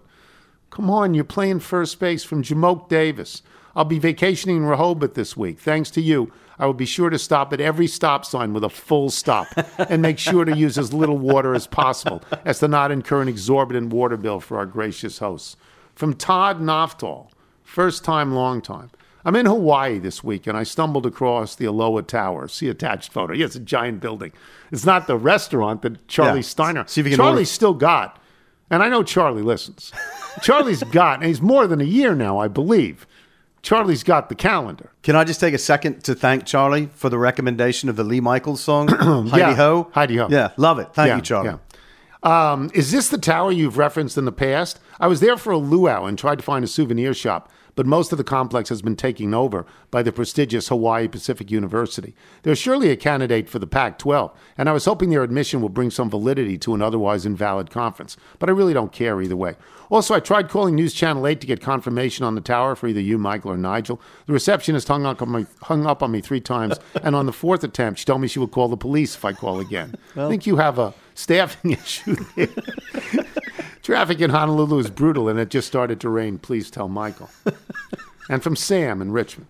come 0.74 0.90
on, 0.90 1.14
you're 1.14 1.22
playing 1.24 1.60
first 1.60 2.00
base 2.00 2.24
from 2.24 2.42
Jamoke 2.42 2.88
Davis. 2.88 3.42
I'll 3.76 3.84
be 3.84 3.98
vacationing 4.00 4.56
in 4.58 4.64
Rehoboth 4.66 5.14
this 5.14 5.36
week. 5.36 5.58
Thanks 5.60 5.90
to 5.92 6.00
you, 6.00 6.32
I 6.58 6.66
will 6.66 6.74
be 6.74 6.84
sure 6.86 7.10
to 7.10 7.18
stop 7.18 7.52
at 7.52 7.60
every 7.60 7.86
stop 7.86 8.24
sign 8.24 8.52
with 8.52 8.64
a 8.64 8.68
full 8.68 9.10
stop 9.10 9.46
and 9.78 10.02
make 10.02 10.18
sure 10.18 10.44
to 10.44 10.56
use 10.56 10.76
as 10.78 10.92
little 10.92 11.18
water 11.18 11.54
as 11.54 11.66
possible 11.66 12.22
as 12.44 12.58
to 12.60 12.68
not 12.68 12.90
incur 12.90 13.22
an 13.22 13.28
exorbitant 13.28 13.92
water 13.92 14.16
bill 14.16 14.40
for 14.40 14.58
our 14.58 14.66
gracious 14.66 15.18
hosts. 15.18 15.56
From 15.94 16.14
Todd 16.14 16.60
Noftal, 16.60 17.28
first 17.62 18.04
time, 18.04 18.32
long 18.34 18.60
time. 18.60 18.90
I'm 19.24 19.36
in 19.36 19.46
Hawaii 19.46 19.98
this 19.98 20.22
week 20.22 20.46
and 20.46 20.56
I 20.56 20.64
stumbled 20.64 21.06
across 21.06 21.54
the 21.56 21.64
Aloha 21.66 22.02
Tower. 22.02 22.46
See 22.48 22.68
attached 22.68 23.12
photo. 23.12 23.32
Yeah, 23.32 23.46
it's 23.46 23.56
a 23.56 23.60
giant 23.60 24.00
building. 24.00 24.32
It's 24.70 24.84
not 24.84 25.06
the 25.06 25.16
restaurant 25.16 25.82
that 25.82 26.06
Charlie 26.08 26.40
Yeah. 26.40 26.42
Steiner. 26.42 26.84
See 26.86 27.00
if 27.00 27.06
you 27.06 27.12
can 27.12 27.18
Charlie's 27.18 27.38
order- 27.38 27.44
still 27.46 27.74
got, 27.74 28.20
and 28.70 28.82
I 28.82 28.88
know 28.88 29.02
Charlie 29.02 29.42
listens. 29.42 29.92
Charlie's 30.42 30.82
got, 30.92 31.20
and 31.20 31.28
he's 31.28 31.40
more 31.42 31.66
than 31.66 31.80
a 31.80 31.84
year 31.84 32.14
now, 32.14 32.38
I 32.38 32.48
believe. 32.48 33.06
Charlie's 33.62 34.02
got 34.02 34.28
the 34.28 34.34
calendar. 34.34 34.90
Can 35.02 35.16
I 35.16 35.24
just 35.24 35.40
take 35.40 35.54
a 35.54 35.58
second 35.58 36.04
to 36.04 36.14
thank 36.14 36.44
Charlie 36.44 36.90
for 36.94 37.08
the 37.08 37.16
recommendation 37.18 37.88
of 37.88 37.96
the 37.96 38.04
Lee 38.04 38.20
Michaels 38.20 38.60
song, 38.60 38.88
Heidi 39.28 39.38
Yeah. 39.38 39.54
Ho? 39.54 39.90
Heidi 39.94 40.16
Ho. 40.18 40.28
Yeah, 40.30 40.50
love 40.58 40.78
it. 40.78 40.88
Thank 40.92 41.08
Yeah, 41.08 41.16
you, 41.16 41.22
Charlie. 41.22 41.48
yeah. 41.50 42.52
Um, 42.52 42.70
is 42.74 42.90
this 42.90 43.08
the 43.08 43.18
tower 43.18 43.52
you've 43.52 43.76
referenced 43.78 44.16
in 44.16 44.24
the 44.24 44.32
past? 44.32 44.80
I 44.98 45.06
was 45.08 45.20
there 45.20 45.36
for 45.36 45.50
a 45.52 45.58
luau 45.58 46.04
and 46.06 46.18
tried 46.18 46.36
to 46.38 46.42
find 46.44 46.64
a 46.64 46.68
souvenir 46.68 47.12
shop, 47.14 47.50
but 47.74 47.86
most 47.86 48.12
of 48.12 48.18
the 48.18 48.24
complex 48.24 48.68
has 48.68 48.82
been 48.82 48.96
taken 48.96 49.34
over 49.34 49.66
by 49.90 50.02
the 50.02 50.12
prestigious 50.12 50.68
Hawaii 50.68 51.08
Pacific 51.08 51.50
University. 51.50 52.14
They're 52.42 52.56
surely 52.56 52.90
a 52.90 52.96
candidate 52.96 53.48
for 53.48 53.58
the 53.58 53.66
Pac 53.66 53.98
12, 53.98 54.32
and 54.56 54.68
I 54.68 54.72
was 54.72 54.84
hoping 54.84 55.10
their 55.10 55.22
admission 55.22 55.60
will 55.60 55.68
bring 55.68 55.90
some 55.90 56.10
validity 56.10 56.58
to 56.58 56.74
an 56.74 56.82
otherwise 56.82 57.26
invalid 57.26 57.70
conference, 57.70 58.16
but 58.38 58.48
I 58.48 58.52
really 58.52 58.74
don't 58.74 58.92
care 58.92 59.20
either 59.20 59.36
way. 59.36 59.56
Also, 59.90 60.14
I 60.14 60.20
tried 60.20 60.48
calling 60.48 60.74
News 60.74 60.94
Channel 60.94 61.26
8 61.26 61.40
to 61.40 61.46
get 61.46 61.60
confirmation 61.60 62.24
on 62.24 62.34
the 62.34 62.40
tower 62.40 62.74
for 62.74 62.88
either 62.88 63.00
you, 63.00 63.18
Michael, 63.18 63.52
or 63.52 63.56
Nigel. 63.56 64.00
The 64.26 64.32
receptionist 64.32 64.88
hung 64.88 65.06
up 65.06 65.20
on 65.20 65.30
me, 65.30 65.46
hung 65.62 65.86
up 65.86 66.02
on 66.02 66.10
me 66.10 66.20
three 66.20 66.40
times, 66.40 66.78
and 67.02 67.14
on 67.14 67.26
the 67.26 67.32
fourth 67.32 67.64
attempt, 67.64 68.00
she 68.00 68.04
told 68.04 68.20
me 68.20 68.28
she 68.28 68.38
would 68.38 68.50
call 68.50 68.68
the 68.68 68.76
police 68.76 69.14
if 69.14 69.24
I 69.24 69.32
call 69.32 69.60
again. 69.60 69.94
I 70.16 70.28
think 70.28 70.46
you 70.46 70.56
have 70.56 70.78
a 70.78 70.94
staffing 71.14 71.70
issue 71.82 72.16
there. 72.36 72.48
Traffic 73.84 74.20
in 74.20 74.30
Honolulu 74.30 74.78
is 74.78 74.90
brutal, 74.90 75.28
and 75.28 75.38
it 75.38 75.50
just 75.50 75.68
started 75.68 76.00
to 76.00 76.08
rain. 76.08 76.38
Please 76.38 76.70
tell 76.70 76.88
Michael. 76.88 77.30
and 78.30 78.42
from 78.42 78.56
Sam 78.56 79.00
in 79.02 79.12
Richmond. 79.12 79.46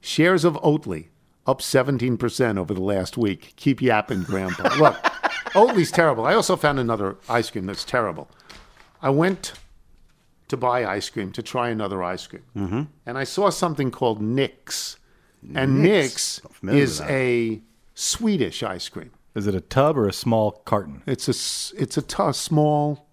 Shares 0.00 0.44
of 0.44 0.54
Oatly 0.62 1.08
up 1.46 1.60
17% 1.60 2.58
over 2.58 2.74
the 2.74 2.82
last 2.82 3.16
week. 3.16 3.54
Keep 3.56 3.80
yapping, 3.80 4.22
Grandpa. 4.24 4.74
Look, 4.78 4.94
Oatly's 5.54 5.90
terrible. 5.90 6.26
I 6.26 6.34
also 6.34 6.54
found 6.56 6.78
another 6.78 7.16
ice 7.28 7.50
cream 7.50 7.66
that's 7.66 7.84
terrible. 7.84 8.28
I 9.00 9.10
went 9.10 9.54
to 10.48 10.56
buy 10.56 10.84
ice 10.84 11.08
cream 11.08 11.32
to 11.32 11.42
try 11.42 11.70
another 11.70 12.02
ice 12.04 12.26
cream, 12.26 12.42
Mm-hmm. 12.56 12.82
and 13.06 13.18
I 13.18 13.24
saw 13.24 13.50
something 13.50 13.90
called 13.90 14.20
Nick's. 14.20 14.96
And 15.54 15.82
Nick's? 15.82 16.40
Nick's 16.40 16.44
Not 16.44 16.54
familiar 16.54 16.82
is 16.82 17.00
a 17.02 17.62
Swedish 17.94 18.62
ice 18.62 18.88
cream. 18.88 19.10
Is 19.34 19.46
it 19.46 19.54
a 19.54 19.60
tub 19.60 19.96
or 19.96 20.06
a 20.08 20.12
small 20.12 20.52
carton? 20.64 21.02
It's 21.06 21.26
a 21.28 21.80
it's 21.80 21.96
a 21.96 22.02
t- 22.02 22.32
small, 22.32 23.05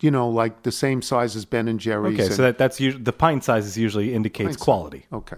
you 0.00 0.10
know, 0.10 0.28
like 0.28 0.62
the 0.62 0.72
same 0.72 1.02
size 1.02 1.36
as 1.36 1.44
Ben 1.44 1.68
and 1.68 1.78
Jerry's. 1.80 2.14
Okay, 2.14 2.26
and- 2.26 2.34
so 2.34 2.42
that, 2.42 2.58
that's 2.58 2.80
usually, 2.80 3.02
the 3.02 3.12
pint 3.12 3.44
size 3.44 3.66
is 3.66 3.76
usually 3.78 4.14
indicates 4.14 4.46
Pint 4.48 4.58
size. 4.58 4.64
quality. 4.64 5.06
Okay. 5.12 5.36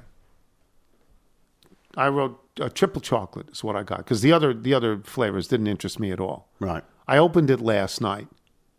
I 1.96 2.08
wrote 2.08 2.38
uh, 2.60 2.68
triple 2.68 3.00
chocolate 3.00 3.48
is 3.50 3.64
what 3.64 3.74
I 3.76 3.82
got 3.82 3.98
because 3.98 4.20
the 4.20 4.32
other 4.32 4.52
the 4.52 4.74
other 4.74 4.98
flavors 4.98 5.48
didn't 5.48 5.66
interest 5.66 5.98
me 5.98 6.10
at 6.12 6.20
all. 6.20 6.48
Right. 6.60 6.84
I 7.08 7.18
opened 7.18 7.50
it 7.50 7.60
last 7.60 8.00
night. 8.00 8.28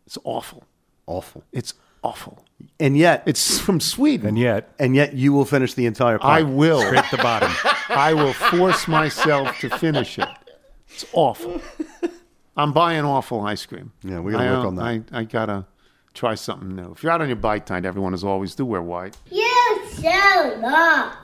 It's 0.06 0.18
awful. 0.24 0.64
Awful. 1.06 1.42
It's 1.52 1.74
awful. 2.02 2.44
And 2.78 2.96
yet, 2.96 3.22
it's 3.26 3.58
from 3.58 3.80
Sweden. 3.80 4.26
And 4.28 4.38
yet, 4.38 4.72
and 4.78 4.94
yet, 4.94 5.14
you 5.14 5.32
will 5.32 5.44
finish 5.44 5.74
the 5.74 5.86
entire. 5.86 6.18
I 6.22 6.42
will. 6.42 6.80
Scrape 6.82 7.10
the 7.10 7.16
bottom. 7.18 7.50
I 7.88 8.14
will 8.14 8.32
force 8.32 8.86
myself 8.88 9.58
to 9.60 9.70
finish 9.70 10.18
it. 10.18 10.28
It's 10.88 11.04
awful. 11.12 11.60
I'm 12.58 12.72
buying 12.72 13.04
awful 13.04 13.40
ice 13.42 13.64
cream. 13.64 13.92
Yeah, 14.02 14.18
we 14.18 14.32
gotta 14.32 14.44
I, 14.44 14.50
work 14.50 14.64
uh, 14.64 14.68
on 14.68 14.74
that. 14.74 14.84
I, 14.84 15.02
I 15.20 15.24
gotta 15.24 15.66
try 16.12 16.34
something 16.34 16.74
new. 16.74 16.90
If 16.90 17.04
you're 17.04 17.12
out 17.12 17.22
on 17.22 17.28
your 17.28 17.36
bike 17.36 17.66
tonight, 17.66 17.86
everyone 17.86 18.12
as 18.14 18.24
always 18.24 18.56
do 18.56 18.66
wear 18.66 18.82
white. 18.82 19.16
You 19.30 19.80
so 19.92 20.58
not. 20.60 21.18